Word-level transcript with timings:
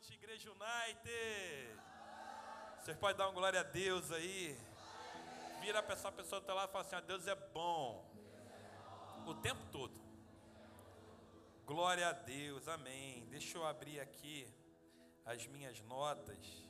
noite, 0.00 0.14
Igreja 0.14 0.50
United. 0.50 1.78
Vocês 2.78 2.96
podem 2.96 3.16
dar 3.16 3.26
uma 3.26 3.34
glória 3.34 3.60
a 3.60 3.62
Deus 3.62 4.10
aí. 4.10 4.56
Vira 5.60 5.82
para 5.82 5.92
essa 5.92 6.10
pessoa 6.10 6.40
que 6.40 6.44
está 6.44 6.54
lá 6.54 6.64
e 6.64 6.68
fala 6.68 6.84
assim: 6.84 6.96
ah, 6.96 7.00
Deus 7.00 7.26
é 7.26 7.34
bom. 7.34 8.02
O 9.26 9.34
tempo 9.34 9.62
todo. 9.70 9.92
Glória 11.66 12.08
a 12.08 12.12
Deus, 12.12 12.66
amém. 12.66 13.26
Deixa 13.26 13.58
eu 13.58 13.66
abrir 13.66 14.00
aqui 14.00 14.48
as 15.26 15.46
minhas 15.46 15.78
notas, 15.82 16.66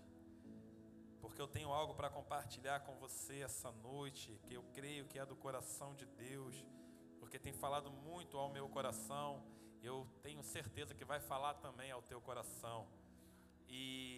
porque 1.20 1.40
eu 1.40 1.46
tenho 1.46 1.70
algo 1.72 1.94
para 1.94 2.10
compartilhar 2.10 2.80
com 2.80 2.96
você 2.96 3.42
essa 3.42 3.70
noite, 3.70 4.40
que 4.44 4.54
eu 4.54 4.64
creio 4.74 5.06
que 5.06 5.20
é 5.20 5.24
do 5.24 5.36
coração 5.36 5.94
de 5.94 6.04
Deus, 6.04 6.66
porque 7.20 7.38
tem 7.38 7.52
falado 7.52 7.90
muito 7.92 8.36
ao 8.36 8.50
meu 8.50 8.68
coração, 8.68 9.42
eu 9.82 10.04
tenho 10.20 10.42
certeza 10.42 10.94
que 10.94 11.04
vai 11.04 11.20
falar 11.20 11.54
também 11.54 11.92
ao 11.92 12.02
teu 12.02 12.20
coração. 12.20 12.88
E 13.71 14.11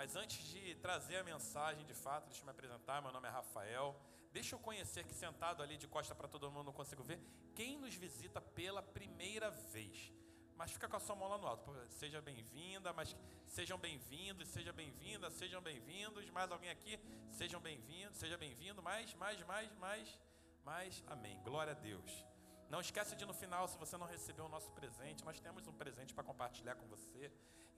mas 0.00 0.16
antes 0.16 0.42
de 0.44 0.74
trazer 0.76 1.16
a 1.18 1.24
mensagem 1.24 1.84
de 1.84 1.92
fato, 1.92 2.24
deixa 2.24 2.40
eu 2.40 2.46
me 2.46 2.52
apresentar. 2.52 3.02
Meu 3.02 3.12
nome 3.12 3.28
é 3.28 3.30
Rafael. 3.30 3.94
Deixa 4.32 4.54
eu 4.54 4.58
conhecer 4.58 5.04
que 5.04 5.12
sentado 5.12 5.62
ali 5.62 5.76
de 5.76 5.86
costa 5.86 6.14
para 6.14 6.26
todo 6.26 6.50
mundo 6.50 6.64
não 6.64 6.72
consigo 6.72 7.02
ver 7.02 7.20
quem 7.54 7.76
nos 7.76 7.94
visita 7.94 8.40
pela 8.40 8.82
primeira 8.82 9.50
vez. 9.50 10.10
Mas 10.56 10.70
fica 10.70 10.88
com 10.88 10.96
a 10.96 11.00
sua 11.00 11.14
mão 11.14 11.28
lá 11.28 11.36
no 11.36 11.46
alto. 11.46 11.70
Seja 11.90 12.22
bem-vinda, 12.22 12.94
mas 12.94 13.14
sejam 13.46 13.78
bem-vindos, 13.78 14.48
seja 14.48 14.72
bem-vinda, 14.72 15.30
sejam 15.30 15.60
bem-vindos. 15.60 16.30
Mais 16.30 16.50
alguém 16.50 16.70
aqui? 16.70 16.98
Sejam 17.30 17.60
bem-vindos, 17.60 18.16
seja 18.16 18.38
bem-vindo. 18.38 18.82
Mais, 18.82 19.12
mais, 19.16 19.44
mais, 19.44 19.70
mais, 19.76 20.20
mais. 20.64 21.04
Amém. 21.08 21.38
Glória 21.42 21.72
a 21.72 21.76
Deus. 21.76 22.24
Não 22.70 22.80
esquece 22.80 23.14
de 23.16 23.26
no 23.26 23.34
final, 23.34 23.68
se 23.68 23.76
você 23.76 23.98
não 23.98 24.06
recebeu 24.06 24.46
o 24.46 24.48
nosso 24.48 24.70
presente, 24.70 25.24
nós 25.24 25.38
temos 25.40 25.66
um 25.66 25.74
presente 25.74 26.14
para 26.14 26.24
compartilhar 26.24 26.76
com 26.76 26.86
você. 26.86 27.30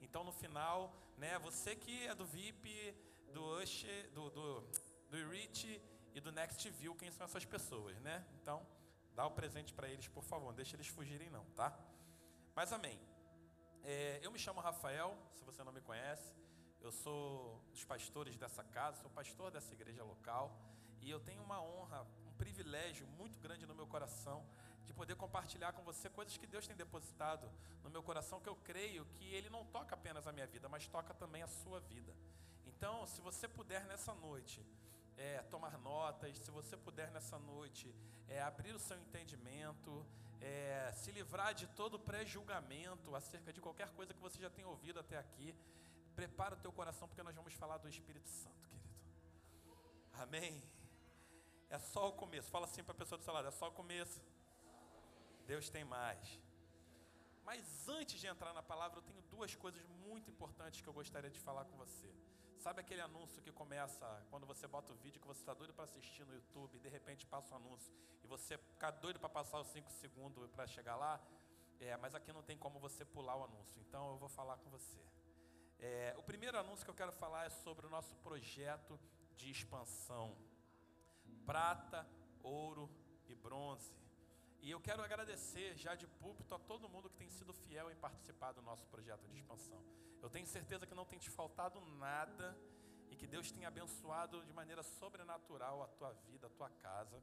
Então 0.03 0.23
no 0.23 0.31
final, 0.31 0.93
né, 1.17 1.39
você 1.39 1.75
que 1.75 2.05
é 2.07 2.13
do 2.13 2.25
VIP, 2.25 2.93
do 3.33 3.41
Usher, 3.61 4.09
do, 4.11 4.29
do, 4.29 4.61
do 5.09 5.29
Rich 5.29 5.81
e 6.13 6.19
do 6.19 6.31
Next 6.31 6.69
View, 6.69 6.93
quem 6.95 7.09
são 7.09 7.25
essas 7.25 7.45
pessoas, 7.45 7.97
né? 8.01 8.23
Então, 8.39 8.65
dá 9.15 9.25
o 9.25 9.31
presente 9.31 9.73
para 9.73 9.87
eles, 9.87 10.07
por 10.07 10.23
favor, 10.23 10.47
não 10.47 10.53
deixe 10.53 10.75
eles 10.75 10.87
fugirem 10.87 11.29
não, 11.29 11.45
tá? 11.55 11.73
Mas 12.53 12.71
amém. 12.73 12.99
É, 13.83 14.19
eu 14.21 14.31
me 14.31 14.37
chamo 14.37 14.59
Rafael, 14.59 15.17
se 15.33 15.43
você 15.43 15.63
não 15.63 15.71
me 15.71 15.81
conhece. 15.81 16.33
Eu 16.81 16.91
sou 16.91 17.63
dos 17.71 17.83
pastores 17.85 18.35
dessa 18.35 18.63
casa, 18.63 19.01
sou 19.01 19.09
pastor 19.09 19.51
dessa 19.51 19.73
igreja 19.73 20.03
local. 20.03 20.51
E 21.01 21.09
eu 21.09 21.19
tenho 21.19 21.41
uma 21.41 21.61
honra 21.61 22.05
um 22.27 22.33
privilégio 22.33 23.07
muito 23.07 23.39
grande 23.39 23.65
no 23.65 23.73
meu 23.73 23.87
coração 23.87 24.45
de 24.85 24.93
poder 24.93 25.15
compartilhar 25.15 25.73
com 25.73 25.83
você 25.83 26.09
coisas 26.09 26.37
que 26.37 26.47
Deus 26.47 26.67
tem 26.67 26.75
depositado 26.75 27.49
no 27.83 27.89
meu 27.89 28.03
coração, 28.03 28.39
que 28.39 28.49
eu 28.49 28.55
creio 28.55 29.05
que 29.15 29.25
Ele 29.25 29.49
não 29.49 29.65
toca 29.65 29.95
apenas 29.95 30.27
a 30.27 30.31
minha 30.31 30.47
vida, 30.47 30.67
mas 30.69 30.87
toca 30.87 31.13
também 31.13 31.41
a 31.43 31.47
sua 31.47 31.79
vida. 31.79 32.13
Então, 32.65 33.05
se 33.07 33.21
você 33.21 33.47
puder 33.47 33.85
nessa 33.85 34.13
noite 34.13 34.65
é, 35.17 35.41
tomar 35.43 35.77
notas, 35.77 36.37
se 36.37 36.51
você 36.51 36.75
puder 36.75 37.11
nessa 37.11 37.39
noite 37.39 37.93
é, 38.27 38.41
abrir 38.41 38.73
o 38.73 38.79
seu 38.79 38.97
entendimento, 38.97 40.05
é, 40.41 40.91
se 40.93 41.11
livrar 41.11 41.53
de 41.53 41.67
todo 41.67 41.97
pré-julgamento 41.97 43.15
acerca 43.15 43.53
de 43.53 43.61
qualquer 43.61 43.89
coisa 43.91 44.13
que 44.13 44.19
você 44.19 44.41
já 44.41 44.49
tenha 44.49 44.67
ouvido 44.67 44.99
até 44.99 45.17
aqui, 45.17 45.55
prepara 46.15 46.55
o 46.55 46.57
teu 46.57 46.71
coração 46.71 47.07
porque 47.07 47.23
nós 47.23 47.35
vamos 47.35 47.53
falar 47.53 47.77
do 47.77 47.87
Espírito 47.87 48.29
Santo, 48.29 48.67
querido. 48.67 48.89
Amém. 50.13 50.61
É 51.69 51.79
só 51.79 52.09
o 52.09 52.13
começo. 52.13 52.51
Fala 52.51 52.65
assim 52.65 52.83
para 52.83 52.91
a 52.91 52.97
pessoa 52.97 53.17
do 53.17 53.23
seu 53.23 53.33
lado: 53.33 53.47
é 53.47 53.51
só 53.51 53.69
o 53.69 53.71
começo. 53.71 54.21
Deus 55.45 55.69
tem 55.69 55.83
mais. 55.83 56.39
Mas 57.43 57.87
antes 57.89 58.19
de 58.19 58.27
entrar 58.27 58.53
na 58.53 58.63
palavra, 58.63 58.99
eu 58.99 59.03
tenho 59.03 59.21
duas 59.23 59.53
coisas 59.55 59.85
muito 60.07 60.29
importantes 60.29 60.81
que 60.81 60.87
eu 60.87 60.93
gostaria 60.93 61.29
de 61.29 61.39
falar 61.39 61.65
com 61.65 61.75
você. 61.77 62.09
Sabe 62.57 62.79
aquele 62.79 63.01
anúncio 63.01 63.41
que 63.41 63.51
começa 63.51 64.05
quando 64.29 64.45
você 64.45 64.65
bota 64.67 64.93
o 64.93 64.95
vídeo 64.95 65.19
que 65.19 65.27
você 65.27 65.41
está 65.41 65.53
doido 65.53 65.73
para 65.73 65.83
assistir 65.83 66.25
no 66.25 66.33
YouTube 66.33 66.77
e 66.77 66.79
de 66.79 66.87
repente 66.87 67.25
passa 67.25 67.53
o 67.53 67.57
um 67.57 67.61
anúncio 67.61 67.93
e 68.23 68.27
você 68.27 68.57
fica 68.57 68.89
doido 68.89 69.19
para 69.19 69.27
passar 69.27 69.59
os 69.59 69.67
5 69.67 69.91
segundos 69.91 70.49
para 70.51 70.65
chegar 70.65 70.95
lá? 70.95 71.21
É, 71.79 71.97
mas 71.97 72.15
aqui 72.15 72.31
não 72.31 72.41
tem 72.41 72.57
como 72.57 72.79
você 72.79 73.03
pular 73.03 73.35
o 73.35 73.43
anúncio, 73.43 73.81
então 73.81 74.11
eu 74.11 74.17
vou 74.17 74.29
falar 74.29 74.57
com 74.57 74.69
você. 74.69 75.01
É, 75.79 76.15
o 76.17 76.23
primeiro 76.23 76.57
anúncio 76.57 76.85
que 76.85 76.89
eu 76.89 76.95
quero 76.95 77.11
falar 77.11 77.45
é 77.45 77.49
sobre 77.49 77.85
o 77.85 77.89
nosso 77.89 78.15
projeto 78.17 78.97
de 79.35 79.51
expansão 79.51 80.37
prata, 81.45 82.07
ouro 82.41 82.89
e 83.27 83.35
bronze. 83.35 84.02
E 84.65 84.71
eu 84.71 84.79
quero 84.79 85.03
agradecer 85.03 85.75
já 85.75 85.93
de 85.93 86.07
púlpito 86.07 86.55
a 86.55 86.59
todo 86.59 86.87
mundo 86.87 87.09
que 87.09 87.17
tem 87.17 87.29
sido 87.29 87.51
fiel 87.53 87.91
em 87.91 87.97
participar 87.97 88.53
do 88.53 88.61
nosso 88.61 88.85
projeto 88.87 89.27
de 89.27 89.35
expansão. 89.35 89.83
Eu 90.21 90.29
tenho 90.29 90.47
certeza 90.47 90.87
que 90.87 90.95
não 90.95 91.03
tem 91.03 91.19
te 91.19 91.29
faltado 91.29 91.81
nada 92.05 92.57
e 93.11 93.15
que 93.17 93.27
Deus 93.27 93.51
tem 93.51 93.65
abençoado 93.65 94.41
de 94.45 94.53
maneira 94.53 94.81
sobrenatural 94.81 95.83
a 95.83 95.87
tua 95.87 96.13
vida, 96.13 96.47
a 96.47 96.49
tua 96.49 96.69
casa. 96.69 97.21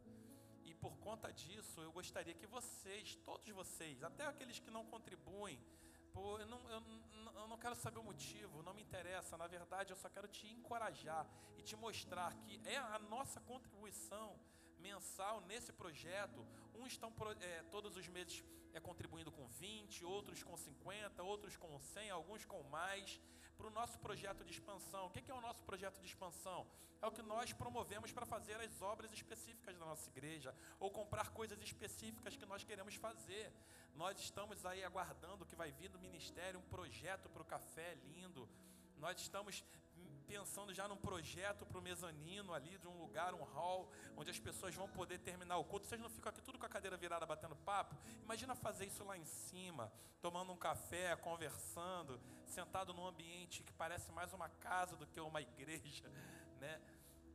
E 0.66 0.74
por 0.74 0.94
conta 0.98 1.32
disso, 1.32 1.80
eu 1.80 1.90
gostaria 1.90 2.34
que 2.34 2.46
vocês, 2.46 3.16
todos 3.24 3.50
vocês, 3.54 4.02
até 4.02 4.26
aqueles 4.26 4.58
que 4.58 4.70
não 4.70 4.84
contribuem, 4.84 5.58
Pô, 6.12 6.38
eu 6.38 6.46
não, 6.46 6.60
eu, 6.68 6.82
eu 7.36 7.48
não 7.48 7.56
quero 7.56 7.76
saber 7.76 8.00
o 8.00 8.02
motivo, 8.02 8.62
não 8.62 8.74
me 8.74 8.82
interessa. 8.82 9.38
Na 9.38 9.46
verdade, 9.46 9.92
eu 9.92 9.96
só 9.96 10.08
quero 10.08 10.28
te 10.28 10.46
encorajar 10.48 11.24
e 11.56 11.62
te 11.62 11.76
mostrar 11.76 12.34
que 12.42 12.60
é 12.64 12.76
a 12.76 12.98
nossa 12.98 13.40
contribuição 13.40 14.36
mensal 14.80 15.40
nesse 15.42 15.72
projeto. 15.72 16.46
Uns 16.74 16.92
estão 16.92 17.12
é, 17.40 17.62
todos 17.70 17.96
os 17.96 18.08
meses 18.08 18.44
é, 18.72 18.80
contribuindo 18.80 19.30
com 19.30 19.46
20, 19.46 20.04
outros 20.04 20.42
com 20.42 20.56
50, 20.56 21.22
outros 21.22 21.56
com 21.56 21.78
100, 21.78 22.10
alguns 22.10 22.44
com 22.44 22.62
mais, 22.64 23.20
para 23.56 23.66
o 23.66 23.70
nosso 23.70 23.98
projeto 23.98 24.44
de 24.44 24.52
expansão. 24.52 25.06
O 25.06 25.10
que 25.10 25.30
é 25.30 25.34
o 25.34 25.40
nosso 25.40 25.62
projeto 25.62 26.00
de 26.00 26.06
expansão? 26.06 26.66
É 27.02 27.06
o 27.06 27.12
que 27.12 27.22
nós 27.22 27.52
promovemos 27.52 28.12
para 28.12 28.26
fazer 28.26 28.56
as 28.60 28.82
obras 28.82 29.12
específicas 29.12 29.76
da 29.78 29.86
nossa 29.86 30.08
igreja, 30.10 30.54
ou 30.78 30.90
comprar 30.90 31.30
coisas 31.30 31.60
específicas 31.62 32.36
que 32.36 32.46
nós 32.46 32.64
queremos 32.64 32.94
fazer. 32.94 33.52
Nós 33.94 34.18
estamos 34.20 34.64
aí 34.66 34.84
aguardando 34.84 35.44
o 35.44 35.46
que 35.46 35.56
vai 35.56 35.70
vir 35.72 35.88
do 35.88 35.98
ministério, 35.98 36.60
um 36.60 36.68
projeto 36.76 37.28
para 37.28 37.42
o 37.42 37.44
café 37.44 37.96
lindo 38.14 38.48
nós 39.00 39.18
estamos 39.18 39.64
pensando 40.30 40.72
já 40.72 40.86
num 40.86 40.96
projeto 40.96 41.66
para 41.66 41.78
o 41.78 41.82
mezanino 41.82 42.54
ali, 42.54 42.78
de 42.78 42.86
um 42.86 42.96
lugar, 42.96 43.34
um 43.34 43.42
hall, 43.42 43.90
onde 44.16 44.30
as 44.30 44.38
pessoas 44.38 44.72
vão 44.76 44.88
poder 44.88 45.18
terminar 45.18 45.56
o 45.58 45.64
culto. 45.64 45.86
Vocês 45.86 46.00
não 46.00 46.08
ficam 46.08 46.30
aqui 46.30 46.40
tudo 46.40 46.56
com 46.56 46.66
a 46.66 46.68
cadeira 46.68 46.96
virada 46.96 47.26
batendo 47.26 47.56
papo? 47.56 47.96
Imagina 48.22 48.54
fazer 48.54 48.86
isso 48.86 49.02
lá 49.02 49.18
em 49.18 49.24
cima, 49.24 49.92
tomando 50.22 50.52
um 50.52 50.56
café, 50.56 51.16
conversando, 51.16 52.20
sentado 52.46 52.94
num 52.94 53.04
ambiente 53.04 53.64
que 53.64 53.72
parece 53.72 54.12
mais 54.12 54.32
uma 54.32 54.48
casa 54.48 54.96
do 54.96 55.04
que 55.04 55.18
uma 55.20 55.42
igreja, 55.50 56.08
né? 56.60 56.80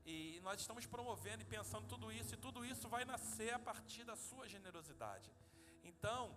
E 0.06 0.40
nós 0.42 0.62
estamos 0.62 0.86
promovendo 0.86 1.42
e 1.42 1.46
pensando 1.46 1.86
tudo 1.88 2.12
isso, 2.14 2.34
e 2.36 2.38
tudo 2.38 2.64
isso 2.64 2.88
vai 2.88 3.04
nascer 3.04 3.54
a 3.54 3.60
partir 3.60 4.06
da 4.06 4.16
sua 4.16 4.48
generosidade. 4.48 5.30
Então, 5.84 6.34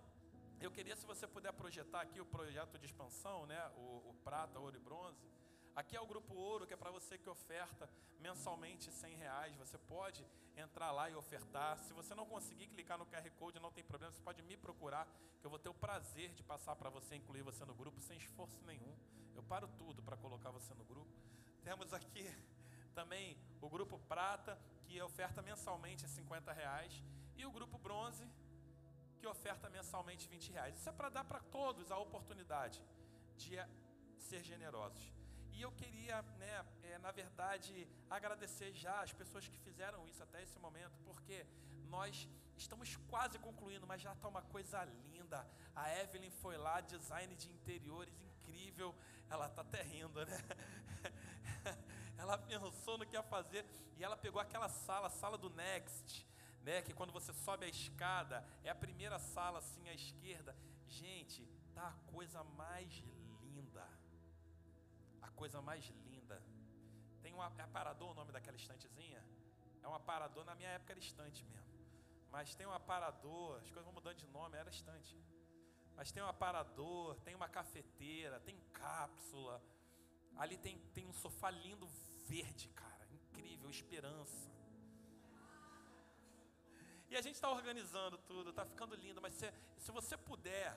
eu 0.59 0.71
queria, 0.71 0.95
se 0.95 1.05
você 1.05 1.25
puder 1.25 1.53
projetar 1.53 2.01
aqui 2.01 2.19
o 2.19 2.25
projeto 2.25 2.77
de 2.77 2.85
expansão, 2.85 3.45
né? 3.45 3.71
o, 3.77 4.09
o 4.09 4.13
prata, 4.25 4.59
ouro 4.59 4.75
e 4.75 4.79
bronze. 4.79 5.38
Aqui 5.79 5.95
é 5.95 6.01
o 6.01 6.05
grupo 6.05 6.33
ouro, 6.35 6.67
que 6.67 6.73
é 6.73 6.75
para 6.75 6.91
você 6.91 7.17
que 7.17 7.29
oferta 7.29 7.89
mensalmente 8.19 8.91
100 8.91 9.15
reais. 9.15 9.55
Você 9.55 9.77
pode 9.77 10.27
entrar 10.57 10.91
lá 10.91 11.09
e 11.09 11.15
ofertar. 11.15 11.77
Se 11.79 11.93
você 11.93 12.13
não 12.13 12.25
conseguir 12.25 12.67
clicar 12.67 12.97
no 12.97 13.05
QR 13.05 13.29
Code, 13.39 13.61
não 13.61 13.71
tem 13.71 13.81
problema. 13.81 14.11
Você 14.11 14.21
pode 14.21 14.41
me 14.41 14.57
procurar, 14.57 15.07
que 15.39 15.45
eu 15.47 15.49
vou 15.49 15.57
ter 15.57 15.69
o 15.69 15.73
prazer 15.73 16.33
de 16.33 16.43
passar 16.43 16.75
para 16.75 16.89
você, 16.89 17.15
incluir 17.15 17.43
você 17.43 17.63
no 17.63 17.73
grupo, 17.73 18.01
sem 18.01 18.17
esforço 18.17 18.61
nenhum. 18.65 18.93
Eu 19.33 19.41
paro 19.41 19.69
tudo 19.77 20.03
para 20.03 20.17
colocar 20.17 20.51
você 20.51 20.73
no 20.73 20.83
grupo. 20.83 21.13
Temos 21.63 21.93
aqui 21.93 22.25
também 22.93 23.37
o 23.61 23.69
grupo 23.69 23.97
prata, 23.99 24.59
que 24.83 25.01
oferta 25.01 25.41
mensalmente 25.41 26.05
50 26.09 26.51
reais. 26.51 27.01
E 27.37 27.45
o 27.45 27.51
grupo 27.53 27.77
bronze, 27.77 28.27
que 29.17 29.25
oferta 29.25 29.69
mensalmente 29.69 30.27
20 30.27 30.51
reais. 30.51 30.75
Isso 30.77 30.89
é 30.89 30.91
para 30.91 31.07
dar 31.07 31.23
para 31.23 31.39
todos 31.39 31.89
a 31.89 31.97
oportunidade 31.97 32.83
de 33.37 33.55
ser 34.17 34.43
generosos. 34.43 35.18
E 35.59 35.61
eu 35.61 35.71
queria, 35.73 36.21
né, 36.43 36.65
é, 36.83 36.97
na 36.99 37.11
verdade, 37.11 37.85
agradecer 38.09 38.71
já 38.71 39.01
as 39.01 39.11
pessoas 39.11 39.45
que 39.45 39.57
fizeram 39.57 40.07
isso 40.07 40.23
até 40.23 40.41
esse 40.41 40.57
momento, 40.57 40.97
porque 41.03 41.45
nós 41.89 42.29
estamos 42.55 42.95
quase 43.09 43.37
concluindo, 43.39 43.85
mas 43.85 44.01
já 44.01 44.13
está 44.13 44.29
uma 44.29 44.41
coisa 44.41 44.85
linda. 44.85 45.45
A 45.75 45.93
Evelyn 46.01 46.31
foi 46.43 46.55
lá, 46.55 46.79
design 46.79 47.35
de 47.35 47.51
interiores 47.51 48.21
incrível. 48.21 48.95
Ela 49.29 49.47
está 49.47 49.61
até 49.61 49.81
rindo, 49.81 50.25
né? 50.25 50.37
ela 52.17 52.37
pensou 52.37 52.97
no 52.97 53.05
que 53.05 53.17
ia 53.17 53.23
fazer 53.23 53.65
e 53.97 54.01
ela 54.01 54.15
pegou 54.15 54.41
aquela 54.41 54.69
sala, 54.69 55.07
a 55.07 55.09
sala 55.09 55.37
do 55.37 55.49
Next 55.49 56.25
né? 56.61 56.81
Que 56.81 56.93
quando 56.93 57.11
você 57.11 57.33
sobe 57.33 57.65
a 57.65 57.69
escada, 57.69 58.45
é 58.63 58.69
a 58.69 58.75
primeira 58.75 59.19
sala 59.19 59.59
assim 59.59 59.89
à 59.89 59.93
esquerda. 59.93 60.55
Gente, 60.87 61.45
tá 61.73 61.89
a 61.89 62.11
coisa 62.13 62.43
mais 62.43 63.03
linda. 63.41 63.85
Coisa 65.41 65.61
mais 65.61 65.85
linda. 66.05 66.37
Tem 67.23 67.33
um 67.33 67.41
aparador, 67.41 68.11
o 68.11 68.13
nome 68.13 68.31
daquela 68.35 68.57
estantezinha? 68.57 69.23
É 69.81 69.87
um 69.87 69.95
aparador, 69.95 70.43
na 70.43 70.53
minha 70.53 70.71
época 70.77 70.91
era 70.93 70.99
estante 70.99 71.45
mesmo. 71.45 71.79
Mas 72.29 72.53
tem 72.55 72.67
um 72.67 72.73
aparador, 72.73 73.57
as 73.57 73.69
coisas 73.69 73.85
vão 73.85 73.93
mudando 73.93 74.17
de 74.17 74.27
nome, 74.27 74.57
era 74.57 74.69
estante. 74.69 75.17
Mas 75.95 76.11
tem 76.11 76.21
um 76.21 76.27
aparador, 76.27 77.15
tem 77.21 77.35
uma 77.35 77.47
cafeteira, 77.47 78.39
tem 78.41 78.57
cápsula. 78.73 79.61
Ali 80.35 80.57
tem, 80.57 80.77
tem 80.93 81.05
um 81.05 81.13
sofá 81.13 81.49
lindo 81.49 81.87
verde, 82.27 82.67
cara. 82.69 83.07
Incrível, 83.09 83.69
esperança. 83.69 84.49
E 87.09 87.15
a 87.15 87.21
gente 87.21 87.35
está 87.35 87.49
organizando 87.49 88.17
tudo, 88.17 88.49
está 88.49 88.65
ficando 88.65 88.93
lindo. 88.93 89.21
Mas 89.21 89.33
se, 89.33 89.53
se 89.77 89.89
você 89.91 90.17
puder, 90.17 90.69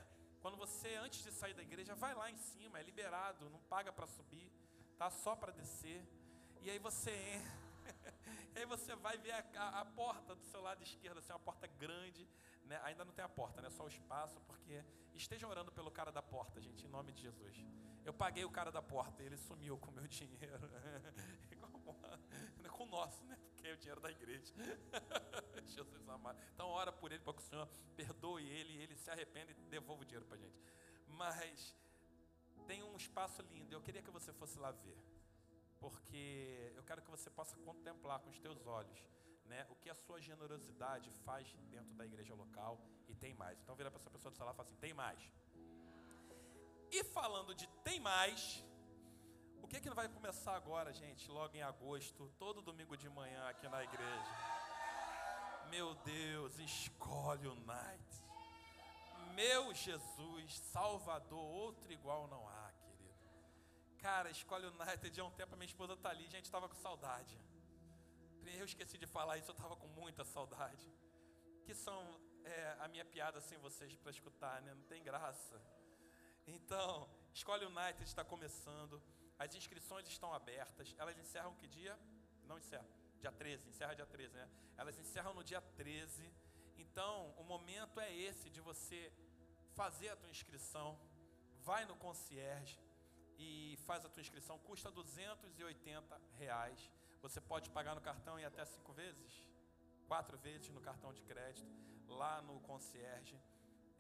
quando 0.43 0.57
você, 0.57 0.97
antes 0.97 1.23
de 1.23 1.31
sair 1.31 1.55
da 1.55 1.63
igreja, 1.63 1.95
vai 1.95 2.15
lá 2.15 2.29
em 2.29 2.37
cima, 2.37 2.79
é 2.79 2.83
liberado, 2.83 3.49
não 3.49 3.61
paga 3.61 3.93
para 3.93 4.09
subir, 4.09 4.53
tá? 4.99 5.09
Só 5.09 5.37
para 5.37 5.53
descer. 5.53 6.05
E 6.61 6.69
aí 6.69 6.81
você 6.81 7.13
entra. 7.37 8.15
e 8.55 8.59
aí 8.59 8.67
você 8.67 8.95
vai 8.97 9.17
ver 9.19 9.31
a, 9.33 9.45
a, 9.57 9.81
a, 9.83 9.85
porta 9.85 10.35
do 10.35 10.45
seu 10.45 10.61
lado 10.61 10.83
esquerdo, 10.83 11.19
assim, 11.19 11.33
uma 11.33 11.39
porta 11.39 11.69
grande. 11.69 12.29
Né? 12.65 12.81
Ainda 12.83 13.05
não 13.05 13.13
tem 13.13 13.25
a 13.25 13.29
porta, 13.29 13.63
né? 13.63 13.71
Só 13.71 13.85
o 13.85 13.89
espaço, 13.89 14.41
porque 14.43 14.85
estejam 15.15 15.49
orando 15.49 15.71
pelo 15.71 15.91
cara 15.91 16.11
da 16.11 16.23
porta, 16.23 16.61
gente, 16.61 16.85
em 16.85 16.89
nome 16.89 17.13
de 17.13 17.23
Jesus. 17.23 17.65
Eu 18.05 18.13
paguei 18.13 18.45
o 18.45 18.51
cara 18.51 18.73
da 18.73 18.83
porta 18.83 19.23
e 19.23 19.27
ele 19.27 19.37
sumiu 19.37 19.79
com 19.79 19.91
o 19.91 19.95
meu 19.95 20.07
dinheiro. 20.09 20.69
com 22.73 22.83
o 22.85 22.87
nosso, 22.87 23.25
né? 23.27 23.39
O 23.63 23.77
dinheiro 23.77 24.01
da 24.01 24.11
igreja. 24.11 24.53
Jesus 25.67 26.09
amado. 26.09 26.39
Então 26.55 26.69
ora 26.69 26.93
por 26.93 27.13
ele 27.13 27.23
para 27.23 27.33
que 27.33 27.43
o 27.43 27.45
Senhor 27.45 27.67
perdoe 27.97 28.45
ele, 28.45 28.77
ele 28.83 28.97
se 28.97 29.11
arrependa 29.11 29.53
e 29.53 29.55
devolva 29.55 30.03
o 30.03 30.05
dinheiro 30.05 30.27
para 30.27 30.37
a 30.37 30.41
gente. 30.41 30.61
Mas 31.07 31.75
tem 32.67 32.83
um 32.83 32.97
espaço 32.97 33.43
lindo, 33.43 33.75
eu 33.75 33.81
queria 33.81 34.03
que 34.03 34.11
você 34.11 34.33
fosse 34.33 34.59
lá 34.59 34.71
ver. 34.71 34.99
Porque 35.81 36.73
eu 36.77 36.83
quero 36.85 37.03
que 37.03 37.11
você 37.11 37.31
possa 37.31 37.57
contemplar 37.59 38.21
com 38.21 38.31
os 38.31 38.39
teus 38.39 38.67
olhos 38.67 39.01
né, 39.47 39.67
o 39.69 39.75
que 39.77 39.91
a 39.91 39.95
sua 39.95 40.21
generosidade 40.21 41.11
faz 41.25 41.53
dentro 41.71 41.95
da 41.95 42.05
igreja 42.05 42.35
local 42.35 42.81
e 43.09 43.15
tem 43.15 43.35
mais. 43.35 43.59
Então 43.61 43.75
vira 43.75 43.91
para 43.91 44.01
essa 44.01 44.11
pessoa 44.11 44.31
do 44.31 44.37
celular 44.37 44.53
e 44.53 44.57
fala 44.57 44.69
assim: 44.69 44.79
tem 44.79 44.95
mais. 44.95 45.21
E 46.91 47.05
falando 47.05 47.55
de 47.55 47.67
tem 47.83 47.99
mais, 48.01 48.65
o 49.63 49.69
que, 49.69 49.81
que 49.81 49.91
vai 49.91 50.09
começar 50.09 50.55
agora, 50.57 50.93
gente? 50.93 51.31
Logo 51.31 51.57
em 51.57 51.63
agosto, 51.63 52.31
todo 52.39 52.61
domingo 52.61 52.97
de 52.97 53.09
manhã 53.09 53.49
aqui 53.49 53.69
na 53.69 53.83
igreja. 53.83 54.33
Meu 55.71 55.95
Deus, 55.95 56.59
escolhe 56.59 57.47
o 57.47 57.55
night. 57.55 58.23
Meu 59.35 59.73
Jesus, 59.73 60.59
Salvador, 60.59 61.39
outro 61.39 61.91
igual 61.93 62.27
não 62.29 62.47
há, 62.47 62.73
querido. 62.73 63.15
Cara, 63.99 64.29
escolhe 64.31 64.67
o 64.67 64.73
United 64.83 65.21
há 65.21 65.25
um 65.25 65.31
tempo, 65.31 65.55
a 65.55 65.57
minha 65.57 65.67
esposa 65.67 65.95
está 65.95 66.11
ali, 66.11 66.27
gente, 66.29 66.45
estava 66.45 66.69
com 66.69 66.75
saudade. 66.75 67.39
Eu 68.45 68.65
esqueci 68.65 68.99
de 68.99 69.07
falar 69.07 69.39
isso, 69.39 69.51
eu 69.51 69.55
estava 69.55 69.77
com 69.77 69.87
muita 69.89 70.25
saudade. 70.25 70.87
Que 71.65 71.75
são 71.75 72.21
é, 72.45 72.77
a 72.81 72.89
minha 72.89 73.05
piada 73.05 73.41
sem 73.41 73.57
vocês 73.59 73.95
para 73.97 74.11
escutar, 74.11 74.61
né? 74.61 74.75
Não 74.75 74.83
tem 74.83 75.03
graça. 75.03 75.61
Então, 76.47 77.09
Escolhe 77.33 77.65
United 77.65 78.03
está 78.03 78.23
começando. 78.23 79.01
As 79.39 79.55
inscrições 79.55 80.07
estão 80.09 80.33
abertas. 80.33 80.95
Elas 80.99 81.19
encerram 81.19 81.55
que 81.55 81.67
dia? 81.67 81.99
Não 82.45 82.59
encerram. 82.59 82.89
Dia 83.21 83.33
13, 83.33 83.69
encerra 83.69 83.95
dia 83.95 84.07
13, 84.07 84.35
né? 84.35 84.49
Elas 84.77 84.99
encerram 84.99 85.35
no 85.35 85.45
dia 85.45 85.61
13. 85.61 86.33
Então, 86.77 87.31
o 87.39 87.45
momento 87.45 88.01
é 88.01 88.13
esse 88.15 88.51
de 88.51 88.61
você 88.61 89.13
fazer 89.75 90.09
a 90.11 90.17
tua 90.17 90.31
inscrição. 90.31 90.99
Vai 91.61 91.85
no 91.85 91.97
concierge 91.97 92.79
e 93.39 93.79
faz 93.87 94.05
a 94.05 94.09
tua 94.09 94.21
inscrição. 94.21 94.59
Custa 94.59 94.91
280 94.91 96.21
reais. 96.39 96.91
Você 97.21 97.41
pode 97.41 97.71
pagar 97.71 97.95
no 97.95 98.01
cartão 98.01 98.39
em 98.39 98.45
até 98.45 98.65
cinco 98.65 98.93
vezes, 98.93 99.47
quatro 100.09 100.37
vezes 100.39 100.71
no 100.71 100.81
cartão 100.81 101.13
de 101.13 101.23
crédito, 101.23 101.73
lá 102.09 102.43
no 102.43 102.59
concierge. 102.61 103.39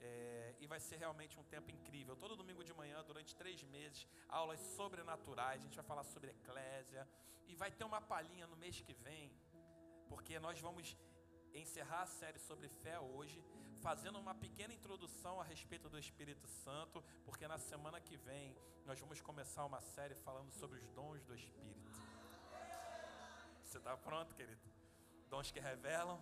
É, 0.05 0.55
e 0.61 0.67
vai 0.67 0.81
ser 0.81 0.97
realmente 1.05 1.39
um 1.39 1.45
tempo 1.55 1.71
incrível. 1.71 2.15
Todo 2.17 2.37
domingo 2.43 2.63
de 2.69 2.75
manhã, 2.81 3.03
durante 3.11 3.37
três 3.43 3.63
meses, 3.77 4.07
aulas 4.29 4.61
sobrenaturais. 4.77 5.61
A 5.61 5.65
gente 5.65 5.77
vai 5.81 5.85
falar 5.85 6.05
sobre 6.05 6.31
eclésia. 6.31 7.09
E 7.47 7.55
vai 7.55 7.71
ter 7.71 7.85
uma 7.85 8.01
palhinha 8.01 8.47
no 8.47 8.57
mês 8.57 8.81
que 8.81 8.95
vem, 9.07 9.31
porque 10.09 10.39
nós 10.41 10.59
vamos 10.61 10.97
encerrar 11.55 12.03
a 12.03 12.07
série 12.07 12.39
sobre 12.39 12.69
fé 12.69 12.99
hoje, 12.99 13.45
fazendo 13.83 14.19
uma 14.19 14.35
pequena 14.35 14.73
introdução 14.73 15.41
a 15.41 15.45
respeito 15.45 15.89
do 15.89 15.99
Espírito 15.99 16.47
Santo, 16.47 17.05
porque 17.25 17.47
na 17.47 17.59
semana 17.59 18.01
que 18.01 18.17
vem 18.17 18.57
nós 18.87 18.99
vamos 18.99 19.21
começar 19.21 19.65
uma 19.65 19.81
série 19.81 20.15
falando 20.15 20.51
sobre 20.53 20.79
os 20.79 20.89
dons 20.91 21.23
do 21.25 21.35
Espírito. 21.35 21.91
Você 23.65 23.79
está 23.79 23.97
pronto, 23.97 24.35
querido? 24.35 24.61
Dons 25.29 25.51
que 25.51 25.61
revelam, 25.61 26.21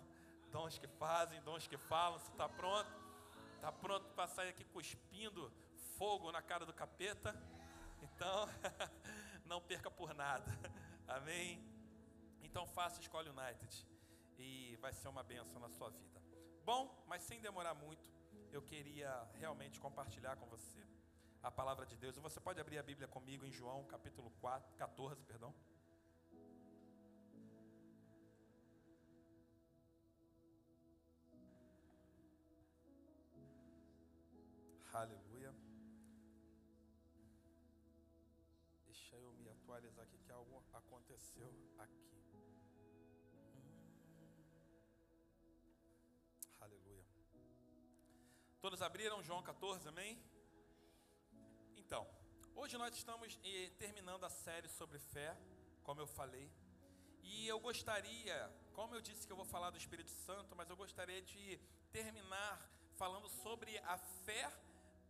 dons 0.50 0.78
que 0.78 0.86
fazem, 0.86 1.40
dons 1.42 1.66
que 1.66 1.76
falam. 1.76 2.18
Você 2.18 2.30
está 2.30 2.48
pronto? 2.48 2.99
Está 3.60 3.70
pronto 3.70 4.08
para 4.14 4.26
sair 4.26 4.48
aqui 4.48 4.64
cuspindo 4.64 5.52
fogo 5.98 6.32
na 6.32 6.40
cara 6.40 6.64
do 6.64 6.72
capeta? 6.72 7.30
Então, 8.02 8.48
não 9.44 9.60
perca 9.60 9.90
por 9.90 10.14
nada. 10.14 10.50
Amém? 11.06 11.62
Então 12.40 12.66
faça 12.66 13.02
Escolhe 13.02 13.28
United. 13.28 13.86
E 14.38 14.76
vai 14.76 14.94
ser 14.94 15.08
uma 15.08 15.22
benção 15.22 15.60
na 15.60 15.68
sua 15.68 15.90
vida. 15.90 16.22
Bom, 16.64 17.04
mas 17.06 17.20
sem 17.22 17.38
demorar 17.38 17.74
muito, 17.74 18.08
eu 18.50 18.62
queria 18.62 19.28
realmente 19.34 19.78
compartilhar 19.78 20.36
com 20.36 20.46
você 20.46 20.82
a 21.42 21.50
palavra 21.50 21.84
de 21.84 21.98
Deus. 21.98 22.16
Você 22.16 22.40
pode 22.40 22.58
abrir 22.58 22.78
a 22.78 22.82
Bíblia 22.82 23.08
comigo 23.08 23.44
em 23.44 23.52
João 23.52 23.84
capítulo 23.84 24.30
4, 24.40 24.74
14, 24.74 25.22
perdão. 25.24 25.54
Aleluia. 34.92 35.54
Deixa 38.86 39.14
eu 39.14 39.32
me 39.34 39.48
atualizar 39.48 40.04
aqui 40.04 40.18
que 40.18 40.32
algo 40.32 40.64
aconteceu 40.72 41.54
aqui. 41.78 42.10
Aleluia. 46.60 47.04
Todos 48.60 48.82
abriram 48.82 49.22
João 49.22 49.40
14, 49.44 49.86
amém? 49.88 50.20
Então, 51.76 52.04
hoje 52.56 52.76
nós 52.76 52.92
estamos 52.96 53.38
eh, 53.44 53.70
terminando 53.78 54.24
a 54.24 54.30
série 54.30 54.68
sobre 54.68 54.98
fé, 54.98 55.38
como 55.84 56.00
eu 56.00 56.06
falei. 56.08 56.50
E 57.22 57.46
eu 57.46 57.60
gostaria, 57.60 58.52
como 58.72 58.96
eu 58.96 59.00
disse 59.00 59.24
que 59.24 59.32
eu 59.32 59.36
vou 59.36 59.46
falar 59.46 59.70
do 59.70 59.78
Espírito 59.78 60.10
Santo, 60.10 60.56
mas 60.56 60.68
eu 60.68 60.76
gostaria 60.76 61.22
de 61.22 61.60
terminar 61.92 62.68
falando 62.96 63.28
sobre 63.28 63.78
a 63.78 63.96
fé 63.96 64.50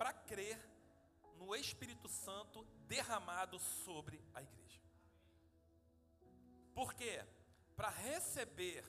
para 0.00 0.14
crer 0.14 0.58
no 1.36 1.54
Espírito 1.54 2.08
Santo 2.08 2.64
derramado 2.88 3.58
sobre 3.58 4.18
a 4.32 4.40
igreja. 4.40 4.80
Porque 6.74 7.22
para 7.76 7.90
receber 7.90 8.82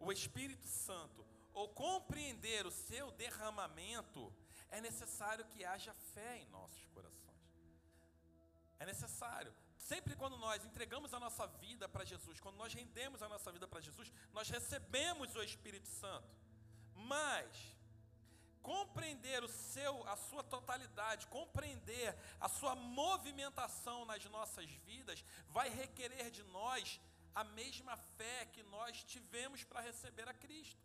o 0.00 0.10
Espírito 0.10 0.66
Santo 0.66 1.22
ou 1.52 1.68
compreender 1.68 2.64
o 2.64 2.70
seu 2.70 3.10
derramamento, 3.10 4.34
é 4.70 4.80
necessário 4.80 5.44
que 5.44 5.66
haja 5.66 5.92
fé 6.14 6.38
em 6.38 6.48
nossos 6.48 6.86
corações. 6.86 7.44
É 8.78 8.86
necessário. 8.86 9.54
Sempre 9.76 10.16
quando 10.16 10.38
nós 10.38 10.64
entregamos 10.64 11.12
a 11.12 11.20
nossa 11.20 11.46
vida 11.46 11.86
para 11.90 12.06
Jesus, 12.06 12.40
quando 12.40 12.56
nós 12.56 12.72
rendemos 12.72 13.22
a 13.22 13.28
nossa 13.28 13.52
vida 13.52 13.68
para 13.68 13.82
Jesus, 13.82 14.10
nós 14.32 14.48
recebemos 14.48 15.36
o 15.36 15.42
Espírito 15.42 15.88
Santo. 15.88 16.34
Mas 16.94 17.76
compreender 18.64 19.44
o 19.44 19.48
seu, 19.48 19.92
a 20.08 20.16
sua 20.16 20.42
totalidade, 20.42 21.26
compreender 21.26 22.16
a 22.40 22.48
sua 22.48 22.74
movimentação 22.74 24.06
nas 24.06 24.24
nossas 24.24 24.68
vidas, 24.86 25.22
vai 25.50 25.68
requerer 25.68 26.30
de 26.30 26.42
nós 26.44 26.98
a 27.34 27.44
mesma 27.44 27.94
fé 28.16 28.46
que 28.46 28.62
nós 28.62 29.04
tivemos 29.04 29.62
para 29.64 29.82
receber 29.82 30.26
a 30.26 30.32
Cristo. 30.32 30.82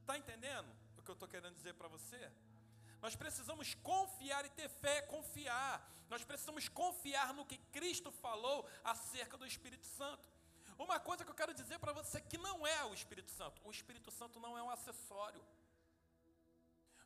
Está 0.00 0.18
entendendo 0.18 0.68
o 0.98 1.02
que 1.02 1.10
eu 1.10 1.14
estou 1.14 1.28
querendo 1.28 1.54
dizer 1.54 1.74
para 1.74 1.86
você? 1.86 2.20
Nós 3.00 3.14
precisamos 3.14 3.74
confiar 3.74 4.44
e 4.44 4.50
ter 4.50 4.68
fé, 4.68 5.02
confiar. 5.02 5.88
Nós 6.10 6.24
precisamos 6.24 6.68
confiar 6.68 7.32
no 7.34 7.46
que 7.46 7.58
Cristo 7.76 8.10
falou 8.10 8.68
acerca 8.82 9.36
do 9.36 9.46
Espírito 9.46 9.86
Santo. 9.86 10.28
Uma 10.78 10.98
coisa 11.00 11.24
que 11.24 11.30
eu 11.30 11.34
quero 11.34 11.54
dizer 11.54 11.78
para 11.78 11.92
você 11.92 12.20
que 12.20 12.38
não 12.38 12.66
é 12.66 12.84
o 12.84 12.94
Espírito 12.94 13.30
Santo. 13.30 13.60
O 13.64 13.70
Espírito 13.70 14.10
Santo 14.10 14.40
não 14.40 14.56
é 14.56 14.62
um 14.62 14.70
acessório. 14.70 15.42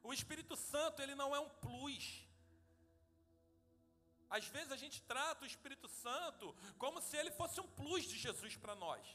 O 0.02 0.12
Espírito 0.12 0.56
Santo, 0.56 1.02
ele 1.02 1.14
não 1.14 1.34
é 1.34 1.40
um 1.40 1.48
plus. 1.48 2.24
Às 4.30 4.46
vezes 4.46 4.72
a 4.72 4.76
gente 4.76 5.02
trata 5.02 5.44
o 5.44 5.46
Espírito 5.46 5.88
Santo 5.88 6.54
como 6.78 7.00
se 7.00 7.16
ele 7.16 7.30
fosse 7.30 7.60
um 7.60 7.68
plus 7.68 8.04
de 8.04 8.18
Jesus 8.18 8.56
para 8.56 8.74
nós. 8.74 9.06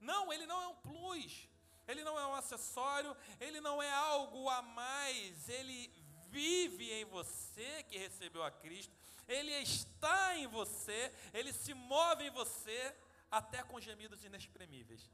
Não, 0.00 0.32
ele 0.32 0.46
não 0.46 0.62
é 0.62 0.66
um 0.68 0.76
plus. 0.76 1.48
Ele 1.88 2.02
não 2.02 2.18
é 2.18 2.26
um 2.26 2.34
acessório, 2.34 3.16
ele 3.40 3.60
não 3.60 3.80
é 3.80 3.90
algo 3.92 4.48
a 4.48 4.60
mais, 4.60 5.48
ele 5.48 5.88
vive 6.28 6.90
em 6.92 7.04
você 7.04 7.84
que 7.84 7.96
recebeu 7.96 8.42
a 8.42 8.50
Cristo, 8.50 8.92
ele 9.28 9.52
está 9.52 10.36
em 10.36 10.48
você, 10.48 11.12
ele 11.32 11.52
se 11.52 11.72
move 11.74 12.24
em 12.24 12.30
você, 12.30 12.94
até 13.30 13.62
com 13.62 13.80
gemidos 13.80 14.24
inexprimíveis. 14.24 15.10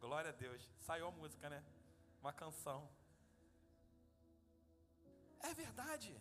Glória 0.00 0.30
a 0.30 0.32
Deus. 0.32 0.68
Saiu 0.80 1.06
a 1.06 1.10
música, 1.10 1.48
né? 1.48 1.62
Uma 2.20 2.32
canção. 2.32 2.88
É 5.40 5.52
verdade. 5.54 6.20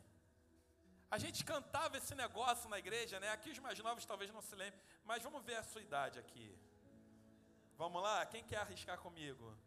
A 1.10 1.18
gente 1.18 1.44
cantava 1.44 1.98
esse 1.98 2.16
negócio 2.16 2.70
na 2.70 2.80
igreja, 2.80 3.20
né? 3.20 3.30
Aqui 3.32 3.50
os 3.52 3.60
mais 3.60 3.78
novos 3.80 4.06
talvez 4.06 4.32
não 4.32 4.42
se 4.42 4.56
lembrem, 4.56 4.82
mas 5.04 5.24
vamos 5.24 5.44
ver 5.44 5.56
a 5.56 5.64
sua 5.64 5.82
idade 5.82 6.18
aqui. 6.18 6.58
Vamos 7.78 8.02
lá? 8.02 8.26
Quem 8.26 8.44
quer 8.44 8.60
arriscar 8.60 8.98
comigo? 8.98 9.58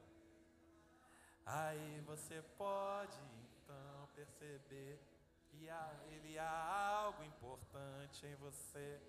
Aí 1.45 2.01
você 2.01 2.43
pode 2.59 3.17
então 3.47 4.09
perceber 4.15 5.01
que 5.49 5.71
há, 5.71 5.91
ele 6.11 6.39
há 6.39 7.01
algo 7.03 7.25
importante 7.25 8.27
em 8.27 8.35
você. 8.37 9.01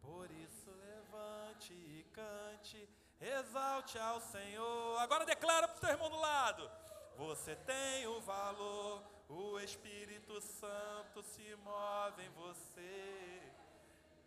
Por 0.00 0.30
isso 0.30 0.70
levante 0.70 1.72
e 1.72 2.04
cante, 2.12 2.88
exalte 3.20 3.98
ao 3.98 4.20
Senhor. 4.20 4.98
Agora 4.98 5.24
declara 5.24 5.68
para 5.68 5.76
o 5.76 5.80
seu 5.80 5.90
irmão 5.90 6.10
do 6.10 6.16
lado: 6.16 6.70
Você 7.16 7.54
tem 7.54 8.06
o 8.06 8.20
valor, 8.20 9.02
o 9.28 9.58
Espírito 9.60 10.40
Santo 10.40 11.22
se 11.22 11.54
move 11.56 12.22
em 12.22 12.30
você. 12.30 13.42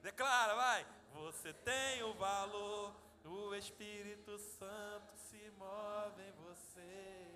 Declara, 0.01 0.55
vai. 0.55 0.85
Você 1.13 1.53
tem 1.53 2.03
o 2.03 2.13
valor, 2.13 2.95
o 3.25 3.53
Espírito 3.55 4.37
Santo 4.39 5.17
se 5.17 5.51
move 5.57 6.21
em 6.23 6.31
você. 6.31 7.27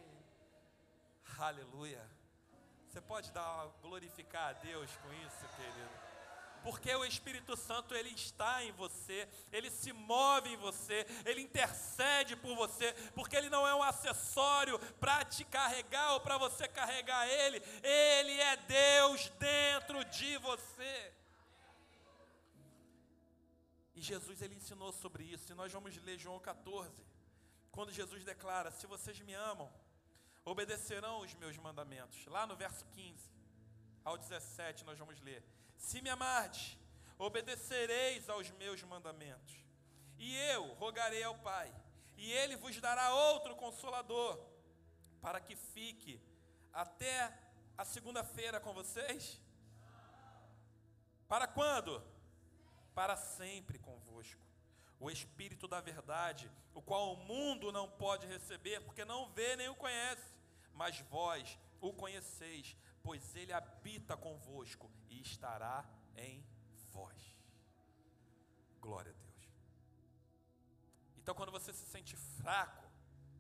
Aleluia. 1.38 2.08
Você 2.88 3.02
pode 3.02 3.32
dar 3.32 3.68
glorificar 3.82 4.50
a 4.50 4.54
Deus 4.54 4.96
com 4.98 5.14
isso, 5.14 5.48
querido? 5.56 6.11
Porque 6.64 6.94
o 6.96 7.06
Espírito 7.06 7.56
Santo 7.58 7.94
ele 7.94 8.10
está 8.10 8.64
em 8.64 8.72
você, 8.72 9.28
ele 9.52 9.70
se 9.70 9.92
move 9.92 10.50
em 10.50 10.58
você, 10.58 11.06
ele 11.26 11.42
intercede 11.42 12.36
por 12.36 12.56
você, 12.56 12.94
porque 13.16 13.36
ele 13.36 13.50
não 13.50 13.68
é 13.68 13.74
um 13.76 13.84
acessório 13.84 14.80
para 15.00 15.24
te 15.26 15.44
carregar 15.46 16.14
ou 16.14 16.22
para 16.22 16.38
você 16.38 16.68
carregar 16.68 17.28
ele, 17.28 17.62
ele 17.84 18.40
é 18.40 18.58
Deus 18.58 19.30
dentro 19.40 20.04
de 20.06 20.38
você. 20.38 21.14
E 23.96 24.02
Jesus 24.02 24.42
ele 24.42 24.56
ensinou 24.56 24.92
sobre 24.92 25.24
isso, 25.24 25.52
e 25.52 25.56
nós 25.56 25.72
vamos 25.72 25.96
ler 25.98 26.18
João 26.18 26.40
14, 26.40 27.06
quando 27.72 27.92
Jesus 27.92 28.24
declara: 28.24 28.72
Se 28.72 28.88
vocês 28.88 29.20
me 29.20 29.34
amam, 29.34 29.72
obedecerão 30.44 31.20
os 31.22 31.34
meus 31.36 31.58
mandamentos. 31.58 32.26
Lá 32.26 32.48
no 32.48 32.56
verso 32.56 32.86
15 32.96 33.30
ao 34.04 34.18
17 34.18 34.86
nós 34.86 34.98
vamos 34.98 35.20
ler: 35.22 35.44
se 35.82 36.02
me 36.02 36.10
amardes, 36.10 36.78
obedecereis 37.18 38.30
aos 38.30 38.50
meus 38.52 38.82
mandamentos. 38.84 39.54
E 40.18 40.38
eu 40.54 40.74
rogarei 40.76 41.24
ao 41.24 41.36
Pai, 41.40 41.74
e 42.16 42.32
ele 42.32 42.56
vos 42.56 42.80
dará 42.80 43.14
outro 43.16 43.56
consolador, 43.56 44.40
para 45.20 45.42
que 45.42 45.56
fique 45.56 46.22
até 46.72 47.36
a 47.78 47.84
segunda-feira 47.84 48.60
com 48.60 48.74
vocês. 48.74 49.42
Para 51.28 51.48
quando? 51.48 52.02
Para 52.94 53.18
sempre 53.18 53.80
convosco. 53.80 54.46
O 55.00 55.10
Espírito 55.10 55.68
da 55.68 55.82
Verdade, 55.82 56.50
o 56.76 56.82
qual 56.82 57.14
o 57.14 57.18
mundo 57.18 57.72
não 57.72 57.90
pode 57.90 58.28
receber, 58.28 58.82
porque 58.82 59.04
não 59.04 59.32
vê 59.32 59.56
nem 59.56 59.68
o 59.68 59.76
conhece, 59.76 60.32
mas 60.74 61.00
vós 61.10 61.58
o 61.80 61.92
conheceis, 61.92 62.78
pois 63.04 63.36
ele 63.36 63.54
habita 63.54 64.16
convosco 64.16 64.90
e 65.10 65.22
estará 65.22 65.86
em 66.16 66.46
vós. 66.92 67.22
Glória 68.80 69.12
a 69.12 69.16
Deus. 69.16 69.32
Então, 71.18 71.36
quando 71.36 71.52
você 71.52 71.72
se 71.72 71.86
sente 71.86 72.16
fraco, 72.16 72.84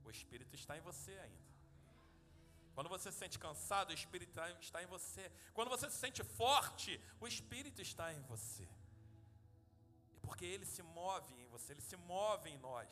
o 0.04 0.10
Espírito 0.10 0.56
está 0.56 0.78
em 0.78 0.82
você 0.82 1.12
ainda. 1.12 1.52
Quando 2.76 2.90
você 2.90 3.12
se 3.12 3.18
sente 3.18 3.38
cansado, 3.38 3.90
o 3.90 3.94
Espírito 3.94 4.40
está 4.60 4.82
em 4.82 4.86
você. 4.86 5.32
Quando 5.54 5.70
você 5.70 5.90
se 5.90 5.98
sente 5.98 6.24
forte, 6.24 7.00
o 7.20 7.28
Espírito 7.28 7.82
está 7.82 8.14
em 8.14 8.22
você. 8.22 8.68
Porque 10.22 10.46
Ele 10.46 10.66
se 10.66 10.82
move 10.82 11.34
em 11.34 11.48
você, 11.48 11.74
Ele 11.74 11.82
se 11.82 11.98
move 11.98 12.50
em 12.50 12.58
nós. 12.58 12.90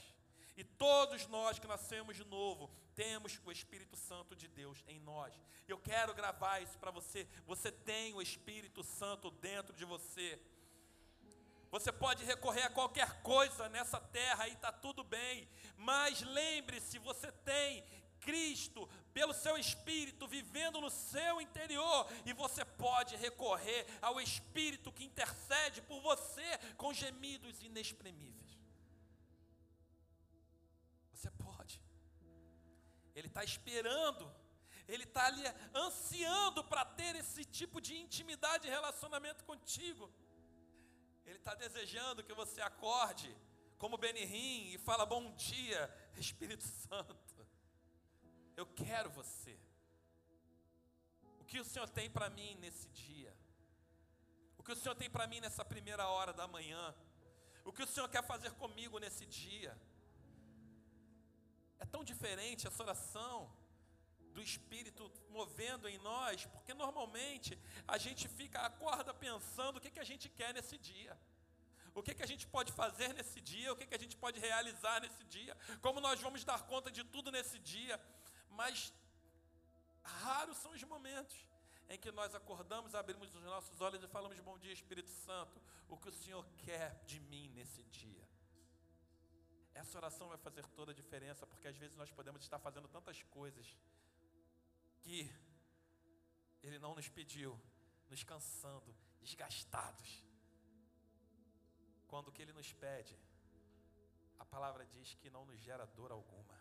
E 0.57 0.63
todos 0.63 1.25
nós 1.27 1.57
que 1.57 1.67
nascemos 1.67 2.17
de 2.17 2.25
novo, 2.25 2.69
temos 2.99 3.39
o 3.45 3.51
Espírito 3.51 3.95
Santo 3.95 4.35
de 4.35 4.45
Deus 4.49 4.83
em 4.85 4.99
nós. 4.99 5.33
Eu 5.65 5.77
quero 5.77 6.13
gravar 6.13 6.59
isso 6.59 6.77
para 6.77 6.91
você. 6.91 7.25
Você 7.45 7.71
tem 7.71 8.13
o 8.13 8.21
Espírito 8.21 8.83
Santo 8.83 9.31
dentro 9.31 9.73
de 9.73 9.85
você. 9.85 10.37
Você 11.71 11.93
pode 11.93 12.25
recorrer 12.25 12.63
a 12.63 12.69
qualquer 12.69 13.21
coisa 13.21 13.69
nessa 13.69 14.01
terra 14.01 14.49
e 14.49 14.51
está 14.51 14.69
tudo 14.69 15.01
bem. 15.01 15.47
Mas 15.77 16.21
lembre-se, 16.23 16.99
você 16.99 17.31
tem 17.31 17.85
Cristo 18.19 18.85
pelo 19.13 19.33
seu 19.33 19.57
Espírito 19.57 20.27
vivendo 20.27 20.81
no 20.81 20.89
seu 20.89 21.39
interior 21.39 22.05
e 22.25 22.33
você 22.33 22.65
pode 22.65 23.15
recorrer 23.15 23.87
ao 24.01 24.19
Espírito 24.19 24.91
que 24.91 25.05
intercede 25.05 25.81
por 25.83 26.01
você 26.01 26.57
com 26.75 26.93
gemidos 26.93 27.63
inexprimíveis. 27.63 28.48
Ele 33.19 33.27
está 33.27 33.43
esperando, 33.43 34.33
ele 34.87 35.03
está 35.03 35.27
ali 35.27 35.43
ansiando 35.75 36.63
para 36.63 36.83
ter 36.85 37.15
esse 37.15 37.43
tipo 37.43 37.81
de 37.81 37.97
intimidade 37.97 38.65
e 38.65 38.69
relacionamento 38.69 39.43
contigo. 39.43 40.09
Ele 41.25 41.37
está 41.37 41.53
desejando 41.53 42.23
que 42.23 42.33
você 42.33 42.61
acorde 42.61 43.29
como 43.77 43.97
Benihim 43.97 44.71
e 44.73 44.77
fala 44.77 45.05
bom 45.05 45.33
dia, 45.35 45.81
Espírito 46.15 46.63
Santo. 46.63 47.47
Eu 48.55 48.65
quero 48.65 49.09
você. 49.09 49.59
O 51.39 51.43
que 51.43 51.59
o 51.59 51.65
Senhor 51.65 51.89
tem 51.89 52.09
para 52.09 52.29
mim 52.29 52.55
nesse 52.55 52.87
dia? 52.89 53.35
O 54.57 54.63
que 54.63 54.71
o 54.71 54.75
Senhor 54.75 54.95
tem 54.95 55.09
para 55.09 55.27
mim 55.27 55.41
nessa 55.41 55.63
primeira 55.65 56.07
hora 56.07 56.31
da 56.31 56.47
manhã? 56.47 56.95
O 57.65 57.73
que 57.73 57.83
o 57.83 57.87
Senhor 57.87 58.07
quer 58.07 58.23
fazer 58.23 58.51
comigo 58.53 58.97
nesse 58.97 59.25
dia? 59.25 59.77
É 61.79 61.85
tão 61.85 62.03
diferente 62.03 62.67
essa 62.67 62.83
oração 62.83 63.51
do 64.33 64.41
Espírito 64.41 65.11
movendo 65.29 65.87
em 65.87 65.97
nós, 65.99 66.45
porque 66.45 66.73
normalmente 66.73 67.57
a 67.87 67.97
gente 67.97 68.27
fica, 68.27 68.59
acorda 68.61 69.13
pensando 69.13 69.77
o 69.77 69.81
que, 69.81 69.91
que 69.91 69.99
a 69.99 70.09
gente 70.11 70.29
quer 70.29 70.53
nesse 70.53 70.77
dia. 70.77 71.17
O 71.93 72.03
que, 72.03 72.13
que 72.13 72.23
a 72.23 72.27
gente 72.27 72.45
pode 72.47 72.71
fazer 72.71 73.13
nesse 73.13 73.41
dia, 73.41 73.73
o 73.73 73.75
que, 73.75 73.85
que 73.85 73.95
a 73.95 73.99
gente 73.99 74.15
pode 74.15 74.39
realizar 74.39 75.01
nesse 75.01 75.23
dia, 75.23 75.57
como 75.81 75.99
nós 75.99 76.19
vamos 76.21 76.43
dar 76.43 76.61
conta 76.67 76.91
de 76.91 77.03
tudo 77.03 77.31
nesse 77.31 77.57
dia. 77.59 77.99
Mas 78.51 78.93
raros 80.03 80.57
são 80.57 80.71
os 80.71 80.83
momentos 80.83 81.35
em 81.89 81.97
que 81.97 82.11
nós 82.11 82.35
acordamos, 82.35 82.93
abrimos 82.93 83.33
os 83.35 83.43
nossos 83.43 83.81
olhos 83.81 84.03
e 84.03 84.07
falamos: 84.07 84.39
Bom 84.39 84.57
dia, 84.57 84.71
Espírito 84.71 85.09
Santo, 85.09 85.59
o 85.87 85.97
que 85.97 86.09
o 86.09 86.13
Senhor 86.13 86.45
quer 86.57 87.03
de 87.05 87.19
mim 87.19 87.49
nesse 87.55 87.83
dia. 87.83 88.28
Essa 89.81 89.97
oração 89.97 90.27
vai 90.27 90.37
fazer 90.37 90.65
toda 90.77 90.91
a 90.91 90.93
diferença, 91.01 91.47
porque 91.47 91.65
às 91.65 91.77
vezes 91.77 91.95
nós 91.95 92.11
podemos 92.11 92.41
estar 92.41 92.59
fazendo 92.59 92.87
tantas 92.89 93.23
coisas 93.37 93.65
que 94.99 95.17
Ele 96.61 96.77
não 96.77 96.93
nos 96.93 97.07
pediu, 97.07 97.57
nos 98.09 98.21
cansando, 98.21 98.93
desgastados. 99.21 100.09
Quando 102.09 102.27
o 102.27 102.31
que 102.33 102.41
Ele 102.41 102.51
nos 102.51 102.73
pede, 102.73 103.17
a 104.37 104.43
palavra 104.43 104.85
diz 104.85 105.13
que 105.15 105.29
não 105.29 105.45
nos 105.45 105.57
gera 105.61 105.85
dor 105.85 106.11
alguma. 106.11 106.55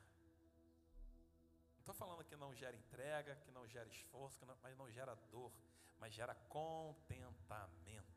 Não 1.72 1.80
estou 1.80 1.94
falando 1.94 2.22
que 2.24 2.36
não 2.36 2.54
gera 2.54 2.76
entrega, 2.76 3.34
que 3.44 3.50
não 3.50 3.66
gera 3.66 3.88
esforço, 3.88 4.46
não, 4.46 4.56
mas 4.62 4.76
não 4.76 4.88
gera 4.92 5.16
dor, 5.32 5.52
mas 5.98 6.14
gera 6.14 6.36
contentamento. 6.48 8.16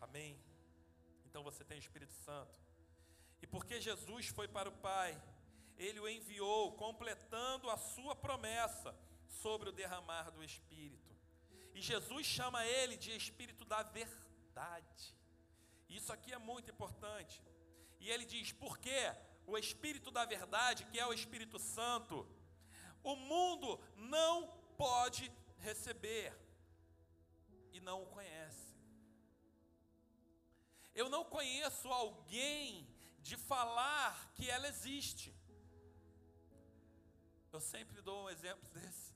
Amém? 0.00 0.40
Então 1.24 1.42
você 1.42 1.64
tem 1.64 1.76
o 1.76 1.86
Espírito 1.86 2.12
Santo. 2.12 2.65
E 3.42 3.46
porque 3.46 3.80
Jesus 3.80 4.28
foi 4.28 4.48
para 4.48 4.68
o 4.68 4.78
Pai, 4.88 5.20
ele 5.78 6.00
o 6.00 6.08
enviou, 6.08 6.72
completando 6.72 7.68
a 7.70 7.76
sua 7.76 8.14
promessa 8.14 8.94
sobre 9.28 9.68
o 9.68 9.72
derramar 9.72 10.30
do 10.30 10.42
Espírito. 10.42 11.14
E 11.74 11.80
Jesus 11.80 12.26
chama 12.26 12.64
ele 12.64 12.96
de 12.96 13.14
Espírito 13.14 13.64
da 13.64 13.82
verdade. 13.82 15.14
Isso 15.88 16.12
aqui 16.12 16.32
é 16.32 16.38
muito 16.38 16.70
importante. 16.70 17.42
E 18.00 18.10
ele 18.10 18.24
diz: 18.24 18.52
porque 18.52 19.14
o 19.46 19.56
Espírito 19.58 20.10
da 20.10 20.24
verdade, 20.24 20.86
que 20.86 20.98
é 20.98 21.06
o 21.06 21.12
Espírito 21.12 21.58
Santo, 21.58 22.26
o 23.02 23.14
mundo 23.14 23.78
não 23.94 24.48
pode 24.76 25.30
receber 25.58 26.32
e 27.72 27.80
não 27.80 28.02
o 28.02 28.06
conhece. 28.06 28.74
Eu 30.94 31.10
não 31.10 31.24
conheço 31.24 31.88
alguém 31.88 32.88
de 33.28 33.36
falar 33.36 34.14
que 34.34 34.48
ela 34.48 34.68
existe. 34.68 35.34
Eu 37.52 37.60
sempre 37.60 38.00
dou 38.08 38.18
um 38.24 38.30
exemplo 38.30 38.68
desse. 38.76 39.14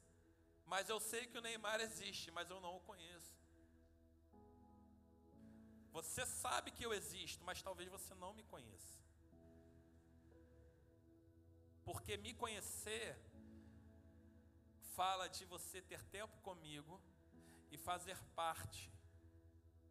Mas 0.73 0.89
eu 0.89 0.99
sei 1.11 1.27
que 1.27 1.39
o 1.39 1.45
Neymar 1.47 1.81
existe, 1.81 2.31
mas 2.31 2.51
eu 2.51 2.61
não 2.61 2.77
o 2.77 2.87
conheço. 2.91 3.35
Você 5.93 6.25
sabe 6.25 6.71
que 6.71 6.85
eu 6.87 6.93
existo, 6.95 7.45
mas 7.45 7.63
talvez 7.69 7.89
você 7.97 8.15
não 8.15 8.33
me 8.33 8.45
conheça. 8.45 8.99
Porque 11.85 12.17
me 12.17 12.33
conhecer 12.35 13.19
fala 14.97 15.27
de 15.29 15.45
você 15.45 15.81
ter 15.83 16.03
tempo 16.05 16.37
comigo 16.49 17.01
e 17.71 17.77
fazer 17.77 18.19
parte 18.43 18.93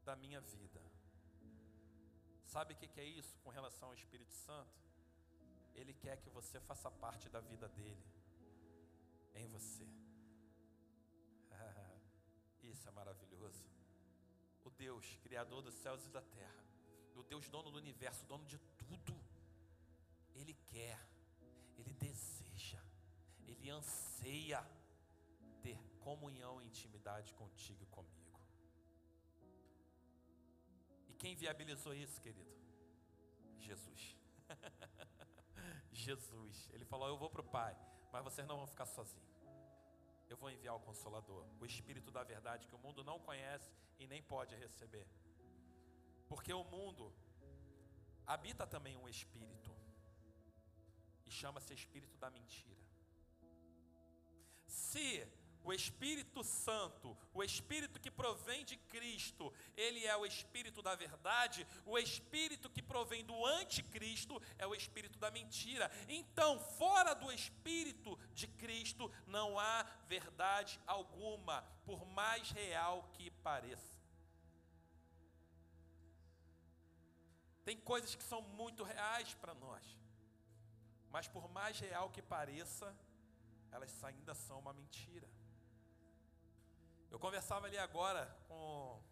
da 0.05 0.15
minha 0.15 0.39
vida. 0.39 0.88
Sabe 2.53 2.73
o 2.73 2.77
que 2.77 2.99
é 2.99 3.05
isso 3.05 3.37
com 3.43 3.51
relação 3.51 3.89
ao 3.89 3.93
Espírito 3.93 4.33
Santo? 4.33 4.73
Ele 5.75 5.93
quer 5.93 6.17
que 6.17 6.31
você 6.31 6.59
faça 6.59 6.89
parte 6.89 7.29
da 7.29 7.39
vida 7.39 7.67
dele 7.69 8.03
em 9.35 9.47
você. 9.47 9.87
Isso 12.63 12.89
é 12.89 12.91
maravilhoso. 12.91 13.63
O 14.63 14.71
Deus, 14.71 15.05
Criador 15.21 15.61
dos 15.61 15.75
céus 15.75 16.03
e 16.07 16.09
da 16.09 16.23
terra, 16.23 16.63
o 17.15 17.21
Deus, 17.21 17.47
dono 17.49 17.69
do 17.69 17.77
universo, 17.77 18.25
dono 18.25 18.45
de 18.45 18.57
tudo, 18.79 19.15
Ele 20.33 20.55
quer, 20.71 20.99
Ele 21.77 21.93
deseja, 21.93 22.81
Ele 23.47 23.69
anseia 23.69 24.65
ter 25.61 25.77
comunhão 25.99 26.59
e 26.59 26.65
intimidade 26.65 27.31
contigo 27.35 27.83
e 27.83 27.85
comigo. 27.85 28.18
Quem 31.19 31.35
viabilizou 31.35 31.93
isso, 31.93 32.19
querido? 32.21 32.53
Jesus. 33.59 34.17
Jesus. 35.91 36.69
Ele 36.73 36.85
falou: 36.85 37.07
Eu 37.09 37.17
vou 37.17 37.29
para 37.29 37.41
o 37.41 37.51
Pai, 37.57 37.75
mas 38.11 38.23
vocês 38.23 38.47
não 38.47 38.57
vão 38.57 38.67
ficar 38.67 38.85
sozinhos. 38.85 39.29
Eu 40.29 40.37
vou 40.37 40.49
enviar 40.49 40.75
o 40.75 40.79
Consolador, 40.79 41.45
o 41.59 41.65
Espírito 41.65 42.09
da 42.09 42.23
Verdade, 42.23 42.67
que 42.67 42.75
o 42.75 42.83
mundo 42.85 43.03
não 43.03 43.19
conhece 43.19 43.69
e 43.99 44.07
nem 44.07 44.21
pode 44.21 44.55
receber. 44.55 45.05
Porque 46.27 46.53
o 46.53 46.63
mundo 46.63 47.11
habita 48.25 48.65
também 48.65 48.95
um 48.95 49.09
Espírito, 49.09 49.75
e 51.25 51.31
chama-se 51.31 51.73
Espírito 51.73 52.15
da 52.17 52.29
Mentira. 52.29 52.85
Se 54.67 55.27
o 55.63 55.73
Espírito 55.73 56.43
Santo, 56.43 57.15
o 57.33 57.43
Espírito 57.43 57.99
que 57.99 58.09
provém 58.09 58.63
de 58.63 58.77
Cristo, 58.77 59.53
ele 59.75 60.05
é 60.05 60.15
o 60.15 60.25
Espírito 60.25 60.81
da 60.81 60.95
verdade. 60.95 61.67
O 61.85 61.97
Espírito 61.97 62.69
que 62.69 62.81
provém 62.81 63.25
do 63.25 63.45
anticristo 63.45 64.41
é 64.57 64.65
o 64.65 64.73
Espírito 64.73 65.19
da 65.19 65.29
mentira. 65.29 65.91
Então, 66.07 66.59
fora 66.59 67.13
do 67.13 67.31
Espírito 67.31 68.17
de 68.33 68.47
Cristo, 68.47 69.11
não 69.27 69.59
há 69.59 69.83
verdade 70.07 70.79
alguma, 70.87 71.61
por 71.85 72.05
mais 72.05 72.49
real 72.51 73.09
que 73.13 73.29
pareça. 73.29 73.99
Tem 77.65 77.77
coisas 77.77 78.15
que 78.15 78.23
são 78.23 78.41
muito 78.41 78.83
reais 78.83 79.35
para 79.35 79.53
nós, 79.53 79.85
mas 81.11 81.27
por 81.27 81.47
mais 81.49 81.79
real 81.79 82.09
que 82.09 82.21
pareça, 82.21 82.95
elas 83.71 84.03
ainda 84.03 84.33
são 84.33 84.57
uma 84.57 84.73
mentira. 84.73 85.29
Eu 87.19 87.21
conversava 87.21 87.67
ali 87.67 87.77
agora 87.77 88.33
com, 88.47 89.03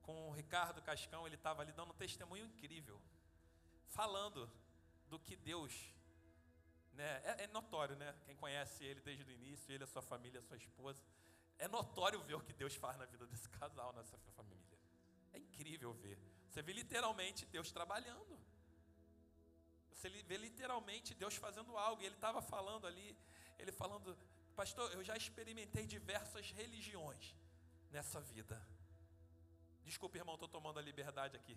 com 0.00 0.28
o 0.28 0.30
Ricardo 0.30 0.80
Cascão, 0.80 1.26
ele 1.26 1.34
estava 1.34 1.60
ali 1.60 1.72
dando 1.72 1.90
um 1.90 1.96
testemunho 1.96 2.44
incrível, 2.44 3.02
falando 3.88 4.48
do 5.08 5.18
que 5.18 5.34
Deus, 5.34 5.92
né, 6.92 7.20
é, 7.24 7.42
é, 7.42 7.46
notório, 7.48 7.96
né? 7.96 8.14
Quem 8.26 8.36
conhece 8.36 8.84
ele 8.84 9.00
desde 9.00 9.24
o 9.24 9.30
início, 9.32 9.72
ele, 9.72 9.82
a 9.82 9.88
sua 9.88 10.02
família, 10.02 10.38
a 10.38 10.42
sua 10.44 10.56
esposa, 10.56 11.02
é 11.58 11.66
notório 11.66 12.22
ver 12.22 12.34
o 12.34 12.40
que 12.40 12.52
Deus 12.52 12.76
faz 12.76 12.96
na 12.96 13.06
vida 13.06 13.26
desse 13.26 13.48
casal, 13.48 13.92
nessa 13.92 14.16
família. 14.36 14.78
É 15.32 15.38
incrível 15.40 15.92
ver. 15.94 16.16
Você 16.48 16.62
vê 16.62 16.72
literalmente 16.72 17.44
Deus 17.46 17.72
trabalhando. 17.72 18.38
Você 19.90 20.08
vê 20.08 20.36
literalmente 20.36 21.12
Deus 21.12 21.34
fazendo 21.34 21.76
algo. 21.76 22.02
E 22.02 22.06
ele 22.06 22.14
estava 22.14 22.40
falando 22.40 22.86
ali, 22.86 23.18
ele 23.58 23.72
falando 23.72 24.16
Pastor, 24.54 24.92
eu 24.92 25.02
já 25.02 25.16
experimentei 25.16 25.86
diversas 25.86 26.50
religiões 26.50 27.34
nessa 27.92 28.20
vida. 28.20 28.60
Desculpe, 29.84 30.18
irmão, 30.18 30.34
estou 30.34 30.48
tomando 30.48 30.78
a 30.78 30.82
liberdade 30.82 31.36
aqui. 31.36 31.56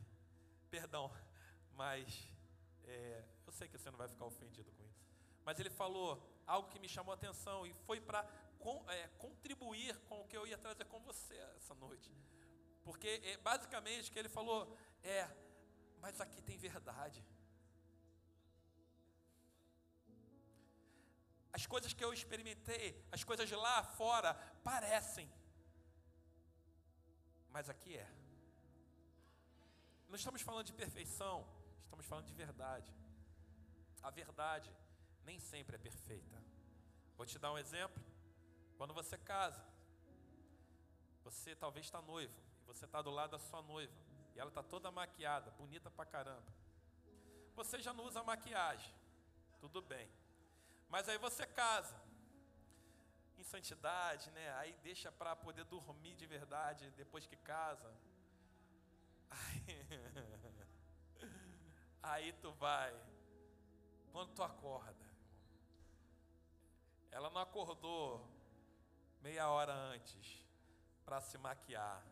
Perdão, 0.69 1.09
mas 1.73 2.27
é, 2.83 3.23
eu 3.47 3.53
sei 3.53 3.67
que 3.67 3.77
você 3.77 3.89
não 3.89 3.97
vai 3.97 4.09
ficar 4.09 4.25
ofendido 4.25 4.71
com 4.73 4.83
isso. 4.83 5.05
Mas 5.45 5.59
ele 5.59 5.69
falou 5.69 6.21
algo 6.45 6.69
que 6.69 6.79
me 6.79 6.89
chamou 6.89 7.13
a 7.13 7.15
atenção 7.15 7.65
e 7.65 7.73
foi 7.85 8.01
para 8.01 8.27
é, 8.89 9.07
contribuir 9.17 9.97
com 10.09 10.21
o 10.21 10.27
que 10.27 10.35
eu 10.35 10.45
ia 10.45 10.57
trazer 10.57 10.85
com 10.85 10.99
você 11.01 11.35
essa 11.55 11.73
noite. 11.75 12.11
Porque 12.83 13.21
é, 13.23 13.37
basicamente 13.37 14.09
o 14.09 14.13
que 14.13 14.19
ele 14.19 14.29
falou 14.29 14.77
é: 15.03 15.29
mas 16.01 16.19
aqui 16.19 16.41
tem 16.41 16.57
verdade. 16.57 17.23
As 21.53 21.65
coisas 21.65 21.93
que 21.93 22.03
eu 22.03 22.11
experimentei, 22.13 23.01
as 23.09 23.23
coisas 23.23 23.49
lá 23.51 23.81
fora, 23.83 24.33
parecem. 24.61 25.31
Mas 27.55 27.69
aqui 27.69 27.95
é. 27.95 28.09
Não 30.09 30.17
estamos 30.17 30.41
falando 30.41 30.65
de 30.65 30.73
perfeição, 30.73 31.47
estamos 31.85 32.05
falando 32.05 32.25
de 32.25 32.33
verdade. 32.33 32.93
A 34.03 34.09
verdade 34.09 34.69
nem 35.23 35.39
sempre 35.39 35.77
é 35.77 35.79
perfeita. 35.79 36.43
Vou 37.15 37.25
te 37.25 37.39
dar 37.39 37.53
um 37.53 37.57
exemplo. 37.57 38.03
Quando 38.77 38.93
você 38.93 39.17
casa, 39.17 39.63
você 41.23 41.55
talvez 41.55 41.85
está 41.85 42.01
noivo, 42.01 42.33
e 42.61 42.65
você 42.65 42.83
está 42.83 43.01
do 43.01 43.09
lado 43.09 43.31
da 43.31 43.39
sua 43.39 43.61
noiva, 43.61 43.93
e 44.35 44.39
ela 44.41 44.49
está 44.49 44.61
toda 44.61 44.91
maquiada, 44.91 45.49
bonita 45.51 45.89
pra 45.89 46.05
caramba. 46.05 46.51
Você 47.55 47.81
já 47.81 47.93
não 47.93 48.03
usa 48.03 48.21
maquiagem, 48.21 48.93
tudo 49.61 49.81
bem. 49.81 50.11
Mas 50.89 51.07
aí 51.07 51.17
você 51.17 51.47
casa 51.47 51.95
em 53.37 53.43
santidade, 53.43 54.31
né? 54.31 54.53
Aí 54.59 54.73
deixa 54.83 55.11
para 55.11 55.35
poder 55.35 55.65
dormir 55.65 56.15
de 56.15 56.25
verdade 56.25 56.89
depois 56.91 57.25
que 57.25 57.35
casa. 57.37 57.91
Aí, 59.29 59.79
aí 62.03 62.33
tu 62.33 62.51
vai. 62.53 62.93
Quando 64.11 64.33
tu 64.33 64.43
acorda, 64.43 65.05
ela 67.11 67.29
não 67.29 67.41
acordou 67.41 68.25
meia 69.21 69.49
hora 69.49 69.73
antes 69.73 70.43
para 71.03 71.19
se 71.21 71.37
maquiar. 71.37 72.03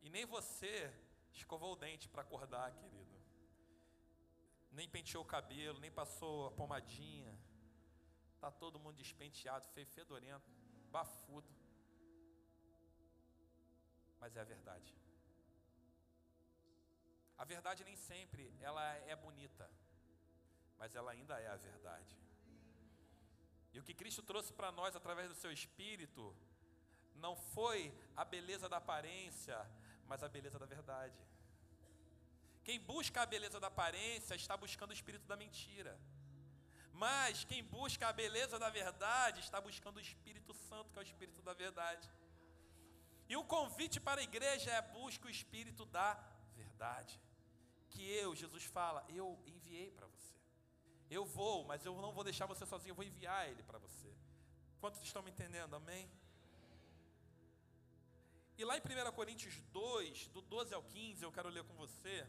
E 0.00 0.08
nem 0.08 0.24
você 0.24 0.92
escovou 1.32 1.72
o 1.72 1.76
dente 1.76 2.08
para 2.08 2.22
acordar, 2.22 2.72
querido 2.72 3.16
nem 4.76 4.86
penteou 4.86 5.24
o 5.24 5.26
cabelo, 5.26 5.80
nem 5.80 5.90
passou 5.90 6.46
a 6.46 6.50
pomadinha. 6.50 7.25
Tá 8.40 8.50
todo 8.50 8.78
mundo 8.78 8.96
despenteado, 8.96 9.66
feio, 9.68 9.86
fedorento, 9.86 10.50
bafudo. 10.90 11.50
Mas 14.20 14.36
é 14.36 14.40
a 14.40 14.44
verdade. 14.44 14.94
A 17.38 17.44
verdade 17.44 17.84
nem 17.84 17.96
sempre 17.96 18.52
ela 18.60 18.82
é 19.12 19.14
bonita, 19.14 19.70
mas 20.78 20.94
ela 20.94 21.10
ainda 21.12 21.38
é 21.38 21.48
a 21.48 21.56
verdade. 21.56 22.16
E 23.72 23.78
o 23.78 23.82
que 23.82 23.92
Cristo 23.92 24.22
trouxe 24.22 24.52
para 24.54 24.72
nós 24.72 24.96
através 24.96 25.28
do 25.28 25.34
seu 25.34 25.52
espírito 25.52 26.34
não 27.16 27.36
foi 27.36 27.92
a 28.16 28.24
beleza 28.24 28.68
da 28.68 28.78
aparência, 28.78 29.58
mas 30.06 30.22
a 30.22 30.28
beleza 30.28 30.58
da 30.58 30.66
verdade. 30.66 31.18
Quem 32.64 32.80
busca 32.80 33.22
a 33.22 33.26
beleza 33.26 33.60
da 33.60 33.66
aparência 33.66 34.34
está 34.34 34.56
buscando 34.56 34.90
o 34.90 34.94
espírito 34.94 35.26
da 35.26 35.36
mentira. 35.36 35.98
Mas 37.04 37.44
quem 37.44 37.62
busca 37.62 38.08
a 38.08 38.12
beleza 38.12 38.58
da 38.58 38.70
verdade 38.70 39.40
está 39.40 39.60
buscando 39.60 39.98
o 39.98 40.00
Espírito 40.00 40.54
Santo, 40.54 40.90
que 40.90 40.98
é 40.98 41.02
o 41.02 41.10
Espírito 41.10 41.42
da 41.42 41.52
verdade. 41.52 42.08
E 43.28 43.36
o 43.36 43.44
convite 43.44 44.00
para 44.00 44.20
a 44.20 44.24
igreja 44.24 44.70
é 44.70 44.80
busca 44.80 45.26
o 45.26 45.30
Espírito 45.30 45.84
da 45.84 46.14
verdade. 46.54 47.20
Que 47.90 48.02
eu, 48.02 48.34
Jesus 48.34 48.64
fala, 48.64 49.04
eu 49.08 49.38
enviei 49.46 49.90
para 49.90 50.06
você. 50.06 50.34
Eu 51.10 51.24
vou, 51.24 51.64
mas 51.64 51.84
eu 51.84 51.94
não 52.00 52.12
vou 52.12 52.24
deixar 52.24 52.46
você 52.46 52.64
sozinho, 52.64 52.92
eu 52.92 53.00
vou 53.00 53.04
enviar 53.04 53.46
ele 53.48 53.62
para 53.62 53.78
você. 53.78 54.10
Quantos 54.80 55.02
estão 55.02 55.22
me 55.22 55.30
entendendo? 55.30 55.76
Amém? 55.76 56.10
E 58.56 58.64
lá 58.64 58.74
em 58.78 58.80
1 58.80 59.12
Coríntios 59.12 59.60
2, 59.70 60.28
do 60.28 60.40
12 60.40 60.72
ao 60.72 60.82
15, 60.82 61.22
eu 61.22 61.32
quero 61.32 61.50
ler 61.50 61.64
com 61.64 61.74
você. 61.74 62.26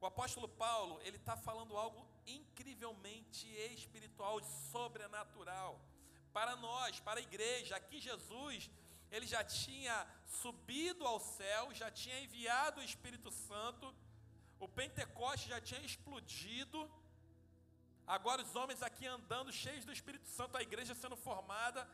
O 0.00 0.06
apóstolo 0.06 0.48
Paulo, 0.48 1.00
ele 1.02 1.18
está 1.18 1.36
falando 1.36 1.76
algo 1.76 2.07
incrivelmente 2.36 3.46
espiritual, 3.74 4.42
sobrenatural. 4.72 5.80
Para 6.32 6.54
nós, 6.56 7.00
para 7.00 7.20
a 7.20 7.22
igreja, 7.22 7.76
aqui 7.76 7.98
Jesus, 8.00 8.70
ele 9.10 9.26
já 9.26 9.42
tinha 9.42 9.96
subido 10.26 11.06
ao 11.06 11.18
céu, 11.18 11.74
já 11.74 11.90
tinha 11.90 12.20
enviado 12.20 12.80
o 12.80 12.84
Espírito 12.84 13.30
Santo, 13.30 13.94
o 14.60 14.68
Pentecoste 14.68 15.48
já 15.48 15.60
tinha 15.60 15.80
explodido, 15.80 16.80
Agora 18.16 18.40
os 18.40 18.56
homens 18.56 18.82
aqui 18.82 19.06
andando 19.06 19.52
cheios 19.52 19.84
do 19.84 19.92
Espírito 19.92 20.26
Santo, 20.28 20.56
a 20.56 20.62
igreja 20.62 20.94
sendo 20.94 21.14
formada, 21.14 21.86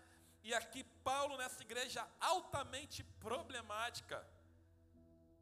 e 0.45 0.55
aqui 0.55 0.85
Paulo 1.03 1.37
nessa 1.37 1.61
igreja 1.61 2.07
altamente 2.21 3.03
problemática, 3.25 4.25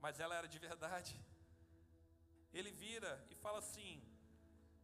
mas 0.00 0.18
ela 0.18 0.34
era 0.34 0.48
de 0.48 0.58
verdade. 0.58 1.14
Ele 2.54 2.72
vira 2.72 3.12
e 3.28 3.34
fala 3.34 3.58
assim: 3.58 4.02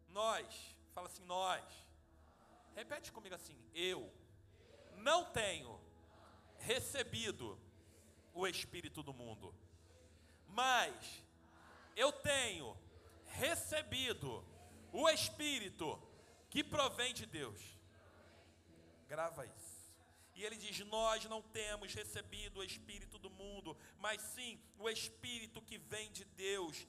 Nós, 0.08 0.76
fala 0.92 1.06
assim, 1.06 1.24
nós. 1.24 1.64
Repete 2.74 3.10
comigo 3.12 3.34
assim: 3.34 3.58
Eu 3.74 4.12
não 4.96 5.24
tenho 5.24 5.80
recebido 6.58 7.58
o 8.34 8.46
Espírito 8.46 9.02
do 9.02 9.12
mundo, 9.12 9.54
mas 10.46 11.22
eu 11.96 12.12
tenho 12.12 12.76
recebido 13.26 14.44
o 14.92 15.08
Espírito 15.08 16.00
que 16.50 16.62
provém 16.62 17.12
de 17.12 17.26
Deus. 17.26 17.60
Grava 19.08 19.46
isso. 19.46 19.92
E 20.34 20.44
ele 20.44 20.56
diz: 20.56 20.78
Nós 20.86 21.24
não 21.24 21.42
temos 21.42 21.92
recebido 21.92 22.60
o 22.60 22.64
Espírito 22.64 23.18
do 23.18 23.30
mundo, 23.30 23.76
mas 23.98 24.20
sim 24.22 24.60
o 24.78 24.88
Espírito 24.88 25.60
que 25.60 25.78
vem 25.78 26.10
de 26.12 26.24
Deus. 26.24 26.86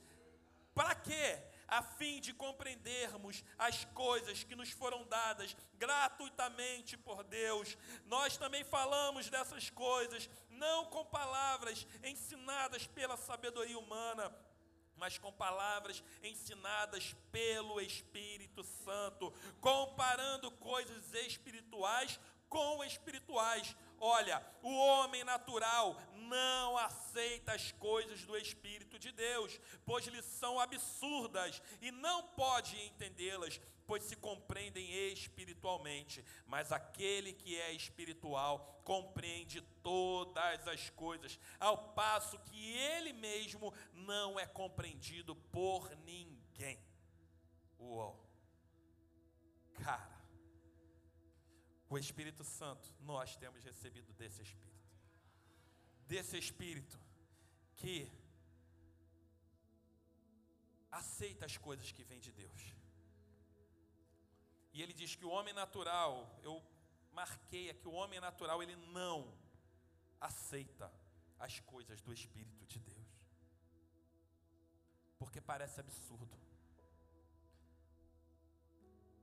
Para 0.75 0.93
quê? 0.93 1.41
A 1.69 1.81
fim 1.81 2.19
de 2.19 2.33
compreendermos 2.33 3.43
as 3.57 3.85
coisas 3.85 4.43
que 4.43 4.55
nos 4.55 4.71
foram 4.71 5.05
dadas 5.05 5.55
gratuitamente 5.77 6.97
por 6.97 7.23
Deus. 7.23 7.77
Nós 8.05 8.37
também 8.37 8.63
falamos 8.63 9.29
dessas 9.29 9.69
coisas, 9.69 10.29
não 10.49 10.85
com 10.85 11.05
palavras 11.05 11.85
ensinadas 12.03 12.87
pela 12.87 13.15
sabedoria 13.17 13.77
humana, 13.77 14.33
mas 14.95 15.17
com 15.17 15.31
palavras 15.31 16.03
ensinadas 16.21 17.15
pelo 17.31 17.79
Espírito 17.79 18.63
Santo, 18.63 19.33
comparando 19.61 20.51
coisas 20.51 21.13
espirituais 21.13 22.19
com 22.49 22.83
espirituais. 22.83 23.75
Olha, 23.99 24.41
o 24.61 24.73
homem 24.73 25.23
natural 25.23 25.95
não 26.13 26.77
aceita 26.77 27.53
as 27.53 27.71
coisas 27.73 28.23
do 28.23 28.37
Espírito 28.37 28.97
de 28.97 29.11
Deus, 29.11 29.59
pois 29.85 30.05
lhe 30.07 30.21
são 30.21 30.59
absurdas 30.59 31.61
e 31.81 31.91
não 31.91 32.23
pode 32.29 32.79
entendê-las, 32.79 33.59
pois 33.85 34.03
se 34.03 34.15
compreendem 34.15 34.89
espiritualmente. 35.11 36.23
Mas 36.45 36.71
aquele 36.71 37.33
que 37.33 37.59
é 37.59 37.73
espiritual 37.73 38.79
compreende 38.83 39.61
todas 39.83 40.67
as 40.67 40.89
coisas, 40.89 41.39
ao 41.59 41.89
passo 41.89 42.39
que 42.39 42.77
ele 42.77 43.13
mesmo 43.13 43.73
não 43.93 44.39
é 44.39 44.45
compreendido 44.45 45.35
por 45.35 45.89
ninguém. 45.97 46.79
Uou! 47.77 48.29
Cara, 49.83 50.18
o 51.89 51.97
Espírito 51.97 52.43
Santo, 52.43 52.87
nós 53.01 53.35
temos 53.35 53.63
recebido 53.63 54.13
desse 54.13 54.41
Espírito. 54.41 54.89
Desse 56.07 56.37
Espírito 56.37 56.99
que 57.75 58.11
aceita 60.91 61.45
as 61.45 61.57
coisas 61.57 61.91
que 61.91 62.03
vêm 62.03 62.19
de 62.19 62.31
Deus. 62.31 62.75
E 64.73 64.81
ele 64.81 64.93
diz 64.93 65.15
que 65.15 65.25
o 65.25 65.29
homem 65.29 65.53
natural, 65.53 66.39
eu 66.43 66.63
marquei 67.11 67.69
aqui, 67.71 67.87
o 67.87 67.93
homem 67.93 68.19
natural, 68.19 68.61
ele 68.61 68.75
não 68.97 69.33
aceita 70.21 70.91
as 71.39 71.59
coisas 71.61 72.01
do 72.01 72.13
Espírito 72.13 72.65
de 72.67 72.79
Deus. 72.79 73.07
Porque 75.17 75.41
parece 75.41 75.79
absurdo. 75.79 76.37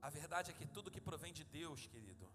A 0.02 0.10
verdade 0.10 0.50
é 0.50 0.54
que 0.54 0.66
tudo 0.66 0.90
que 0.90 1.00
provém 1.00 1.32
de 1.32 1.44
Deus, 1.44 1.86
querido, 1.86 2.30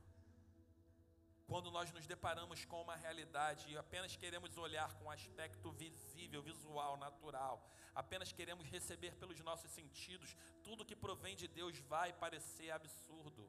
quando 1.51 1.69
nós 1.69 1.91
nos 1.91 2.05
deparamos 2.07 2.63
com 2.63 2.81
uma 2.81 2.95
realidade 2.95 3.69
e 3.69 3.77
apenas 3.77 4.15
queremos 4.15 4.57
olhar 4.57 4.89
com 4.99 5.11
aspecto 5.11 5.69
visível, 5.73 6.41
visual, 6.41 6.95
natural, 6.95 7.55
apenas 7.93 8.31
queremos 8.31 8.65
receber 8.75 9.13
pelos 9.15 9.37
nossos 9.41 9.69
sentidos, 9.69 10.33
tudo 10.63 10.85
que 10.85 10.95
provém 10.95 11.35
de 11.35 11.49
Deus 11.49 11.77
vai 11.93 12.13
parecer 12.13 12.71
absurdo. 12.71 13.43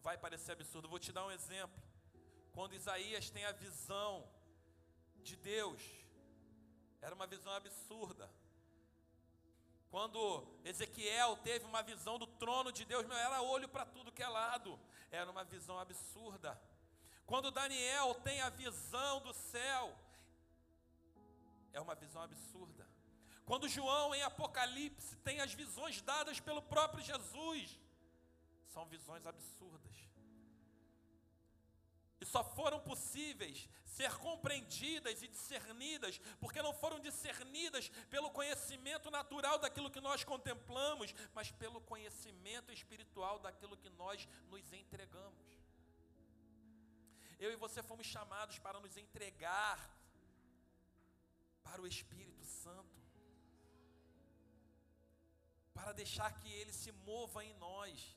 Vai 0.00 0.16
parecer 0.16 0.52
absurdo. 0.52 0.88
Vou 0.88 0.98
te 0.98 1.12
dar 1.12 1.26
um 1.26 1.30
exemplo. 1.30 1.82
Quando 2.54 2.74
Isaías 2.74 3.28
tem 3.28 3.44
a 3.44 3.52
visão 3.52 4.26
de 5.22 5.36
Deus, 5.36 5.82
era 7.02 7.14
uma 7.14 7.26
visão 7.26 7.52
absurda. 7.52 8.30
Quando 9.90 10.20
Ezequiel 10.64 11.36
teve 11.36 11.66
uma 11.66 11.82
visão 11.82 12.18
do 12.18 12.26
trono 12.26 12.72
de 12.72 12.86
Deus, 12.86 13.06
meu, 13.06 13.16
era 13.16 13.42
olho 13.42 13.68
para 13.68 13.84
tudo 13.84 14.10
que 14.10 14.22
é 14.22 14.28
lado, 14.28 14.80
era 15.14 15.30
uma 15.30 15.44
visão 15.44 15.78
absurda. 15.78 16.60
Quando 17.26 17.50
Daniel 17.50 18.14
tem 18.16 18.40
a 18.40 18.50
visão 18.50 19.20
do 19.20 19.32
céu, 19.32 19.96
é 21.72 21.80
uma 21.80 21.94
visão 21.94 22.22
absurda. 22.22 22.86
Quando 23.44 23.68
João 23.68 24.14
em 24.14 24.22
Apocalipse 24.22 25.16
tem 25.16 25.40
as 25.40 25.52
visões 25.52 26.00
dadas 26.00 26.40
pelo 26.40 26.62
próprio 26.62 27.02
Jesus, 27.02 27.78
são 28.72 28.84
visões 28.86 29.26
absurdas. 29.26 29.94
E 32.20 32.24
só 32.24 32.42
foram 32.42 32.80
possíveis 32.80 33.68
ser 33.84 34.12
compreendidas 34.18 35.22
e 35.22 35.28
discernidas, 35.28 36.20
porque 36.40 36.62
não 36.62 36.72
foram 36.72 36.98
discernidas 36.98 37.88
pelo 38.10 38.30
conhecimento 38.30 39.10
natural 39.10 39.58
daquilo 39.58 39.90
que 39.90 40.00
nós 40.00 40.24
contemplamos, 40.24 41.14
mas 41.34 41.50
pelo 41.50 41.80
conhecimento 41.80 42.72
espiritual 42.72 43.38
daquilo 43.38 43.76
que 43.76 43.90
nós 43.90 44.28
nos 44.48 44.72
entregamos. 44.72 45.44
Eu 47.38 47.52
e 47.52 47.56
você 47.56 47.82
fomos 47.82 48.06
chamados 48.06 48.58
para 48.58 48.80
nos 48.80 48.96
entregar 48.96 49.78
para 51.62 51.80
o 51.80 51.86
Espírito 51.86 52.44
Santo, 52.44 53.02
para 55.72 55.92
deixar 55.92 56.32
que 56.40 56.50
Ele 56.50 56.72
se 56.72 56.92
mova 56.92 57.44
em 57.44 57.52
nós 57.54 58.16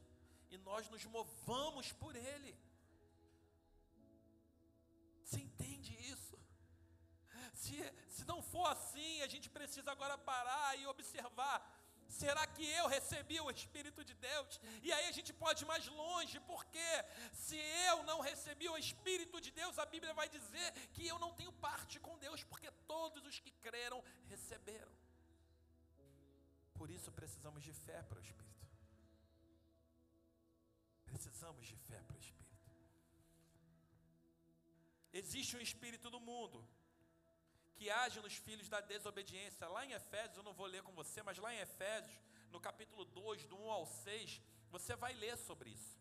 e 0.49 0.57
nós 0.57 0.89
nos 0.89 1.03
movamos 1.05 1.91
por 1.91 2.15
Ele. 2.15 2.55
Você 5.27 5.39
entende 5.47 5.91
isso? 6.13 6.35
Se, 7.61 7.75
se 8.15 8.23
não 8.31 8.39
for 8.41 8.67
assim, 8.75 9.21
a 9.21 9.27
gente 9.33 9.49
precisa 9.57 9.91
agora 9.91 10.17
parar 10.17 10.69
e 10.79 10.87
observar. 10.87 11.57
Será 12.07 12.43
que 12.47 12.65
eu 12.79 12.85
recebi 12.87 13.37
o 13.41 13.49
Espírito 13.51 14.01
de 14.09 14.13
Deus? 14.27 14.61
E 14.81 14.93
aí 14.93 15.05
a 15.07 15.11
gente 15.17 15.33
pode 15.33 15.63
ir 15.63 15.67
mais 15.67 15.85
longe, 15.87 16.39
porque 16.51 16.87
se 17.33 17.57
eu 17.89 17.97
não 18.03 18.21
recebi 18.21 18.69
o 18.69 18.77
Espírito 18.77 19.41
de 19.41 19.51
Deus, 19.51 19.77
a 19.77 19.85
Bíblia 19.85 20.13
vai 20.13 20.29
dizer 20.29 20.71
que 20.93 21.05
eu 21.05 21.19
não 21.19 21.33
tenho 21.33 21.51
parte 21.67 21.99
com 21.99 22.17
Deus, 22.17 22.45
porque 22.45 22.71
todos 22.93 23.25
os 23.25 23.37
que 23.39 23.51
creram 23.67 24.01
receberam. 24.29 24.95
Por 26.79 26.89
isso 26.89 27.11
precisamos 27.11 27.61
de 27.61 27.73
fé 27.73 28.01
para 28.03 28.19
o 28.19 28.21
Espírito. 28.21 28.65
Precisamos 31.03 31.65
de 31.67 31.75
fé 31.75 31.99
para 32.07 32.15
o 32.15 32.19
Espírito. 32.19 32.46
Existe 35.21 35.58
um 35.58 35.63
espírito 35.67 36.08
do 36.15 36.19
mundo 36.19 36.60
que 37.77 37.89
age 37.89 38.19
nos 38.25 38.36
filhos 38.45 38.69
da 38.69 38.80
desobediência. 38.82 39.67
Lá 39.75 39.86
em 39.86 39.93
Efésios, 39.99 40.38
eu 40.38 40.43
não 40.43 40.53
vou 40.53 40.67
ler 40.67 40.84
com 40.84 40.93
você, 40.93 41.23
mas 41.27 41.38
lá 41.38 41.53
em 41.53 41.60
Efésios, 41.60 42.15
no 42.51 42.60
capítulo 42.60 43.03
2, 43.06 43.45
do 43.45 43.58
1 43.58 43.71
ao 43.71 43.86
6, 43.86 44.41
você 44.69 44.95
vai 44.95 45.13
ler 45.13 45.36
sobre 45.38 45.71
isso. 45.71 45.97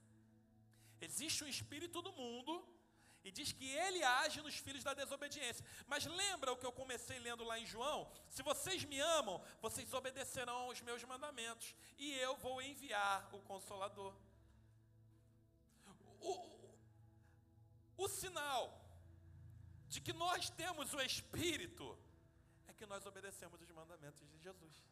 Existe 1.00 1.44
um 1.44 1.48
espírito 1.48 2.00
do 2.02 2.12
mundo 2.12 2.55
e 3.24 3.31
diz 3.31 3.52
que 3.52 3.68
ele 3.85 4.02
age 4.05 4.40
nos 4.40 4.57
filhos 4.57 4.85
da 4.85 4.94
desobediência. 4.94 5.64
Mas 5.87 6.07
lembra 6.07 6.52
o 6.52 6.57
que 6.57 6.66
eu 6.66 6.72
comecei 6.72 7.18
lendo 7.18 7.42
lá 7.42 7.59
em 7.59 7.66
João? 7.66 8.11
Se 8.31 8.42
vocês 8.42 8.85
me 8.85 9.00
amam, 9.00 9.42
vocês 9.61 9.92
obedecerão 9.92 10.59
aos 10.66 10.81
meus 10.81 11.02
mandamentos, 11.05 11.74
e 11.98 12.12
eu 12.18 12.37
vou 12.37 12.62
enviar 12.62 13.29
o 13.35 13.40
consolador. 13.40 14.14
O, 16.20 16.33
o, 16.33 18.05
o 18.05 18.09
sinal 18.09 18.86
de 19.88 20.01
que 20.01 20.12
nós 20.12 20.51
temos 20.51 20.92
o 20.92 21.01
Espírito, 21.01 21.99
é 22.66 22.72
que 22.72 22.87
nós 22.87 23.07
obedecemos 23.07 23.61
os 23.61 23.70
mandamentos 23.70 24.29
de 24.29 24.38
Jesus. 24.38 24.83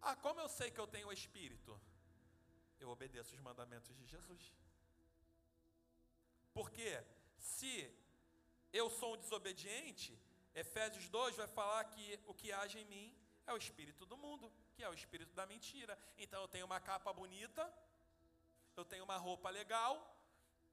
Ah, 0.00 0.16
como 0.16 0.40
eu 0.40 0.48
sei 0.48 0.70
que 0.70 0.80
eu 0.80 0.86
tenho 0.86 1.08
o 1.08 1.12
Espírito? 1.12 1.80
Eu 2.78 2.90
obedeço 2.90 3.34
os 3.34 3.40
mandamentos 3.40 3.96
de 3.96 4.06
Jesus. 4.06 4.52
Porque 6.52 7.02
se 7.38 7.90
eu 8.72 8.90
sou 8.90 9.14
um 9.14 9.16
desobediente, 9.16 10.18
Efésios 10.54 11.08
2 11.08 11.36
vai 11.36 11.48
falar 11.48 11.84
que 11.84 12.20
o 12.26 12.34
que 12.34 12.52
age 12.52 12.78
em 12.78 12.84
mim 12.84 13.16
é 13.46 13.52
o 13.52 13.56
espírito 13.56 14.06
do 14.06 14.16
mundo, 14.16 14.52
que 14.74 14.82
é 14.82 14.88
o 14.88 14.94
espírito 14.94 15.34
da 15.34 15.46
mentira. 15.46 15.98
Então 16.16 16.40
eu 16.42 16.48
tenho 16.48 16.66
uma 16.66 16.80
capa 16.80 17.12
bonita, 17.12 17.72
eu 18.76 18.84
tenho 18.84 19.04
uma 19.04 19.16
roupa 19.16 19.50
legal, 19.50 20.13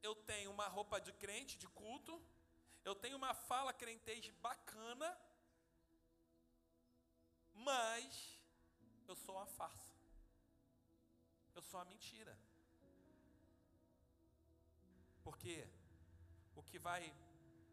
eu 0.02 0.16
tenho 0.16 0.52
uma 0.52 0.68
roupa 0.68 1.00
de 1.00 1.12
crente, 1.14 1.58
de 1.58 1.68
culto, 1.68 2.22
eu 2.84 2.96
tenho 2.96 3.18
uma 3.18 3.34
fala 3.34 3.72
crentez 3.74 4.30
bacana, 4.48 5.10
Mas 7.54 8.40
eu 9.08 9.16
sou 9.16 9.36
uma 9.36 9.46
farsa. 9.46 9.94
Eu 11.54 11.62
sou 11.62 11.80
uma 11.80 11.86
mentira. 11.86 12.38
Porque 15.24 15.68
o 16.56 16.64
que 16.64 16.80
vai 16.80 17.14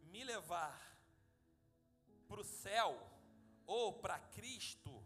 me 0.02 0.24
levar 0.24 0.78
para 2.28 2.40
o 2.40 2.44
céu 2.44 2.90
ou 3.66 3.92
para 3.92 4.18
Cristo 4.18 5.02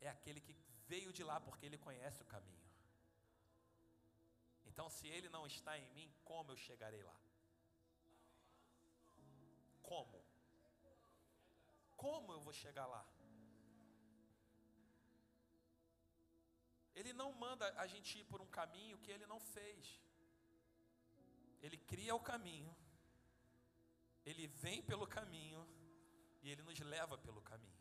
é 0.00 0.08
aquele 0.08 0.40
que 0.40 0.54
veio 0.86 1.12
de 1.12 1.24
lá 1.24 1.40
porque 1.40 1.64
ele 1.66 1.78
conhece 1.78 2.20
o 2.22 2.26
caminho. 2.26 2.65
Então, 4.76 4.90
se 4.90 5.06
ele 5.08 5.28
não 5.34 5.46
está 5.46 5.72
em 5.78 5.88
mim, 5.94 6.06
como 6.22 6.52
eu 6.52 6.56
chegarei 6.64 7.02
lá? 7.02 7.18
Como? 9.90 10.18
Como 11.96 12.30
eu 12.34 12.40
vou 12.46 12.52
chegar 12.52 12.84
lá? 12.86 13.02
Ele 16.94 17.14
não 17.14 17.32
manda 17.44 17.66
a 17.84 17.86
gente 17.86 18.18
ir 18.18 18.24
por 18.24 18.42
um 18.42 18.50
caminho 18.58 18.98
que 18.98 19.10
ele 19.10 19.26
não 19.32 19.40
fez. 19.40 19.98
Ele 21.62 21.78
cria 21.92 22.14
o 22.14 22.20
caminho, 22.20 22.76
ele 24.26 24.46
vem 24.64 24.82
pelo 24.82 25.06
caminho 25.06 25.62
e 26.42 26.50
ele 26.50 26.62
nos 26.68 26.78
leva 26.80 27.16
pelo 27.16 27.40
caminho. 27.40 27.80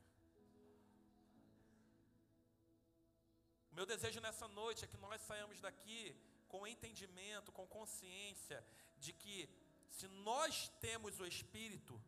O 3.70 3.76
meu 3.76 3.86
desejo 3.86 4.22
nessa 4.22 4.48
noite 4.48 4.86
é 4.86 4.88
que 4.88 5.04
nós 5.06 5.20
saiamos 5.20 5.60
daqui 5.60 6.00
com 6.48 6.68
entendimento, 6.68 7.52
com 7.52 7.68
consciência 7.68 8.66
de 8.98 9.12
que 9.14 9.50
se 9.90 10.08
nós 10.08 10.70
temos 10.80 11.20
o 11.20 11.26
Espírito, 11.26 12.02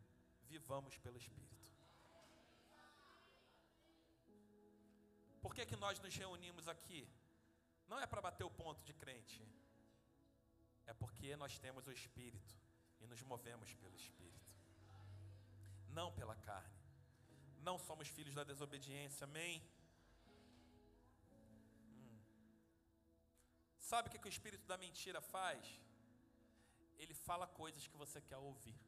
vivamos 0.44 0.96
pelo 0.98 1.18
Espírito. 1.18 1.48
Por 5.40 5.54
que, 5.54 5.64
que 5.64 5.76
nós 5.76 6.00
nos 6.00 6.14
reunimos 6.14 6.68
aqui? 6.68 7.08
Não 7.86 7.98
é 7.98 8.06
para 8.06 8.20
bater 8.20 8.44
o 8.44 8.50
ponto 8.50 8.82
de 8.84 8.92
crente, 8.92 9.42
é 10.86 10.92
porque 10.92 11.36
nós 11.36 11.58
temos 11.58 11.86
o 11.86 11.92
Espírito 11.92 12.54
e 13.00 13.06
nos 13.06 13.22
movemos 13.22 13.72
pelo 13.74 13.96
Espírito, 13.96 14.52
não 15.88 16.12
pela 16.12 16.36
carne. 16.36 16.76
Não 17.62 17.78
somos 17.78 18.08
filhos 18.08 18.34
da 18.34 18.44
desobediência, 18.44 19.24
amém? 19.24 19.62
Sabe 23.90 24.08
o 24.08 24.10
que, 24.12 24.18
que 24.22 24.28
o 24.30 24.36
espírito 24.36 24.66
da 24.70 24.76
mentira 24.84 25.20
faz? 25.34 25.60
Ele 27.02 27.14
fala 27.26 27.46
coisas 27.60 27.86
que 27.90 27.96
você 28.02 28.20
quer 28.20 28.36
ouvir. 28.36 28.78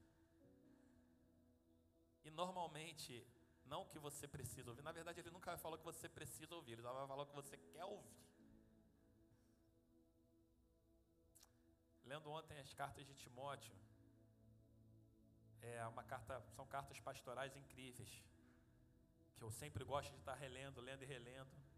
E 2.27 2.31
normalmente, 2.41 3.13
não 3.73 3.81
que 3.91 3.99
você 4.07 4.27
precisa 4.35 4.69
ouvir. 4.71 4.83
Na 4.83 4.93
verdade, 4.99 5.21
ele 5.21 5.31
nunca 5.37 5.57
falar 5.65 5.79
que 5.79 5.91
você 5.93 6.07
precisa 6.19 6.55
ouvir, 6.55 6.73
ele 6.73 6.83
só 6.83 6.93
vai 6.93 7.07
falar 7.13 7.25
que 7.31 7.39
você 7.41 7.57
quer 7.73 7.85
ouvir. 7.85 8.21
Lendo 12.05 12.29
ontem 12.39 12.59
as 12.59 12.75
cartas 12.75 13.07
de 13.07 13.15
Timóteo, 13.15 13.75
é 15.63 15.87
uma 15.87 16.05
carta, 16.13 16.43
são 16.57 16.67
cartas 16.67 17.01
pastorais 17.01 17.57
incríveis, 17.57 18.13
que 19.37 19.43
eu 19.43 19.51
sempre 19.63 19.83
gosto 19.83 20.11
de 20.11 20.19
estar 20.19 20.35
relendo, 20.35 20.81
lendo 20.89 21.05
e 21.05 21.07
relendo. 21.07 21.70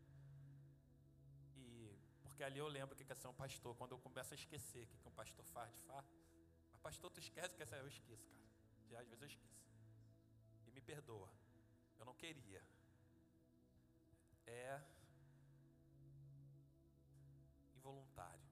Porque 2.33 2.45
ali 2.45 2.59
eu 2.59 2.67
lembro 2.67 2.95
o 2.95 2.97
que 2.97 3.13
é 3.13 3.15
ser 3.15 3.29
um 3.29 3.35
pastor. 3.35 3.77
Quando 3.77 3.93
eu 3.93 3.99
começo 3.99 4.33
a 4.33 4.37
esquecer 4.37 4.85
o 4.85 4.87
que 4.87 5.09
um 5.09 5.13
pastor 5.13 5.45
faz 5.45 5.71
de 5.71 5.81
fato. 5.81 6.11
Mas 6.73 6.81
pastor, 6.81 7.11
tu 7.11 7.21
esquece 7.21 7.55
que 7.55 7.63
eu 7.63 7.87
esqueço, 7.87 8.27
cara. 8.31 8.49
Já 8.91 9.01
às 9.01 9.07
vezes 9.07 9.21
eu 9.21 9.29
esqueço. 9.29 9.61
E 10.67 10.71
me 10.71 10.81
perdoa. 10.81 11.31
Eu 11.99 12.07
não 12.07 12.15
queria. 12.15 12.65
É 14.47 14.81
involuntário. 17.77 18.49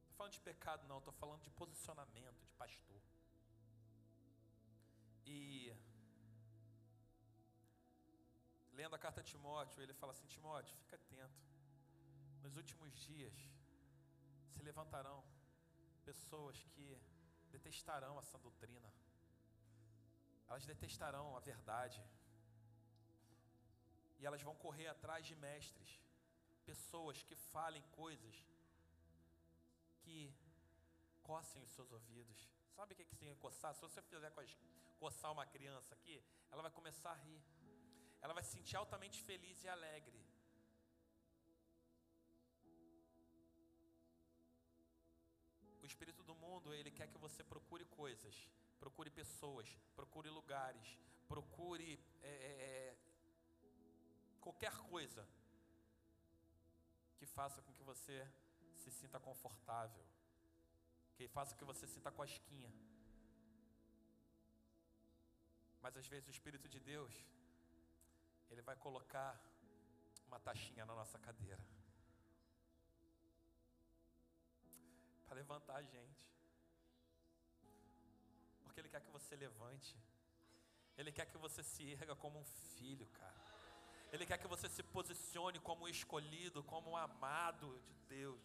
Não 0.00 0.02
estou 0.04 0.16
falando 0.16 0.32
de 0.32 0.40
pecado, 0.40 0.88
não. 0.88 0.98
Estou 1.00 1.12
falando 1.12 1.42
de 1.42 1.50
posicionamento, 1.50 2.40
de 2.46 2.52
pastor. 2.52 3.02
E 5.26 5.76
lendo 8.72 8.94
a 8.96 8.98
carta 8.98 9.20
a 9.20 9.24
Timóteo, 9.24 9.82
ele 9.82 9.92
fala 9.92 10.12
assim: 10.12 10.26
Timóteo, 10.26 10.74
fica 10.78 10.96
atento 10.96 11.51
nos 12.42 12.56
últimos 12.56 12.92
dias 13.06 13.36
se 14.52 14.62
levantarão 14.68 15.18
pessoas 16.04 16.56
que 16.74 16.86
detestarão 17.54 18.18
essa 18.18 18.38
doutrina, 18.38 18.90
elas 20.48 20.66
detestarão 20.66 21.36
a 21.36 21.40
verdade, 21.40 22.02
e 24.18 24.26
elas 24.26 24.42
vão 24.48 24.54
correr 24.64 24.88
atrás 24.88 25.26
de 25.26 25.34
mestres, 25.36 25.90
pessoas 26.64 27.22
que 27.22 27.36
falem 27.54 27.82
coisas 28.00 28.36
que 30.02 30.32
coçem 31.22 31.62
os 31.62 31.72
seus 31.76 31.90
ouvidos. 31.92 32.48
Sabe 32.76 32.92
o 32.92 32.96
que, 32.96 33.04
que 33.04 33.14
significa 33.14 33.40
coçar? 33.40 33.74
Se 33.74 33.80
você 33.80 34.00
fizer 34.02 34.32
coçar 34.98 35.32
uma 35.32 35.46
criança 35.46 35.94
aqui, 35.94 36.22
ela 36.50 36.62
vai 36.62 36.70
começar 36.70 37.10
a 37.12 37.20
rir, 37.26 37.42
ela 38.20 38.34
vai 38.34 38.42
se 38.42 38.52
sentir 38.52 38.76
altamente 38.76 39.20
feliz 39.22 39.62
e 39.64 39.68
alegre. 39.68 40.20
Espírito 45.92 46.22
do 46.28 46.34
mundo, 46.34 46.74
ele 46.78 46.90
quer 46.98 47.08
que 47.12 47.18
você 47.26 47.42
procure 47.52 47.84
coisas, 48.00 48.34
procure 48.84 49.10
pessoas, 49.10 49.68
procure 49.98 50.28
lugares, 50.38 50.86
procure 51.32 51.90
é, 52.22 52.32
é, 52.50 52.52
é, 52.68 52.96
qualquer 54.40 54.74
coisa 54.92 55.22
que 57.18 57.26
faça 57.26 57.60
com 57.62 57.72
que 57.72 57.84
você 57.90 58.16
se 58.82 58.90
sinta 58.90 59.18
confortável, 59.28 60.04
que 61.16 61.28
faça 61.28 61.52
com 61.52 61.58
que 61.60 61.70
você 61.72 61.86
sinta 61.86 62.10
cosquinha. 62.10 62.72
Mas 65.82 65.96
às 65.96 66.06
vezes 66.06 66.28
o 66.28 66.36
Espírito 66.36 66.68
de 66.68 66.80
Deus, 66.80 67.14
ele 68.50 68.62
vai 68.62 68.76
colocar 68.76 69.30
uma 70.26 70.40
taxinha 70.40 70.84
na 70.86 70.94
nossa 70.94 71.18
cadeira. 71.18 71.62
Para 75.32 75.40
levantar 75.40 75.76
a 75.76 75.82
gente. 75.82 76.24
Porque 78.62 78.80
Ele 78.80 78.90
quer 78.94 79.00
que 79.00 79.10
você 79.10 79.34
levante. 79.34 79.96
Ele 80.98 81.10
quer 81.10 81.24
que 81.30 81.38
você 81.38 81.62
se 81.62 81.84
erga 81.90 82.14
como 82.14 82.38
um 82.38 82.44
filho, 82.44 83.06
cara. 83.20 83.40
Ele 84.12 84.26
quer 84.26 84.36
que 84.36 84.46
você 84.46 84.68
se 84.68 84.82
posicione 84.82 85.58
como 85.58 85.88
escolhido, 85.88 86.62
como 86.62 86.98
amado 86.98 87.68
de 87.86 87.94
Deus. 88.16 88.42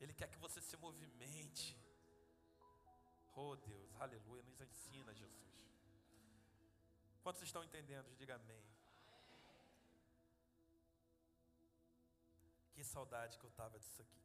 Ele 0.00 0.12
quer 0.12 0.28
que 0.28 0.38
você 0.38 0.60
se 0.60 0.76
movimente. 0.76 1.78
Oh 3.36 3.54
Deus, 3.54 3.94
aleluia, 4.00 4.42
nos 4.42 4.60
ensina, 4.60 5.14
Jesus. 5.14 5.54
Quantos 7.22 7.42
estão 7.42 7.62
entendendo? 7.62 8.12
Diga 8.16 8.34
amém. 8.34 8.64
Que 12.72 12.82
saudade 12.82 13.38
que 13.38 13.44
eu 13.44 13.50
estava 13.50 13.78
disso 13.78 14.02
aqui, 14.02 14.23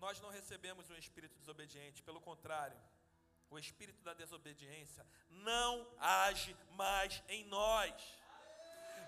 Nós 0.00 0.18
não 0.20 0.30
recebemos 0.30 0.88
um 0.88 0.96
espírito 0.96 1.38
desobediente, 1.38 2.02
pelo 2.02 2.20
contrário, 2.20 2.76
o 3.50 3.58
espírito 3.58 4.02
da 4.02 4.14
desobediência 4.14 5.06
não 5.28 5.86
age 5.98 6.56
mais 6.70 7.22
em 7.28 7.44
nós. 7.44 7.92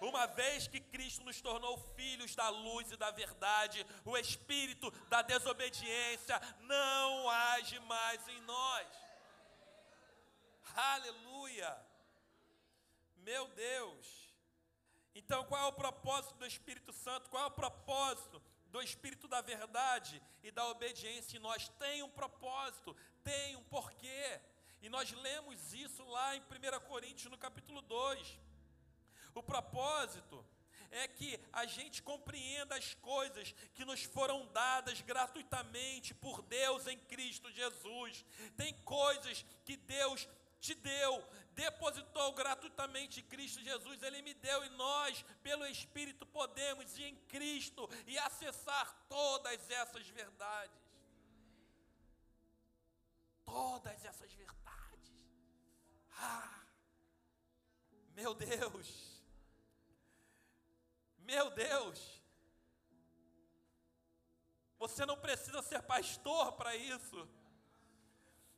Uma 0.01 0.27
vez 0.27 0.67
que 0.67 0.81
Cristo 0.81 1.25
nos 1.25 1.41
tornou 1.41 1.79
filhos 1.95 2.35
da 2.35 2.49
luz 2.49 2.91
e 2.91 2.97
da 2.97 3.11
verdade, 3.11 3.87
o 4.05 4.19
espírito 4.19 4.91
da 5.09 5.23
desobediência 5.23 6.39
não 6.61 7.31
age 7.31 7.79
mais 7.81 8.27
em 8.29 8.41
nós. 8.43 8.89
Aleluia! 10.75 11.71
Meu 13.17 13.47
Deus! 13.49 14.07
Então, 15.15 15.45
qual 15.45 15.63
é 15.63 15.67
o 15.69 15.73
propósito 15.73 16.35
do 16.35 16.47
Espírito 16.47 16.93
Santo? 16.93 17.31
Qual 17.31 17.45
é 17.45 17.47
o 17.47 17.51
propósito 17.51 18.43
do 18.73 18.83
Espírito 18.83 19.29
da 19.29 19.41
verdade 19.41 20.21
e 20.43 20.51
da 20.51 20.67
obediência 20.69 21.37
em 21.37 21.41
nós? 21.41 21.69
Tem 21.79 22.03
um 22.03 22.09
propósito, 22.09 22.97
tem 23.23 23.55
um 23.55 23.63
porquê. 23.65 24.41
E 24.81 24.89
nós 24.89 25.13
lemos 25.13 25.73
isso 25.75 26.03
lá 26.07 26.35
em 26.35 26.41
1 26.41 26.81
Coríntios, 26.89 27.31
no 27.31 27.39
capítulo 27.39 27.83
2. 27.83 28.41
O 29.35 29.43
propósito 29.43 30.45
é 30.91 31.07
que 31.07 31.39
a 31.53 31.65
gente 31.65 32.03
compreenda 32.03 32.75
as 32.75 32.95
coisas 32.95 33.55
que 33.75 33.85
nos 33.85 34.03
foram 34.03 34.47
dadas 34.49 35.01
gratuitamente 35.01 36.15
por 36.15 36.43
Deus 36.43 36.87
em 36.87 36.99
Cristo 36.99 37.51
Jesus. 37.51 38.25
Tem 38.57 38.75
coisas 38.85 39.45
que 39.65 39.77
Deus 39.77 40.29
te 40.67 40.75
deu, 40.75 41.13
depositou 41.63 42.33
gratuitamente 42.33 43.23
Cristo 43.23 43.61
Jesus, 43.61 44.03
Ele 44.03 44.23
me 44.23 44.35
deu, 44.35 44.65
e 44.65 44.69
nós, 44.71 45.25
pelo 45.43 45.67
Espírito, 45.67 46.25
podemos 46.39 46.97
ir 46.99 47.07
em 47.13 47.17
Cristo 47.35 47.89
e 48.07 48.17
acessar 48.19 48.87
todas 49.09 49.61
essas 49.71 50.07
verdades. 50.09 50.83
todas 53.53 54.05
essas 54.05 54.33
verdades. 54.33 55.13
Ah, 56.17 56.65
meu 58.15 58.33
Deus, 58.35 59.23
meu 61.19 61.51
Deus, 61.51 62.23
você 64.79 65.05
não 65.05 65.19
precisa 65.19 65.61
ser 65.63 65.83
pastor 65.83 66.53
para 66.53 66.75
isso. 66.75 67.29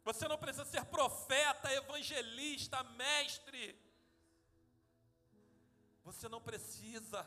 Você 0.05 0.29
não 0.29 0.37
precisa 0.37 0.67
ser 0.67 0.85
profeta, 0.85 1.73
evangelista, 1.73 2.85
mestre. 2.85 3.75
Você 6.05 6.29
não 6.29 6.41
precisa 6.43 7.27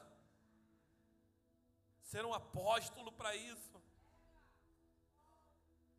ser 2.04 2.24
um 2.24 2.34
apóstolo 2.34 3.12
para 3.12 3.36
isso. 3.36 3.82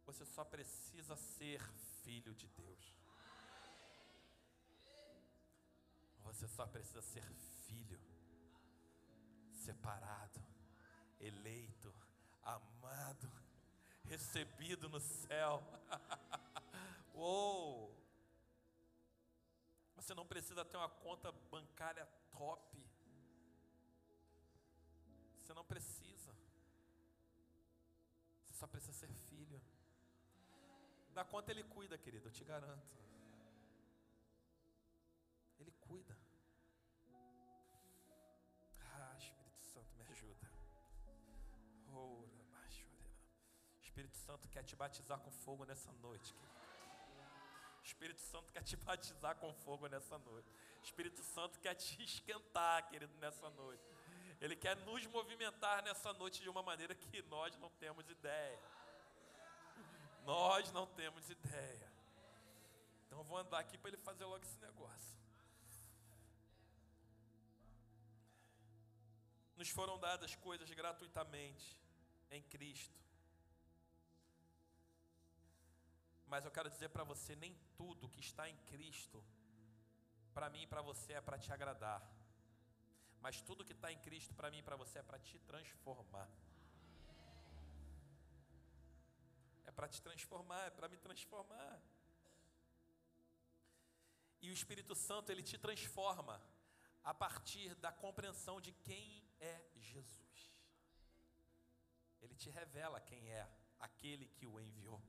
Você 0.07 0.25
só 0.25 0.45
precisa 0.45 1.17
ser 1.17 1.61
filho 2.05 2.33
de 2.35 2.47
Deus. 2.47 2.95
Você 6.23 6.47
só 6.47 6.67
precisa 6.67 7.03
ser 7.03 7.25
filho, 7.67 8.01
separado, 9.53 10.41
eleito, 11.19 11.93
amado, 12.43 13.29
recebido 14.05 14.89
no 14.89 15.01
céu. 15.01 15.61
Uou! 17.19 17.93
Você 19.97 20.15
não 20.15 20.25
precisa 20.33 20.65
ter 20.65 20.77
uma 20.77 20.89
conta 20.89 21.33
bancária 21.55 22.07
top. 22.31 22.79
Você 25.41 25.53
não 25.53 25.65
precisa. 25.65 26.33
Você 28.47 28.59
só 28.61 28.67
precisa 28.69 28.93
ser 28.93 29.13
filho. 29.29 29.61
Da 31.13 31.25
conta 31.25 31.51
ele 31.51 31.65
cuida, 31.65 31.99
querido, 31.99 32.29
eu 32.29 32.33
te 32.33 32.45
garanto. 32.45 32.97
Ele 35.59 35.73
cuida. 35.81 36.17
Ah, 38.81 39.17
Espírito 39.19 39.65
Santo, 39.73 39.93
me 39.97 40.05
ajuda. 40.05 40.49
Espírito 43.83 44.17
Santo 44.17 44.49
quer 44.49 44.63
te 44.63 44.77
batizar 44.77 45.19
com 45.19 45.31
fogo 45.33 45.65
nessa 45.65 45.91
noite, 45.95 46.33
querido. 46.33 46.68
Espírito 47.89 48.21
Santo 48.21 48.53
quer 48.53 48.63
te 48.63 48.77
batizar 48.77 49.35
com 49.37 49.53
fogo 49.55 49.87
nessa 49.87 50.19
noite. 50.19 50.53
Espírito 50.83 51.23
Santo 51.23 51.59
quer 51.59 51.75
te 51.75 52.01
esquentar, 52.05 52.87
querido, 52.89 53.15
nessa 53.17 53.49
noite. 53.51 53.83
Ele 54.41 54.55
quer 54.55 54.77
nos 54.89 55.07
movimentar 55.07 55.83
nessa 55.83 56.13
noite 56.13 56.43
de 56.43 56.49
uma 56.51 56.63
maneira 56.63 56.95
que 56.95 57.23
nós 57.23 57.57
não 57.57 57.71
temos 57.71 58.09
ideia. 58.11 58.61
Nós 60.25 60.71
não 60.71 60.87
temos 60.87 61.31
ideia. 61.31 61.93
Então 63.07 63.21
eu 63.21 63.25
vou 63.25 63.39
andar 63.39 63.59
aqui 63.59 63.79
para 63.79 63.89
ele 63.89 63.97
fazer 63.97 64.27
logo 64.27 64.45
esse 64.45 64.61
negócio. 64.61 65.19
Nos 69.57 69.71
foram 69.71 69.99
dadas 69.99 70.37
coisas 70.37 70.71
gratuitamente 70.71 71.81
em 72.31 72.43
Cristo. 72.43 73.08
Mas 76.29 76.45
eu 76.45 76.51
quero 76.51 76.71
dizer 76.71 76.91
para 76.91 77.05
você: 77.05 77.35
nem 77.37 77.55
tudo 77.77 78.09
que 78.09 78.21
está 78.21 78.49
em 78.49 78.57
Cristo, 78.71 79.25
para 80.35 80.51
mim 80.51 80.63
e 80.63 80.67
para 80.67 80.83
você, 80.83 81.15
é 81.15 81.21
para 81.21 81.39
te 81.39 81.53
agradar. 81.53 82.01
Mas 83.21 83.41
tudo 83.41 83.65
que 83.65 83.73
está 83.73 83.91
em 83.93 83.99
Cristo, 83.99 84.35
para 84.35 84.51
mim 84.51 84.59
e 84.59 84.63
para 84.63 84.77
você, 84.77 84.99
é 84.99 85.03
para 85.03 85.19
te 85.19 85.39
transformar. 85.41 86.29
É 89.67 89.73
para 89.73 89.89
te 89.89 90.01
transformar, 90.01 90.67
é 90.67 90.71
para 90.71 90.89
me 90.89 90.97
transformar. 90.97 91.81
E 94.41 94.51
o 94.51 94.53
Espírito 94.53 94.95
Santo, 94.95 95.33
ele 95.33 95.43
te 95.43 95.59
transforma 95.59 96.41
a 97.03 97.13
partir 97.13 97.75
da 97.77 97.91
compreensão 97.91 98.61
de 98.61 98.73
quem 98.73 99.25
é 99.41 99.55
Jesus. 99.77 100.53
Ele 102.21 102.35
te 102.35 102.51
revela 102.51 103.01
quem 103.01 103.33
é 103.33 103.49
aquele 103.81 104.29
que 104.29 104.47
o 104.47 104.61
enviou. 104.61 105.03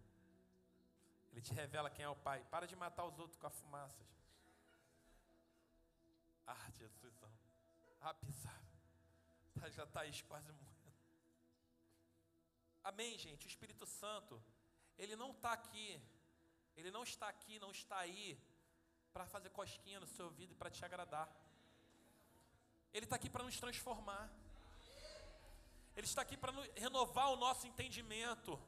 Ele 1.31 1.41
te 1.41 1.53
revela 1.53 1.89
quem 1.89 2.05
é 2.05 2.09
o 2.09 2.15
Pai. 2.15 2.43
Para 2.45 2.65
de 2.67 2.75
matar 2.75 3.05
os 3.05 3.17
outros 3.19 3.37
com 3.37 3.47
a 3.47 3.49
fumaça. 3.49 4.03
Ah, 6.47 6.69
Jesusão. 6.71 7.31
Ah, 8.01 8.13
pisar. 8.13 8.63
Tá, 9.59 9.69
já 9.69 9.83
está 9.83 10.01
aí 10.01 10.23
quase 10.23 10.51
morrendo. 10.51 10.93
Amém, 12.83 13.17
gente. 13.17 13.45
O 13.45 13.49
Espírito 13.49 13.85
Santo, 13.85 14.41
ele 14.97 15.15
não 15.15 15.31
está 15.31 15.53
aqui. 15.53 16.01
Ele 16.75 16.91
não 16.91 17.03
está 17.03 17.27
aqui, 17.27 17.59
não 17.59 17.71
está 17.71 17.99
aí 17.99 18.39
para 19.13 19.25
fazer 19.25 19.49
cosquinha 19.49 19.99
no 19.99 20.07
seu 20.07 20.25
ouvido 20.25 20.53
e 20.53 20.55
para 20.55 20.71
te 20.71 20.83
agradar. 20.83 21.29
Ele 22.93 23.05
está 23.05 23.15
aqui 23.15 23.29
para 23.29 23.43
nos 23.43 23.59
transformar. 23.59 24.29
Ele 25.95 26.07
está 26.07 26.21
aqui 26.21 26.37
para 26.37 26.53
renovar 26.75 27.31
o 27.31 27.35
nosso 27.35 27.67
entendimento. 27.67 28.59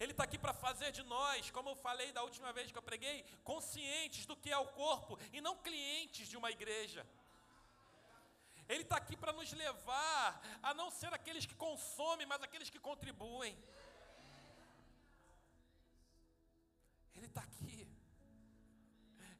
Ele 0.00 0.12
está 0.12 0.24
aqui 0.24 0.38
para 0.38 0.52
fazer 0.52 0.90
de 0.92 1.02
nós, 1.02 1.50
como 1.50 1.70
eu 1.70 1.76
falei 1.76 2.12
da 2.12 2.22
última 2.22 2.52
vez 2.52 2.70
que 2.70 2.78
eu 2.78 2.82
preguei, 2.90 3.24
conscientes 3.42 4.26
do 4.26 4.36
que 4.36 4.50
é 4.50 4.58
o 4.58 4.68
corpo 4.82 5.18
e 5.32 5.40
não 5.40 5.56
clientes 5.56 6.28
de 6.28 6.36
uma 6.36 6.50
igreja. 6.50 7.04
Ele 8.68 8.82
está 8.82 8.96
aqui 8.96 9.16
para 9.16 9.32
nos 9.32 9.50
levar 9.52 10.40
a 10.62 10.74
não 10.74 10.90
ser 10.90 11.12
aqueles 11.12 11.46
que 11.46 11.54
consomem, 11.54 12.26
mas 12.26 12.42
aqueles 12.42 12.70
que 12.70 12.78
contribuem. 12.78 13.56
Ele 17.16 17.26
está 17.26 17.40
aqui. 17.40 17.88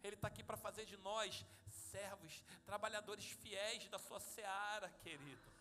Ele 0.02 0.16
está 0.16 0.28
aqui 0.28 0.42
para 0.42 0.56
fazer 0.56 0.86
de 0.86 0.96
nós 0.96 1.44
servos, 1.92 2.42
trabalhadores 2.64 3.26
fiéis 3.42 3.88
da 3.88 3.98
sua 3.98 4.18
seara, 4.18 4.88
querido. 5.04 5.57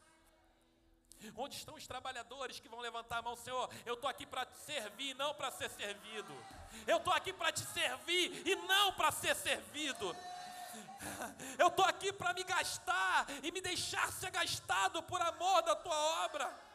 Onde 1.36 1.56
estão 1.56 1.76
os 1.76 1.88
trabalhadores 1.88 2.60
que 2.60 2.70
vão 2.70 2.80
levantar 2.80 3.18
a 3.18 3.22
mão, 3.22 3.36
Senhor? 3.36 3.70
Eu 3.86 3.96
estou 3.96 4.10
aqui 4.10 4.26
para 4.26 4.46
te 4.46 4.58
servir, 4.60 5.14
não 5.16 5.34
para 5.34 5.52
ser 5.52 5.70
servido. 5.70 6.34
Eu 6.86 6.98
estou 6.98 7.14
aqui 7.14 7.34
para 7.34 7.52
te 7.52 7.62
servir 7.62 8.48
e 8.48 8.56
não 8.56 8.94
para 8.94 9.12
ser 9.12 9.36
servido. 9.36 10.16
Eu 11.58 11.68
estou 11.68 11.86
aqui 11.86 12.14
para 12.14 12.34
me 12.34 12.44
gastar 12.44 13.26
e 13.44 13.52
me 13.52 13.62
deixar 13.62 14.12
ser 14.12 14.30
gastado 14.30 15.02
por 15.04 15.22
amor 15.22 15.62
da 15.64 15.76
tua 15.76 16.26
obra. 16.26 16.68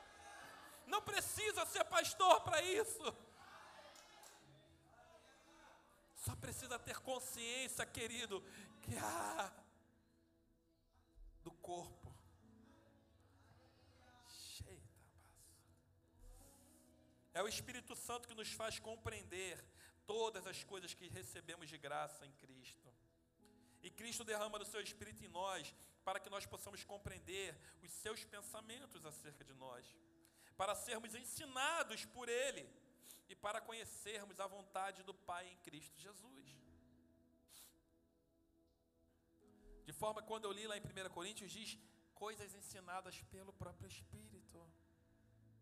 Não 0.87 1.00
precisa 1.00 1.64
ser 1.66 1.85
pastor 1.85 2.40
para 2.40 2.61
isso. 2.62 3.14
Só 6.16 6.35
precisa 6.37 6.78
ter 6.78 6.98
consciência, 7.00 7.85
querido, 7.87 8.40
que 8.83 8.96
há 8.96 9.50
do 11.42 11.50
corpo 11.52 12.02
É 17.42 17.44
o 17.44 17.48
Espírito 17.48 17.96
Santo 17.96 18.28
que 18.28 18.37
nos 18.40 18.52
faz 18.52 18.78
compreender 18.78 19.57
todas 20.07 20.46
as 20.46 20.62
coisas 20.62 20.94
que 20.94 21.09
recebemos 21.09 21.68
de 21.68 21.76
graça 21.76 22.24
em 22.24 22.31
Cristo. 22.42 22.88
E 23.83 23.90
Cristo 23.90 24.22
derrama 24.22 24.61
do 24.61 24.64
seu 24.64 24.81
Espírito 24.81 25.24
em 25.24 25.28
nós 25.40 25.74
para 26.05 26.20
que 26.20 26.31
nós 26.31 26.46
possamos 26.46 26.85
compreender 26.85 27.59
os 27.83 27.90
seus 27.90 28.22
pensamentos 28.24 29.05
acerca 29.05 29.42
de 29.42 29.55
nós, 29.55 29.85
para 30.57 30.76
sermos 30.76 31.16
ensinados 31.16 32.05
por 32.05 32.28
Ele 32.28 32.64
e 33.28 33.35
para 33.35 33.61
conhecermos 33.61 34.38
a 34.38 34.46
vontade 34.46 35.02
do 35.02 35.12
Pai 35.12 35.48
em 35.48 35.57
Cristo 35.66 35.98
Jesus. 35.98 36.46
De 39.85 39.92
forma 39.92 40.22
que 40.22 40.28
quando 40.28 40.44
eu 40.44 40.52
li 40.52 40.68
lá 40.68 40.76
em 40.76 40.81
1 40.81 41.11
Coríntios 41.11 41.50
diz 41.50 41.76
coisas 42.14 42.55
ensinadas 42.55 43.20
pelo 43.35 43.52
próprio 43.52 43.88
Espírito. 43.88 44.64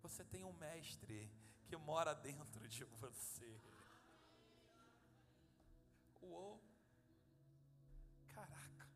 Você 0.03 0.23
tem 0.23 0.45
um 0.45 0.53
mestre 0.53 1.31
que 1.71 1.77
mora 1.77 2.13
dentro 2.29 2.67
de 2.75 2.83
você. 3.01 3.51
Uou! 6.21 6.61
Caraca! 8.35 8.89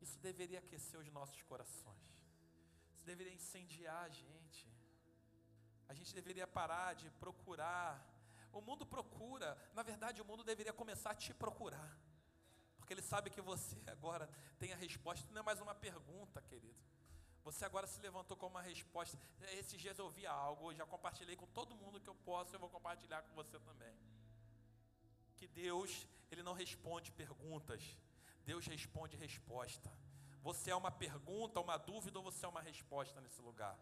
Isso 0.00 0.18
deveria 0.28 0.60
aquecer 0.60 0.98
os 0.98 1.10
nossos 1.18 1.42
corações. 1.42 2.08
Isso 2.94 3.04
deveria 3.04 3.34
incendiar 3.40 4.04
a 4.04 4.08
gente. 4.08 4.66
A 5.86 5.92
gente 5.98 6.14
deveria 6.14 6.46
parar 6.46 6.94
de 6.94 7.10
procurar. 7.24 7.90
O 8.50 8.62
mundo 8.62 8.86
procura, 8.86 9.50
na 9.74 9.82
verdade, 9.82 10.22
o 10.22 10.24
mundo 10.24 10.42
deveria 10.42 10.72
começar 10.72 11.10
a 11.10 11.14
te 11.14 11.34
procurar. 11.34 11.92
Porque 12.78 12.94
ele 12.94 13.02
sabe 13.02 13.28
que 13.28 13.42
você 13.42 13.76
agora 13.86 14.26
tem 14.58 14.72
a 14.72 14.76
resposta, 14.76 15.30
não 15.32 15.42
é 15.42 15.44
mais 15.44 15.60
uma 15.60 15.74
pergunta, 15.74 16.40
querido. 16.40 16.82
Você 17.46 17.64
agora 17.64 17.86
se 17.86 18.00
levantou 18.00 18.36
com 18.36 18.48
uma 18.48 18.60
resposta. 18.60 19.16
Esses 19.52 19.80
dias 19.80 19.96
eu 20.00 20.06
ouvi 20.06 20.26
algo, 20.26 20.74
já 20.74 20.84
compartilhei 20.84 21.36
com 21.36 21.46
todo 21.58 21.76
mundo 21.76 22.00
que 22.00 22.10
eu 22.10 22.14
posso, 22.30 22.52
eu 22.52 22.58
vou 22.58 22.68
compartilhar 22.68 23.22
com 23.22 23.32
você 23.34 23.56
também. 23.60 23.96
Que 25.36 25.46
Deus, 25.46 26.08
Ele 26.28 26.42
não 26.42 26.54
responde 26.54 27.12
perguntas, 27.12 27.80
Deus 28.44 28.66
responde 28.66 29.16
resposta. 29.16 29.88
Você 30.42 30.72
é 30.72 30.74
uma 30.76 30.90
pergunta, 30.90 31.60
uma 31.60 31.76
dúvida 31.76 32.18
ou 32.18 32.24
você 32.24 32.44
é 32.44 32.48
uma 32.48 32.60
resposta 32.60 33.20
nesse 33.20 33.40
lugar? 33.40 33.78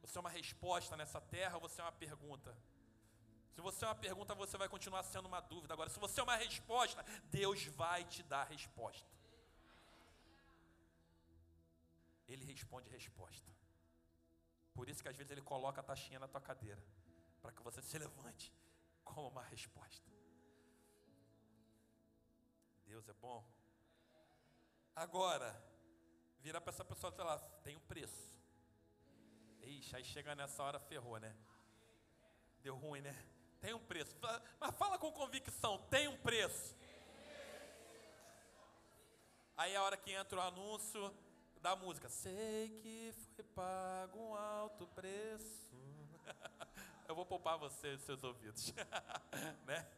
Você 0.00 0.16
é 0.16 0.20
uma 0.22 0.30
resposta 0.30 0.96
nessa 0.96 1.20
terra 1.20 1.56
ou 1.56 1.60
você 1.60 1.82
é 1.82 1.84
uma 1.84 1.92
pergunta? 1.92 2.56
Se 3.54 3.60
você 3.60 3.84
é 3.84 3.88
uma 3.88 3.94
pergunta, 3.94 4.34
você 4.34 4.56
vai 4.56 4.68
continuar 4.68 5.02
sendo 5.02 5.26
uma 5.26 5.40
dúvida. 5.40 5.74
Agora, 5.74 5.90
se 5.90 6.00
você 6.00 6.20
é 6.20 6.22
uma 6.22 6.36
resposta, 6.36 7.04
Deus 7.24 7.66
vai 7.66 8.02
te 8.04 8.22
dar 8.22 8.44
resposta. 8.44 9.17
Ele 12.28 12.44
responde 12.44 12.90
resposta. 12.90 13.50
Por 14.74 14.88
isso 14.88 15.02
que 15.02 15.08
às 15.08 15.16
vezes 15.16 15.30
ele 15.32 15.42
coloca 15.42 15.80
a 15.80 15.84
taxinha 15.84 16.20
na 16.20 16.28
tua 16.28 16.40
cadeira, 16.40 16.82
para 17.40 17.52
que 17.52 17.62
você 17.62 17.82
se 17.82 17.98
levante 17.98 18.52
com 19.02 19.26
uma 19.26 19.42
resposta. 19.42 20.06
Deus 22.86 23.08
é 23.08 23.12
bom. 23.14 23.44
Agora, 24.94 25.50
vira 26.40 26.60
para 26.60 26.72
essa 26.72 26.84
pessoa 26.84 27.12
e 27.12 27.16
fala: 27.16 27.38
tem 27.62 27.76
um 27.76 27.80
preço. 27.80 28.36
Ixi, 29.62 29.96
aí 29.96 30.04
chega 30.04 30.34
nessa 30.34 30.62
hora, 30.62 30.78
ferrou, 30.78 31.18
né? 31.18 31.36
Deu 32.62 32.76
ruim, 32.76 33.00
né? 33.00 33.14
Tem 33.60 33.74
um 33.74 33.84
preço. 33.84 34.16
Mas 34.60 34.74
fala 34.76 34.98
com 34.98 35.12
convicção: 35.12 35.78
tem 35.90 36.08
um 36.08 36.16
preço. 36.18 36.76
Aí 39.56 39.72
é 39.72 39.76
a 39.76 39.82
hora 39.82 39.96
que 39.96 40.12
entra 40.12 40.38
o 40.38 40.42
anúncio 40.42 41.12
da 41.58 41.76
música. 41.76 42.08
Sei 42.08 42.68
que 42.80 43.12
foi 43.34 43.44
pago 43.44 44.18
um 44.18 44.34
alto 44.34 44.86
preço. 44.88 45.76
Eu 47.08 47.14
vou 47.14 47.24
poupar 47.24 47.58
você 47.58 47.94
os 47.94 48.02
seus 48.02 48.22
ouvidos. 48.22 48.72
né? 49.64 49.88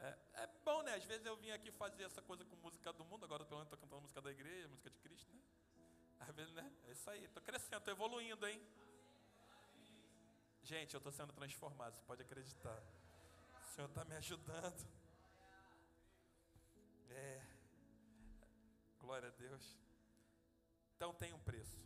É, 0.00 0.18
é, 0.34 0.48
bom, 0.64 0.82
né? 0.82 0.94
Às 0.94 1.04
vezes 1.04 1.26
eu 1.26 1.36
vim 1.36 1.50
aqui 1.50 1.70
fazer 1.70 2.04
essa 2.04 2.22
coisa 2.22 2.44
com 2.44 2.56
música 2.56 2.92
do 2.92 3.04
mundo, 3.04 3.24
agora 3.24 3.44
pelo 3.44 3.58
menos 3.58 3.66
estou 3.66 3.78
cantando 3.78 4.02
música 4.02 4.20
da 4.22 4.30
igreja, 4.30 4.68
música 4.68 4.88
de 4.88 4.98
Cristo, 4.98 5.32
né? 5.34 5.42
Às 6.20 6.34
vezes, 6.34 6.54
né? 6.54 6.72
É 6.86 6.92
isso 6.92 7.10
aí, 7.10 7.24
estou 7.24 7.42
crescendo, 7.42 7.78
estou 7.78 7.92
evoluindo, 7.92 8.46
hein? 8.46 8.62
Gente, 10.62 10.94
eu 10.94 10.98
estou 10.98 11.12
sendo 11.12 11.32
transformado, 11.32 11.94
você 11.94 12.02
pode 12.02 12.22
acreditar. 12.22 12.82
O 13.60 13.74
Senhor 13.74 13.88
está 13.88 14.04
me 14.04 14.16
ajudando. 14.16 14.86
É. 17.10 17.42
Glória 18.98 19.28
a 19.28 19.32
Deus. 19.32 19.85
Então 20.96 21.12
tem 21.22 21.32
um 21.38 21.42
preço. 21.50 21.78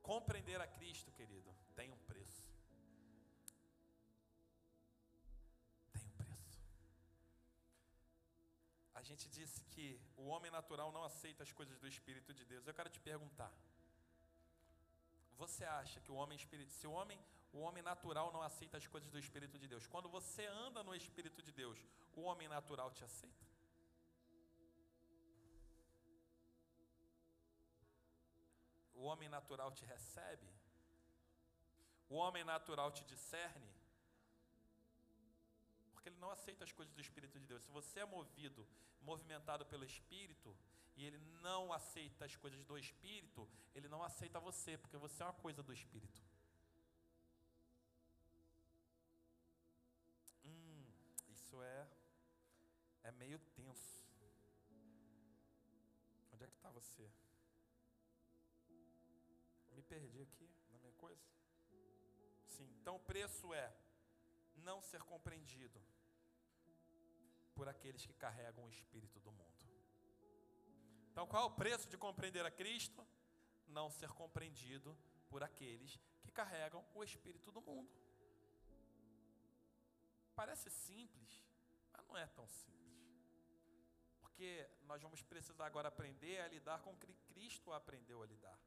Compreender 0.00 0.60
a 0.60 0.66
Cristo, 0.66 1.10
querido, 1.18 1.50
tem 1.74 1.90
um 1.90 1.98
preço. 2.10 2.44
Tem 5.92 6.02
um 6.06 6.12
preço. 6.20 6.60
A 8.94 9.02
gente 9.02 9.28
disse 9.28 9.64
que 9.72 10.00
o 10.16 10.26
homem 10.32 10.52
natural 10.58 10.92
não 10.92 11.02
aceita 11.10 11.42
as 11.42 11.52
coisas 11.52 11.78
do 11.80 11.88
Espírito 11.88 12.32
de 12.32 12.44
Deus. 12.44 12.66
Eu 12.66 12.74
quero 12.74 12.88
te 12.88 13.00
perguntar. 13.00 13.52
Você 15.42 15.64
acha 15.64 16.00
que 16.00 16.12
o 16.12 16.16
homem 16.20 16.36
espírito, 16.36 16.70
se 16.70 16.86
o 16.86 16.92
homem, 16.92 17.18
o 17.52 17.60
homem 17.60 17.82
natural 17.82 18.30
não 18.30 18.42
aceita 18.42 18.76
as 18.76 18.86
coisas 18.86 19.10
do 19.10 19.18
Espírito 19.18 19.58
de 19.58 19.66
Deus, 19.66 19.86
quando 19.86 20.08
você 20.08 20.44
anda 20.46 20.84
no 20.84 20.94
Espírito 20.94 21.42
de 21.42 21.50
Deus, 21.50 21.78
o 22.14 22.22
homem 22.22 22.46
natural 22.46 22.90
te 22.90 23.02
aceita? 23.02 23.49
O 29.00 29.04
homem 29.04 29.28
natural 29.30 29.70
te 29.72 29.84
recebe? 29.86 30.46
O 32.10 32.16
homem 32.22 32.44
natural 32.44 32.90
te 32.92 33.02
discerne? 33.12 33.70
Porque 35.92 36.10
ele 36.10 36.18
não 36.24 36.30
aceita 36.30 36.64
as 36.64 36.72
coisas 36.78 36.92
do 36.94 37.00
Espírito 37.00 37.38
de 37.38 37.46
Deus. 37.46 37.62
Se 37.62 37.70
você 37.70 38.00
é 38.00 38.04
movido, 38.04 38.66
movimentado 39.00 39.64
pelo 39.64 39.86
Espírito, 39.86 40.54
e 40.96 41.06
ele 41.06 41.18
não 41.40 41.72
aceita 41.72 42.26
as 42.26 42.36
coisas 42.36 42.62
do 42.66 42.76
Espírito, 42.76 43.48
ele 43.74 43.88
não 43.88 44.02
aceita 44.02 44.38
você, 44.38 44.76
porque 44.76 44.98
você 44.98 45.22
é 45.22 45.26
uma 45.26 45.40
coisa 45.46 45.62
do 45.62 45.72
Espírito. 45.72 46.20
Hum, 50.44 50.84
isso 51.30 51.62
é, 51.62 51.88
é 53.04 53.12
meio 53.12 53.38
tenso. 53.56 54.04
Onde 56.34 56.44
é 56.44 56.46
que 56.46 56.56
está 56.56 56.68
você? 56.68 57.10
Perdi 59.90 60.22
aqui 60.22 60.48
na 60.70 60.78
minha 60.78 60.92
coisa. 60.92 61.20
Sim, 62.46 62.68
então 62.80 62.94
o 62.94 63.00
preço 63.00 63.52
é 63.52 63.66
não 64.54 64.80
ser 64.80 65.02
compreendido 65.02 65.80
por 67.56 67.68
aqueles 67.68 68.06
que 68.06 68.14
carregam 68.14 68.66
o 68.66 68.70
espírito 68.70 69.18
do 69.18 69.32
mundo. 69.32 69.64
Então, 71.10 71.26
qual 71.26 71.42
é 71.42 71.46
o 71.46 71.56
preço 71.62 71.88
de 71.88 71.98
compreender 71.98 72.46
a 72.46 72.52
Cristo? 72.52 73.04
Não 73.66 73.90
ser 73.90 74.10
compreendido 74.10 74.96
por 75.28 75.42
aqueles 75.42 75.98
que 76.22 76.30
carregam 76.30 76.86
o 76.94 77.02
espírito 77.02 77.50
do 77.50 77.60
mundo. 77.60 77.90
Parece 80.36 80.70
simples, 80.70 81.42
mas 81.92 82.06
não 82.06 82.16
é 82.16 82.26
tão 82.28 82.46
simples. 82.46 83.04
Porque 84.20 84.70
nós 84.82 85.02
vamos 85.02 85.20
precisar 85.22 85.66
agora 85.66 85.88
aprender 85.88 86.40
a 86.40 86.48
lidar 86.48 86.80
com 86.80 86.92
o 86.92 86.96
que 86.96 87.12
Cristo 87.28 87.72
aprendeu 87.72 88.22
a 88.22 88.26
lidar. 88.26 88.58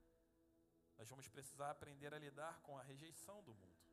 Nós 0.97 1.09
vamos 1.09 1.27
precisar 1.27 1.71
aprender 1.71 2.13
a 2.13 2.19
lidar 2.19 2.59
com 2.61 2.77
a 2.77 2.83
rejeição 2.83 3.41
do 3.43 3.53
mundo. 3.53 3.83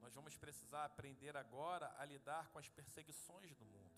Nós 0.00 0.14
vamos 0.14 0.36
precisar 0.36 0.84
aprender 0.84 1.36
agora 1.36 1.94
a 1.98 2.04
lidar 2.04 2.48
com 2.50 2.58
as 2.58 2.68
perseguições 2.68 3.54
do 3.56 3.64
mundo. 3.64 3.96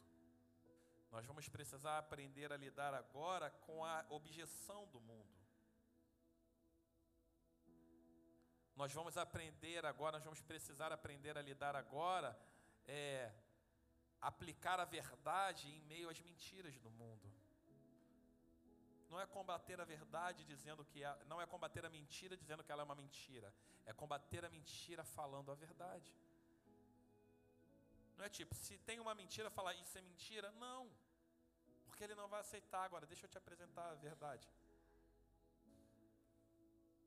Nós 1.10 1.24
vamos 1.26 1.48
precisar 1.48 1.98
aprender 1.98 2.52
a 2.52 2.56
lidar 2.56 2.92
agora 2.94 3.50
com 3.66 3.84
a 3.84 4.04
objeção 4.08 4.86
do 4.88 5.00
mundo. 5.00 5.38
Nós 8.74 8.92
vamos 8.92 9.16
aprender 9.16 9.84
agora, 9.84 10.18
nós 10.18 10.24
vamos 10.24 10.40
precisar 10.40 10.92
aprender 10.92 11.36
a 11.36 11.42
lidar 11.42 11.74
agora, 11.74 12.38
é, 12.86 13.32
aplicar 14.20 14.78
a 14.78 14.84
verdade 14.84 15.68
em 15.68 15.80
meio 15.82 16.08
às 16.08 16.20
mentiras 16.20 16.78
do 16.78 16.90
mundo 16.90 17.37
não 19.10 19.20
é 19.20 19.26
combater 19.26 19.80
a 19.80 19.84
verdade 19.84 20.44
dizendo 20.44 20.84
que 20.84 21.02
é, 21.02 21.24
não 21.26 21.40
é 21.40 21.46
combater 21.46 21.84
a 21.84 21.90
mentira 21.90 22.36
dizendo 22.36 22.62
que 22.62 22.70
ela 22.70 22.82
é 22.82 22.84
uma 22.84 22.94
mentira, 22.94 23.52
é 23.86 23.92
combater 23.92 24.44
a 24.44 24.50
mentira 24.50 25.02
falando 25.04 25.50
a 25.50 25.54
verdade. 25.54 26.14
Não 28.16 28.24
é 28.24 28.28
tipo, 28.28 28.54
se 28.54 28.76
tem 28.78 28.98
uma 28.98 29.14
mentira, 29.14 29.48
falar 29.50 29.74
isso 29.74 29.96
é 29.96 30.02
mentira? 30.02 30.50
Não, 30.52 30.90
porque 31.86 32.02
ele 32.02 32.16
não 32.16 32.28
vai 32.28 32.40
aceitar. 32.40 32.82
Agora, 32.84 33.06
deixa 33.06 33.26
eu 33.26 33.30
te 33.30 33.38
apresentar 33.38 33.90
a 33.90 33.94
verdade. 33.94 34.48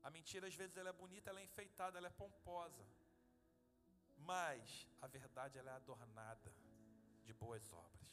A 0.02 0.10
mentira, 0.10 0.48
às 0.48 0.54
vezes, 0.54 0.76
ela 0.76 0.88
é 0.88 0.92
bonita, 0.92 1.30
ela 1.30 1.40
é 1.40 1.44
enfeitada, 1.44 1.98
ela 1.98 2.08
é 2.08 2.10
pomposa. 2.10 2.84
Mas 4.18 4.88
a 5.00 5.06
verdade, 5.06 5.58
ela 5.58 5.70
é 5.70 5.74
adornada 5.74 6.52
de 7.24 7.32
boas 7.34 7.72
obras. 7.72 8.08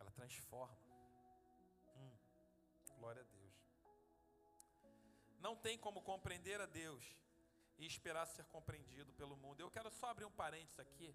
Ela 0.00 0.10
transforma. 0.10 0.85
Glória 2.98 3.22
a 3.22 3.24
Deus. 3.24 3.54
Não 5.38 5.54
tem 5.54 5.78
como 5.78 6.02
compreender 6.02 6.60
a 6.60 6.66
Deus 6.66 7.04
e 7.78 7.86
esperar 7.86 8.26
ser 8.26 8.44
compreendido 8.46 9.12
pelo 9.12 9.36
mundo. 9.36 9.60
Eu 9.60 9.70
quero 9.70 9.90
só 9.90 10.06
abrir 10.08 10.24
um 10.24 10.30
parênteses 10.30 10.78
aqui 10.80 11.14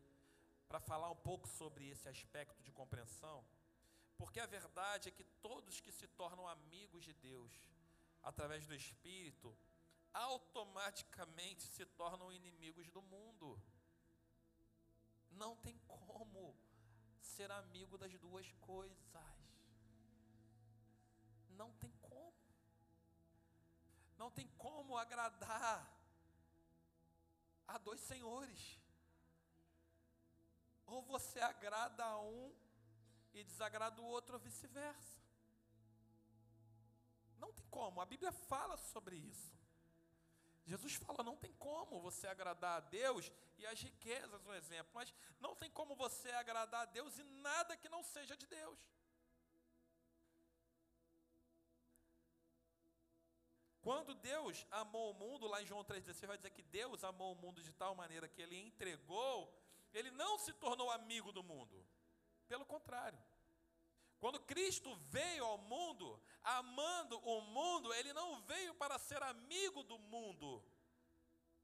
para 0.67 0.79
falar 0.79 1.09
um 1.09 1.15
pouco 1.15 1.47
sobre 1.47 1.89
esse 1.89 2.07
aspecto 2.07 2.61
de 2.63 2.71
compreensão, 2.71 3.43
porque 4.17 4.39
a 4.39 4.45
verdade 4.45 5.09
é 5.09 5.11
que 5.11 5.23
todos 5.41 5.81
que 5.81 5.91
se 5.91 6.07
tornam 6.07 6.47
amigos 6.47 7.03
de 7.03 7.13
Deus 7.13 7.51
através 8.23 8.65
do 8.65 8.75
Espírito 8.75 9.53
automaticamente 10.13 11.63
se 11.63 11.85
tornam 11.85 12.31
inimigos 12.31 12.89
do 12.89 13.01
mundo. 13.01 13.61
Não 15.31 15.55
tem 15.57 15.77
como 15.87 16.55
ser 17.21 17.49
amigo 17.51 17.97
das 17.97 18.17
duas 18.19 18.51
coisas. 18.53 18.97
Não 21.61 21.71
tem 21.81 21.91
como. 22.09 22.33
Não 24.21 24.29
tem 24.37 24.47
como 24.65 24.97
agradar 24.97 25.77
a 27.67 27.77
dois 27.77 28.01
senhores. 28.01 28.61
Ou 30.87 31.01
você 31.13 31.39
agrada 31.39 32.03
a 32.03 32.19
um 32.19 32.53
e 33.33 33.43
desagrada 33.43 34.01
o 34.01 34.05
outro, 34.05 34.35
ou 34.35 34.39
vice-versa. 34.47 35.19
Não 37.37 37.51
tem 37.53 37.65
como, 37.77 38.01
a 38.01 38.05
Bíblia 38.13 38.31
fala 38.31 38.75
sobre 38.77 39.15
isso. 39.15 39.51
Jesus 40.65 40.95
fala: 40.95 41.23
não 41.29 41.37
tem 41.37 41.53
como 41.67 42.01
você 42.07 42.27
agradar 42.27 42.77
a 42.77 42.85
Deus 42.99 43.31
e 43.57 43.65
as 43.65 43.79
riquezas, 43.81 44.45
um 44.45 44.53
exemplo, 44.53 44.91
mas 44.93 45.13
não 45.39 45.55
tem 45.55 45.69
como 45.79 45.95
você 45.95 46.31
agradar 46.31 46.81
a 46.81 46.91
Deus 46.97 47.17
e 47.19 47.23
nada 47.23 47.77
que 47.77 47.89
não 47.95 48.03
seja 48.03 48.35
de 48.35 48.47
Deus. 48.47 48.79
Quando 53.81 54.13
Deus 54.13 54.65
amou 54.69 55.11
o 55.11 55.13
mundo, 55.13 55.47
lá 55.47 55.61
em 55.61 55.65
João 55.65 55.83
3,16 55.83 56.27
vai 56.27 56.37
dizer 56.37 56.51
que 56.51 56.61
Deus 56.61 57.03
amou 57.03 57.33
o 57.33 57.35
mundo 57.35 57.63
de 57.63 57.73
tal 57.73 57.95
maneira 57.95 58.27
que 58.27 58.41
ele 58.41 58.55
entregou, 58.55 59.51
ele 59.91 60.11
não 60.11 60.37
se 60.37 60.53
tornou 60.53 60.91
amigo 60.91 61.31
do 61.31 61.43
mundo. 61.43 61.85
Pelo 62.47 62.65
contrário. 62.65 63.19
Quando 64.19 64.39
Cristo 64.41 64.95
veio 65.09 65.43
ao 65.43 65.57
mundo, 65.57 66.21
amando 66.43 67.17
o 67.27 67.41
mundo, 67.41 67.91
ele 67.95 68.13
não 68.13 68.39
veio 68.41 68.75
para 68.75 68.99
ser 68.99 69.21
amigo 69.23 69.83
do 69.83 69.97
mundo. 69.97 70.63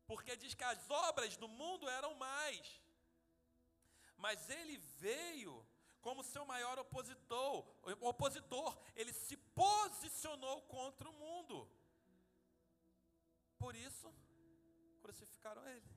porque 0.07 0.37
diz 0.37 0.53
que 0.53 0.63
as 0.63 0.89
obras 0.89 1.35
do 1.35 1.49
mundo 1.49 1.87
eram 1.89 2.15
mais. 2.15 2.81
Mas 4.15 4.49
ele 4.49 4.77
veio 4.77 5.67
como 5.99 6.23
seu 6.23 6.45
maior 6.45 6.79
opositor, 6.79 7.67
opositor, 7.99 8.77
ele 8.95 9.11
se 9.11 9.35
posicionou 9.35 10.61
contra 10.63 11.09
o 11.09 11.13
mundo. 11.13 11.69
Por 13.57 13.75
isso, 13.75 14.13
crucificaram 15.01 15.67
ele. 15.67 15.89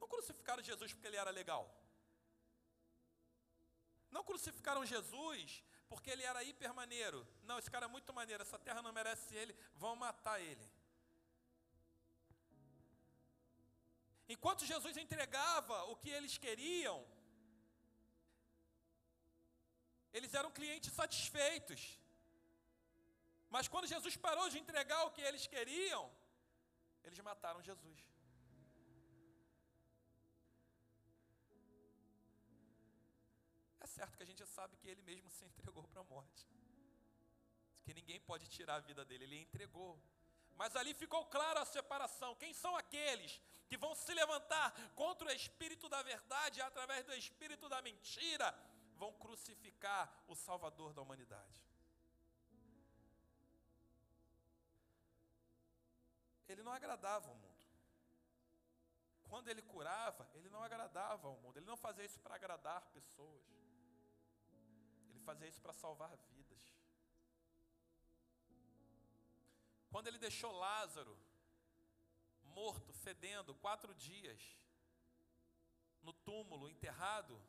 Não 0.00 0.08
crucificaram 0.08 0.62
Jesus 0.62 0.92
porque 0.92 1.06
ele 1.06 1.16
era 1.16 1.30
legal. 1.30 1.64
Não 4.10 4.22
crucificaram 4.24 4.84
Jesus 4.84 5.62
porque 5.88 6.10
ele 6.10 6.22
era 6.22 6.42
hipermaneiro. 6.42 7.26
Não, 7.42 7.58
esse 7.58 7.70
cara 7.70 7.86
é 7.86 7.88
muito 7.88 8.12
maneiro, 8.12 8.42
essa 8.42 8.58
terra 8.58 8.82
não 8.82 8.92
merece 8.92 9.34
ele, 9.34 9.54
vão 9.74 9.94
matar 9.96 10.40
ele. 10.40 10.66
Enquanto 14.28 14.64
Jesus 14.64 14.96
entregava 14.96 15.84
o 15.84 15.96
que 15.96 16.10
eles 16.10 16.38
queriam, 16.38 16.98
eles 20.12 20.32
eram 20.34 20.50
clientes 20.50 20.92
satisfeitos. 20.92 21.98
Mas 23.54 23.68
quando 23.72 23.86
Jesus 23.94 24.14
parou 24.26 24.48
de 24.52 24.58
entregar 24.58 25.00
o 25.04 25.10
que 25.14 25.20
eles 25.28 25.46
queriam, 25.54 26.04
eles 27.04 27.18
mataram 27.28 27.60
Jesus. 27.70 27.98
É 33.78 33.86
certo 33.86 34.16
que 34.16 34.22
a 34.22 34.30
gente 34.30 34.44
sabe 34.46 34.78
que 34.78 34.88
ele 34.88 35.02
mesmo 35.02 35.28
se 35.36 35.44
entregou 35.44 35.84
para 35.88 36.00
a 36.00 36.04
morte. 36.04 36.48
Que 37.84 37.92
ninguém 37.98 38.20
pode 38.20 38.46
tirar 38.48 38.76
a 38.76 38.86
vida 38.90 39.04
dele, 39.04 39.24
ele 39.24 39.40
entregou. 39.46 39.92
Mas 40.56 40.74
ali 40.74 40.94
ficou 40.94 41.26
clara 41.26 41.60
a 41.60 41.66
separação. 41.66 42.34
Quem 42.36 42.54
são 42.54 42.74
aqueles 42.74 43.38
que 43.68 43.76
vão 43.76 43.94
se 43.94 44.14
levantar 44.14 44.72
contra 45.02 45.28
o 45.28 45.36
espírito 45.40 45.90
da 45.90 46.00
verdade 46.02 46.62
através 46.62 47.04
do 47.04 47.14
espírito 47.14 47.68
da 47.68 47.82
mentira? 47.82 48.48
Vão 49.02 49.12
crucificar 49.24 50.02
o 50.26 50.34
Salvador 50.34 50.94
da 50.94 51.02
humanidade. 51.02 51.71
Ele 56.52 56.62
não 56.62 56.72
agradava 56.72 57.30
o 57.30 57.34
mundo. 57.34 57.66
Quando 59.24 59.48
ele 59.48 59.62
curava, 59.62 60.28
ele 60.34 60.48
não 60.50 60.62
agradava 60.62 61.28
o 61.28 61.40
mundo. 61.40 61.56
Ele 61.56 61.66
não 61.66 61.76
fazia 61.76 62.04
isso 62.04 62.20
para 62.20 62.34
agradar 62.34 62.84
pessoas. 62.92 63.44
Ele 65.08 65.20
fazia 65.20 65.48
isso 65.48 65.60
para 65.60 65.72
salvar 65.72 66.14
vidas. 66.30 66.62
Quando 69.90 70.06
ele 70.06 70.18
deixou 70.18 70.52
Lázaro 70.52 71.18
morto, 72.44 72.92
fedendo, 72.92 73.54
quatro 73.54 73.94
dias, 73.94 74.40
no 76.02 76.12
túmulo, 76.12 76.68
enterrado, 76.68 77.40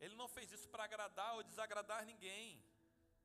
ele 0.00 0.14
não 0.14 0.28
fez 0.28 0.50
isso 0.52 0.68
para 0.68 0.84
agradar 0.84 1.34
ou 1.34 1.42
desagradar 1.42 2.04
ninguém, 2.04 2.62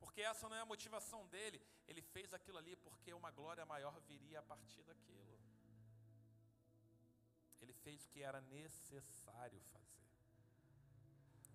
porque 0.02 0.22
essa 0.22 0.50
não 0.50 0.58
é 0.58 0.62
a 0.62 0.72
motivação 0.74 1.22
dele. 1.28 1.62
Ele 1.88 2.02
fez 2.02 2.34
aquilo 2.34 2.58
ali 2.58 2.76
porque 2.76 3.14
uma 3.14 3.32
glória 3.40 3.66
maior 3.66 3.96
viria 4.02 4.40
a 4.40 4.48
partir 4.52 4.84
daquilo. 4.84 5.40
Ele 7.62 7.74
fez 7.84 8.04
o 8.04 8.10
que 8.10 8.22
era 8.30 8.42
necessário 8.42 9.62
fazer. 9.74 10.10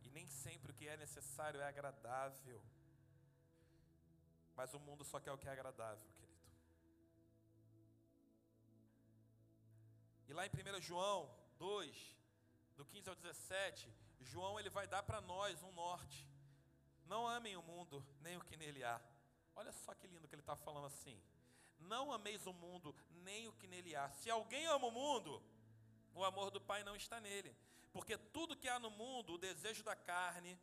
E 0.05 0.11
nem 0.11 0.29
sempre 0.29 0.71
o 0.71 0.75
que 0.75 0.87
é 0.87 0.97
necessário 0.97 1.61
é 1.61 1.67
agradável. 1.67 2.63
Mas 4.55 4.73
o 4.73 4.81
mundo 4.81 5.05
só 5.05 5.19
quer 5.19 5.33
o 5.33 5.39
que 5.39 5.49
é 5.49 5.53
agradável, 5.53 6.09
querido. 6.13 6.47
E 10.29 10.33
lá 10.33 10.47
em 10.47 10.51
1 10.51 10.81
João 10.81 11.37
2, 11.59 12.17
do 12.77 12.87
15 12.87 13.09
ao 13.11 13.17
17, 13.17 13.93
João 14.21 14.59
ele 14.59 14.71
vai 14.71 14.87
dar 14.87 15.03
para 15.03 15.21
nós 15.21 15.63
um 15.63 15.73
norte. 15.73 16.36
Não 17.07 17.27
amem 17.27 17.57
o 17.57 17.63
mundo, 17.63 18.05
nem 18.21 18.37
o 18.37 18.45
que 18.45 18.57
nele 18.57 18.83
há. 18.85 19.01
Olha 19.55 19.73
só 19.73 19.95
que 19.95 20.07
lindo 20.07 20.29
que 20.29 20.35
ele 20.35 20.43
está 20.43 20.57
falando 20.57 20.87
assim. 20.87 21.21
Não 21.79 22.13
ameis 22.13 22.47
o 22.47 22.53
mundo, 22.53 22.95
nem 23.11 23.49
o 23.49 23.53
que 23.53 23.67
nele 23.67 23.95
há. 23.95 24.11
Se 24.11 24.31
alguém 24.31 24.67
ama 24.67 24.87
o 24.87 24.91
mundo, 24.91 25.43
o 26.15 26.25
amor 26.25 26.51
do 26.51 26.61
Pai 26.61 26.83
não 26.83 26.97
está 26.97 27.21
nele. 27.21 27.57
Porque 27.93 28.17
tudo 28.19 28.57
que 28.57 28.69
há 28.69 28.79
no 28.79 28.91
mundo, 28.91 29.35
o 29.35 29.39
desejo 29.39 29.83
da 29.83 29.95
carne, 29.95 30.59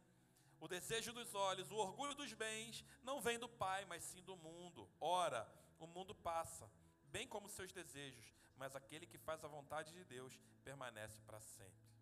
o 0.59 0.67
desejo 0.67 1.11
dos 1.13 1.33
olhos, 1.33 1.71
o 1.71 1.75
orgulho 1.75 2.15
dos 2.15 2.31
bens, 2.33 2.85
não 3.03 3.21
vem 3.21 3.39
do 3.39 3.49
Pai, 3.49 3.85
mas 3.85 4.03
sim 4.03 4.21
do 4.23 4.35
mundo. 4.35 4.89
Ora, 4.99 5.47
o 5.79 5.87
mundo 5.87 6.13
passa, 6.13 6.69
bem 7.05 7.27
como 7.27 7.49
seus 7.49 7.71
desejos, 7.71 8.33
mas 8.55 8.75
aquele 8.75 9.05
que 9.05 9.17
faz 9.17 9.43
a 9.43 9.47
vontade 9.47 9.91
de 9.93 10.03
Deus 10.03 10.39
permanece 10.63 11.21
para 11.23 11.41
sempre. 11.41 11.92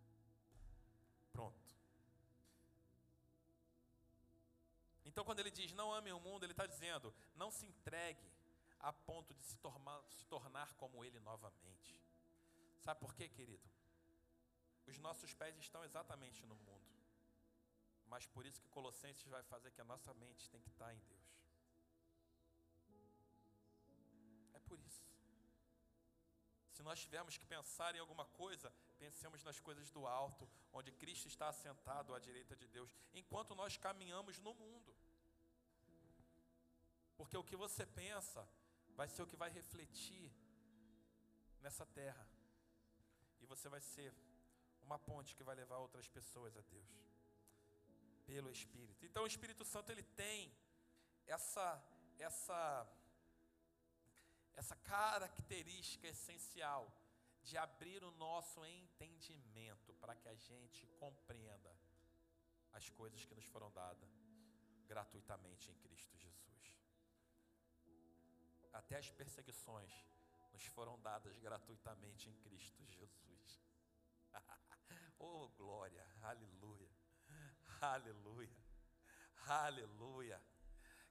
Então, 5.12 5.26
quando 5.26 5.42
ele 5.42 5.52
diz 5.52 5.74
não 5.74 5.94
ame 5.94 6.10
o 6.14 6.22
mundo, 6.22 6.46
ele 6.46 6.54
está 6.54 6.66
dizendo 6.66 7.14
não 7.36 7.52
se 7.52 7.66
entregue 7.66 8.32
a 8.80 8.94
ponto 8.94 9.34
de 9.34 9.44
se 9.44 9.58
tornar, 9.58 10.02
se 10.10 10.26
tornar 10.26 10.74
como 10.76 11.04
ele 11.04 11.20
novamente. 11.20 12.00
Sabe 12.80 13.02
por 13.02 13.14
quê, 13.14 13.28
querido? 13.28 13.70
Os 14.88 14.98
nossos 15.00 15.34
pés 15.34 15.58
estão 15.58 15.84
exatamente 15.84 16.46
no 16.46 16.56
mundo. 16.56 16.90
Mas 18.06 18.26
por 18.26 18.46
isso 18.46 18.62
que 18.62 18.70
Colossenses 18.70 19.28
vai 19.28 19.44
fazer 19.44 19.72
que 19.72 19.82
a 19.82 19.84
nossa 19.84 20.14
mente 20.14 20.50
tem 20.50 20.62
que 20.62 20.70
estar 20.70 20.94
em 20.94 21.00
Deus. 21.00 21.30
É 24.54 24.60
por 24.60 24.80
isso. 24.80 25.06
Se 26.72 26.82
nós 26.84 27.02
tivermos 27.02 27.38
que 27.38 27.46
pensar 27.46 27.96
em 27.96 28.00
alguma 28.00 28.26
coisa, 28.26 28.74
pensemos 28.98 29.44
nas 29.44 29.60
coisas 29.60 29.92
do 29.92 30.08
alto, 30.08 30.50
onde 30.72 30.92
Cristo 30.94 31.28
está 31.28 31.50
assentado 31.50 32.16
à 32.16 32.20
direita 32.20 32.56
de 32.56 32.68
Deus, 32.70 32.96
enquanto 33.14 33.54
nós 33.54 33.76
caminhamos 33.76 34.40
no 34.40 34.54
mundo. 34.54 34.96
Porque 37.22 37.38
o 37.38 37.48
que 37.50 37.58
você 37.66 37.84
pensa 37.86 38.42
vai 39.00 39.08
ser 39.14 39.22
o 39.24 39.30
que 39.32 39.42
vai 39.44 39.50
refletir 39.58 40.28
nessa 41.64 41.86
terra 42.00 42.26
e 43.42 43.46
você 43.52 43.68
vai 43.74 43.82
ser 43.94 44.12
uma 44.88 44.98
ponte 45.10 45.36
que 45.36 45.48
vai 45.50 45.56
levar 45.60 45.78
outras 45.86 46.08
pessoas 46.18 46.58
a 46.62 46.64
Deus 46.76 46.92
pelo 48.26 48.50
Espírito. 48.50 49.06
Então 49.06 49.24
o 49.24 49.32
Espírito 49.34 49.64
Santo 49.74 49.92
ele 49.92 50.06
tem 50.24 50.52
essa 51.38 51.68
essa 52.28 52.60
essa 54.62 54.76
característica 54.96 56.08
essencial 56.16 56.84
de 57.48 57.56
abrir 57.68 58.04
o 58.04 58.16
nosso 58.28 58.66
entendimento 58.66 59.94
para 60.02 60.16
que 60.16 60.30
a 60.36 60.38
gente 60.50 60.88
compreenda 61.04 61.72
as 62.80 62.90
coisas 62.90 63.24
que 63.26 63.36
nos 63.36 63.46
foram 63.46 63.72
dadas 63.82 64.12
gratuitamente 64.88 65.70
em 65.70 65.76
Cristo 65.86 66.18
Jesus. 66.18 66.41
Até 68.72 68.98
as 68.98 69.10
perseguições 69.10 69.92
nos 70.54 70.66
foram 70.66 71.00
dadas 71.02 71.38
gratuitamente 71.40 72.30
em 72.30 72.34
Cristo 72.36 72.86
Jesus. 72.86 73.62
oh, 75.20 75.50
glória, 75.50 76.06
aleluia, 76.22 76.90
aleluia, 77.82 78.58
aleluia. 79.48 80.42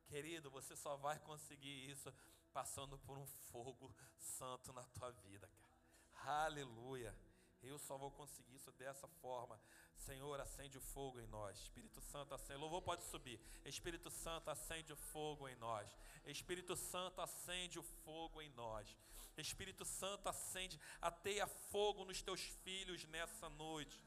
Querido, 0.06 0.50
você 0.50 0.74
só 0.74 0.96
vai 0.96 1.18
conseguir 1.20 1.90
isso 1.90 2.12
passando 2.52 2.98
por 2.98 3.16
um 3.18 3.26
fogo 3.26 3.94
santo 4.18 4.72
na 4.72 4.82
tua 4.84 5.10
vida, 5.12 5.48
cara. 5.48 6.44
Aleluia. 6.44 7.16
Eu 7.62 7.78
só 7.78 7.96
vou 7.96 8.10
conseguir 8.10 8.56
isso 8.56 8.72
dessa 8.72 9.06
forma. 9.06 9.60
Senhor, 10.00 10.40
acende 10.40 10.76
o 10.78 10.80
fogo 10.80 11.20
em 11.20 11.26
nós. 11.26 11.58
Espírito 11.58 12.00
Santo, 12.00 12.34
acende. 12.34 12.58
Louvor 12.58 12.82
pode 12.82 13.04
subir. 13.04 13.38
Espírito 13.64 14.10
Santo, 14.10 14.50
acende 14.50 14.92
o 14.92 14.96
fogo 14.96 15.48
em 15.48 15.56
nós. 15.56 15.88
Espírito 16.24 16.74
Santo, 16.76 17.20
acende 17.20 17.78
o 17.78 17.82
fogo 17.82 18.40
em 18.42 18.50
nós. 18.50 18.96
Espírito 19.36 19.84
Santo, 19.84 20.28
acende, 20.28 20.78
ateia 21.00 21.46
fogo 21.46 22.04
nos 22.04 22.20
teus 22.22 22.40
filhos 22.64 23.04
nessa 23.06 23.48
noite. 23.48 23.98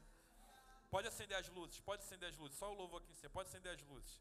Pode 0.90 1.08
acender 1.08 1.36
as 1.36 1.48
luzes, 1.48 1.80
pode 1.80 2.02
acender 2.02 2.28
as 2.28 2.36
luzes. 2.36 2.58
Só 2.58 2.70
o 2.72 2.76
louvor 2.76 3.00
aqui 3.00 3.10
em 3.10 3.14
cima. 3.14 3.30
Pode 3.30 3.48
acender 3.48 3.72
as 3.72 3.82
luzes. 3.82 4.20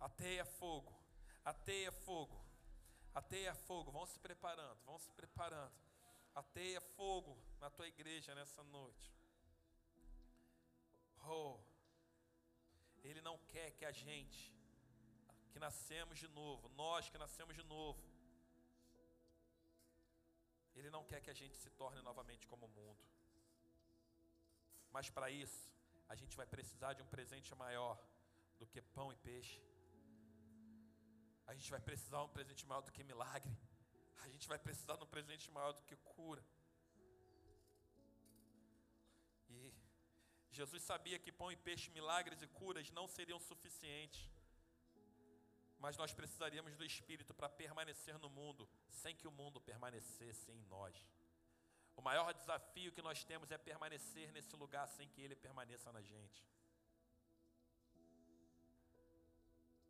Ateia 0.00 0.44
fogo. 0.44 0.92
Ateia 1.44 1.92
fogo. 1.92 2.44
Ateia 3.14 3.54
fogo. 3.54 3.90
Vão 3.92 4.06
se 4.06 4.18
preparando, 4.18 4.80
vão 4.84 4.98
se 4.98 5.10
preparando. 5.12 5.72
Ateia 6.34 6.80
fogo 6.80 7.36
na 7.60 7.70
tua 7.70 7.86
igreja 7.86 8.34
nessa 8.34 8.62
noite. 8.64 9.17
Oh, 11.26 11.58
Ele 13.02 13.20
não 13.20 13.36
quer 13.52 13.70
que 13.72 13.84
a 13.84 13.92
gente, 13.92 14.54
que 15.50 15.58
nascemos 15.58 16.18
de 16.18 16.28
novo, 16.28 16.68
nós 16.70 17.08
que 17.10 17.18
nascemos 17.18 17.54
de 17.54 17.62
novo, 17.62 18.02
Ele 20.74 20.90
não 20.90 21.04
quer 21.04 21.20
que 21.20 21.30
a 21.30 21.34
gente 21.34 21.56
se 21.56 21.70
torne 21.70 22.00
novamente 22.02 22.46
como 22.46 22.66
o 22.66 22.68
mundo. 22.68 23.04
Mas 24.90 25.10
para 25.10 25.30
isso, 25.30 25.70
a 26.08 26.14
gente 26.14 26.36
vai 26.36 26.46
precisar 26.46 26.92
de 26.94 27.02
um 27.02 27.06
presente 27.06 27.54
maior 27.54 27.98
do 28.58 28.66
que 28.66 28.80
pão 28.80 29.12
e 29.12 29.16
peixe. 29.16 29.60
A 31.46 31.54
gente 31.54 31.70
vai 31.70 31.80
precisar 31.80 32.18
de 32.18 32.24
um 32.24 32.28
presente 32.28 32.64
maior 32.66 32.82
do 32.82 32.92
que 32.92 33.02
milagre. 33.04 33.56
a 34.24 34.28
gente 34.28 34.46
vai 34.46 34.58
precisar 34.58 34.96
de 34.96 35.04
um 35.04 35.06
presente 35.06 35.50
maior 35.50 35.72
do 35.72 35.82
que 35.82 35.96
cura. 35.96 36.44
Jesus 40.58 40.82
sabia 40.82 41.18
que 41.24 41.30
pão 41.40 41.50
e 41.52 41.56
peixe, 41.56 41.88
milagres 41.98 42.40
e 42.42 42.48
curas 42.58 42.90
não 42.98 43.06
seriam 43.16 43.38
suficientes. 43.38 44.22
Mas 45.84 45.96
nós 46.00 46.12
precisaríamos 46.18 46.74
do 46.74 46.84
Espírito 46.84 47.32
para 47.32 47.48
permanecer 47.48 48.18
no 48.18 48.28
mundo, 48.38 48.68
sem 49.00 49.14
que 49.14 49.28
o 49.28 49.36
mundo 49.40 49.60
permanecesse 49.60 50.50
em 50.50 50.60
nós. 50.74 50.96
O 51.96 52.02
maior 52.08 52.34
desafio 52.40 52.92
que 52.96 53.06
nós 53.08 53.22
temos 53.30 53.52
é 53.52 53.58
permanecer 53.70 54.32
nesse 54.32 54.54
lugar 54.56 54.86
sem 54.96 55.06
que 55.12 55.20
ele 55.20 55.36
permaneça 55.36 55.92
na 55.92 56.02
gente. 56.02 56.40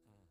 Hum. 0.06 0.28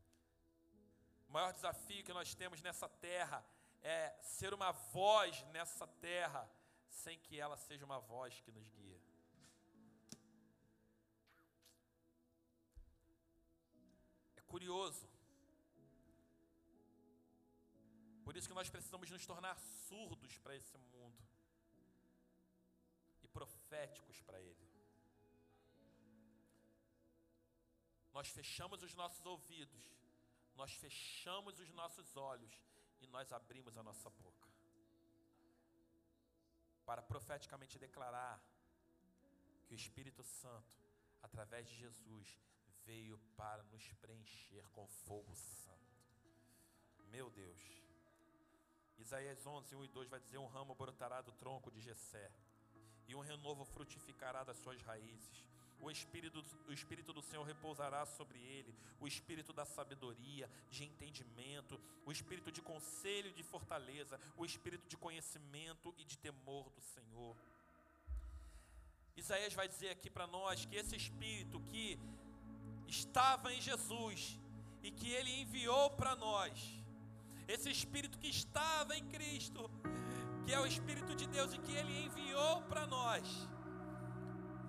O 1.30 1.32
maior 1.38 1.52
desafio 1.52 2.04
que 2.04 2.14
nós 2.14 2.36
temos 2.36 2.62
nessa 2.62 2.88
terra 2.88 3.44
é 3.82 4.16
ser 4.22 4.54
uma 4.54 4.72
voz 4.72 5.44
nessa 5.56 5.88
terra, 6.10 6.48
sem 6.90 7.18
que 7.26 7.40
ela 7.40 7.58
seja 7.58 7.86
uma 7.86 8.00
voz 8.00 8.40
que 8.42 8.52
nos 8.52 8.68
guia. 8.70 8.97
Curioso. 14.58 15.08
Por 18.26 18.36
isso 18.36 18.50
que 18.50 18.60
nós 18.60 18.70
precisamos 18.76 19.08
nos 19.16 19.26
tornar 19.32 19.56
surdos 19.88 20.34
para 20.44 20.56
esse 20.60 20.78
mundo 20.94 21.24
e 23.24 23.28
proféticos 23.28 24.20
para 24.28 24.40
ele. 24.42 24.66
Nós 28.18 28.28
fechamos 28.38 28.82
os 28.88 28.96
nossos 29.02 29.24
ouvidos, 29.34 29.86
nós 30.56 30.74
fechamos 30.86 31.60
os 31.60 31.72
nossos 31.82 32.18
olhos 32.18 32.56
e 33.00 33.06
nós 33.16 33.32
abrimos 33.32 33.78
a 33.78 33.84
nossa 33.84 34.10
boca 34.10 34.50
para 36.88 37.04
profeticamente 37.14 37.78
declarar 37.78 38.36
que 39.66 39.74
o 39.76 39.82
Espírito 39.84 40.24
Santo, 40.24 40.76
através 41.22 41.68
de 41.70 41.76
Jesus, 41.76 42.28
veio 42.88 43.20
para 43.36 43.62
nos 43.72 43.86
preencher 44.02 44.66
com 44.72 44.88
fogo 44.88 45.36
santo. 45.36 45.96
Meu 47.12 47.30
Deus. 47.30 47.62
Isaías 48.98 49.46
11, 49.46 49.76
1 49.76 49.86
e 49.86 49.88
2 49.90 50.10
vai 50.10 50.20
dizer: 50.20 50.38
Um 50.38 50.48
ramo 50.48 50.74
brotará 50.74 51.22
do 51.22 51.32
tronco 51.34 51.70
de 51.70 51.82
Jessé, 51.82 52.32
e 53.08 53.14
um 53.14 53.20
renovo 53.20 53.64
frutificará 53.66 54.44
das 54.44 54.58
suas 54.58 54.82
raízes 54.82 55.46
o 55.80 55.92
Espírito, 55.92 56.44
o 56.68 56.74
Espírito 56.74 57.14
do 57.14 57.22
Senhor 57.22 57.44
repousará 57.44 58.06
sobre 58.06 58.40
ele, 58.40 58.74
o 59.00 59.08
Espírito 59.08 59.54
da 59.54 59.66
sabedoria, 59.66 60.50
de 60.70 60.84
entendimento, 60.84 61.80
o 62.06 62.12
Espírito 62.12 62.52
de 62.52 62.62
conselho 62.62 63.30
e 63.30 63.34
de 63.34 63.44
fortaleza, 63.44 64.20
o 64.36 64.46
Espírito 64.46 64.88
de 64.88 64.98
conhecimento 64.98 65.94
e 65.98 66.04
de 66.04 66.18
temor 66.18 66.70
do 66.72 66.82
Senhor. 66.82 67.38
Isaías 69.16 69.54
vai 69.54 69.68
dizer 69.68 69.90
aqui 69.90 70.10
para 70.10 70.28
nós 70.28 70.66
que 70.66 70.76
esse 70.76 70.96
Espírito 70.96 71.60
que 71.62 72.00
estava 72.88 73.54
em 73.54 73.62
Jesus 73.62 74.40
e 74.82 74.92
que 74.92 75.10
ele 75.12 75.42
enviou 75.42 75.90
para 75.92 76.16
nós, 76.16 76.54
esse 77.48 77.70
Espírito 77.70 78.18
que 78.18 78.28
estava 78.28 78.96
em 78.96 79.06
Cristo, 79.06 79.70
que 80.46 80.54
é 80.54 80.60
o 80.60 80.66
Espírito 80.66 81.16
de 81.16 81.28
Deus 81.28 81.54
e 81.54 81.58
que 81.58 81.74
ele 81.74 82.06
enviou 82.06 82.62
para 82.64 82.86
nós, 82.88 83.48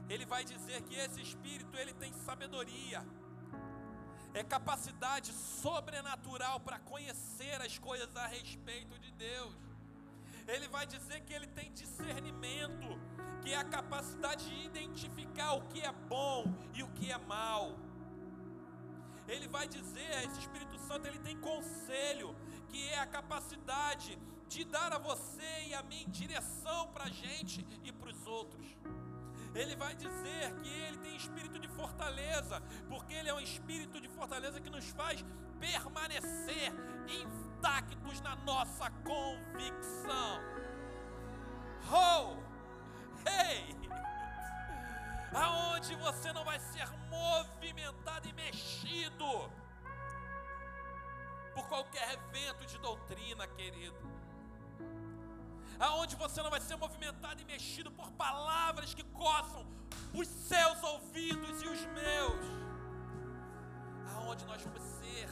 ele 0.08 0.24
vai 0.24 0.42
dizer 0.44 0.80
que 0.82 0.94
esse 0.94 1.20
espírito 1.20 1.76
ele 1.76 1.92
tem 1.92 2.12
sabedoria, 2.26 3.04
é 4.32 4.42
capacidade 4.42 5.32
sobrenatural 5.32 6.60
para 6.60 6.78
conhecer 6.78 7.60
as 7.60 7.78
coisas 7.78 8.16
a 8.16 8.26
respeito 8.26 8.98
de 8.98 9.10
Deus. 9.12 9.54
Ele 10.46 10.66
vai 10.68 10.86
dizer 10.86 11.20
que 11.20 11.32
ele 11.32 11.46
tem 11.48 11.70
discernimento, 11.72 12.88
que 13.42 13.52
é 13.52 13.56
a 13.56 13.64
capacidade 13.64 14.48
de 14.48 14.64
identificar 14.64 15.52
o 15.52 15.62
que 15.68 15.80
é 15.80 15.92
bom 15.92 16.44
e 16.72 16.82
o 16.82 16.88
que 16.88 17.12
é 17.12 17.18
mal. 17.18 17.76
Ele 19.28 19.46
vai 19.46 19.68
dizer, 19.68 20.10
esse 20.24 20.40
Espírito 20.40 20.78
Santo, 20.78 21.06
ele 21.06 21.18
tem 21.18 21.36
conselho, 21.38 22.34
que 22.68 22.88
é 22.88 22.98
a 22.98 23.06
capacidade 23.06 24.18
de 24.48 24.64
dar 24.64 24.92
a 24.92 24.98
você 24.98 25.66
e 25.66 25.74
a 25.74 25.82
mim 25.82 26.06
direção 26.08 26.88
para 26.88 27.04
a 27.04 27.10
gente 27.10 27.64
e 27.84 27.92
para 27.92 28.08
os 28.08 28.26
outros. 28.26 28.66
Ele 29.54 29.76
vai 29.76 29.94
dizer 29.94 30.54
que 30.62 30.68
ele 30.68 30.98
tem 30.98 31.16
espírito 31.16 31.58
de 31.58 31.68
fortaleza, 31.68 32.62
porque 32.88 33.12
ele 33.12 33.28
é 33.28 33.34
um 33.34 33.40
espírito 33.40 34.00
de 34.00 34.08
fortaleza 34.08 34.60
que 34.60 34.70
nos 34.70 34.88
faz 34.90 35.24
permanecer 35.58 36.72
intactos 37.08 38.20
na 38.20 38.36
nossa 38.36 38.90
convicção. 38.90 40.40
Oh! 41.90 42.36
Hey! 43.28 43.77
Aonde 45.44 45.94
você 45.96 46.32
não 46.32 46.44
vai 46.44 46.58
ser 46.58 46.88
movimentado 47.08 48.28
e 48.28 48.32
mexido 48.32 49.50
por 51.54 51.66
qualquer 51.68 52.14
evento 52.14 52.66
de 52.66 52.78
doutrina, 52.78 53.46
querido. 53.46 53.96
Aonde 55.78 56.16
você 56.16 56.42
não 56.42 56.50
vai 56.50 56.60
ser 56.60 56.76
movimentado 56.76 57.40
e 57.40 57.44
mexido 57.44 57.90
por 57.90 58.10
palavras 58.12 58.94
que 58.94 59.04
coçam 59.04 59.64
os 60.12 60.26
seus 60.26 60.82
ouvidos 60.82 61.62
e 61.62 61.68
os 61.68 61.84
meus, 61.86 62.46
aonde 64.16 64.44
nós 64.46 64.62
vamos 64.62 64.82
ser 64.82 65.28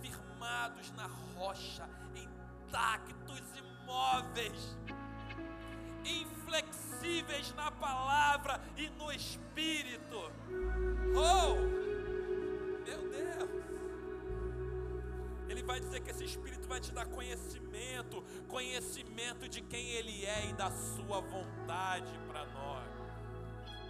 firmados 0.00 0.90
na 0.92 1.06
rocha, 1.06 1.88
intactos, 2.14 3.42
imóveis, 3.56 4.76
inflexíveis 6.04 7.54
na 7.54 7.70
palavra 7.70 8.60
e 8.76 8.88
no 8.90 9.12
espírito. 9.12 10.30
Oh, 11.14 11.54
meu 12.84 13.10
Deus! 13.10 13.62
Ele 15.48 15.62
vai 15.62 15.80
dizer 15.80 16.00
que 16.00 16.10
esse 16.10 16.24
Espírito 16.24 16.66
vai 16.66 16.80
te 16.80 16.92
dar 16.92 17.04
conhecimento, 17.06 18.24
conhecimento 18.48 19.48
de 19.48 19.60
quem 19.60 19.90
Ele 19.90 20.24
é 20.24 20.46
e 20.48 20.52
da 20.54 20.70
Sua 20.70 21.20
vontade 21.20 22.18
para 22.26 22.46
nós. 22.46 22.88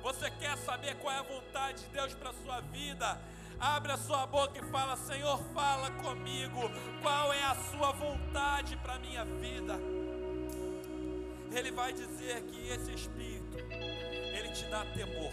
Você 0.02 0.28
quer 0.32 0.58
saber 0.58 0.96
qual 0.96 1.14
é 1.14 1.18
a 1.18 1.22
vontade 1.22 1.84
de 1.84 1.88
Deus 1.90 2.12
para 2.14 2.30
a 2.30 2.34
sua 2.34 2.60
vida? 2.60 3.20
Abre 3.60 3.92
a 3.92 3.96
sua 3.96 4.26
boca 4.26 4.58
e 4.58 4.70
fala: 4.72 4.96
Senhor, 4.96 5.38
fala 5.54 5.92
comigo. 5.92 6.60
Qual 7.00 7.32
é 7.32 7.44
a 7.44 7.54
sua 7.54 7.92
vontade 7.92 8.76
para 8.78 8.94
a 8.94 8.98
minha 8.98 9.24
vida? 9.24 9.78
Ele 11.54 11.70
vai 11.70 11.92
dizer 11.92 12.42
que 12.42 12.68
esse 12.68 12.92
Espírito, 12.92 13.58
ele 13.58 14.48
te 14.50 14.64
dá 14.66 14.84
temor. 14.86 15.32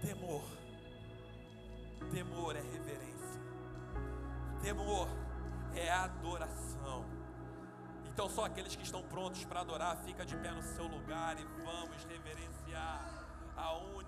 Temor 0.00 0.58
Temor 2.10 2.56
é 2.56 2.60
reverência. 2.60 3.40
Temor 4.62 5.08
é 5.74 5.90
adoração. 5.90 7.04
Então 8.06 8.28
só 8.28 8.46
aqueles 8.46 8.74
que 8.74 8.82
estão 8.82 9.02
prontos 9.02 9.44
para 9.44 9.60
adorar, 9.60 9.96
fica 9.98 10.24
de 10.24 10.36
pé 10.36 10.50
no 10.50 10.62
seu 10.62 10.86
lugar 10.86 11.38
e 11.38 11.44
vamos 11.64 12.04
reverenciar 12.04 13.26
a 13.56 13.76
única 13.76 14.07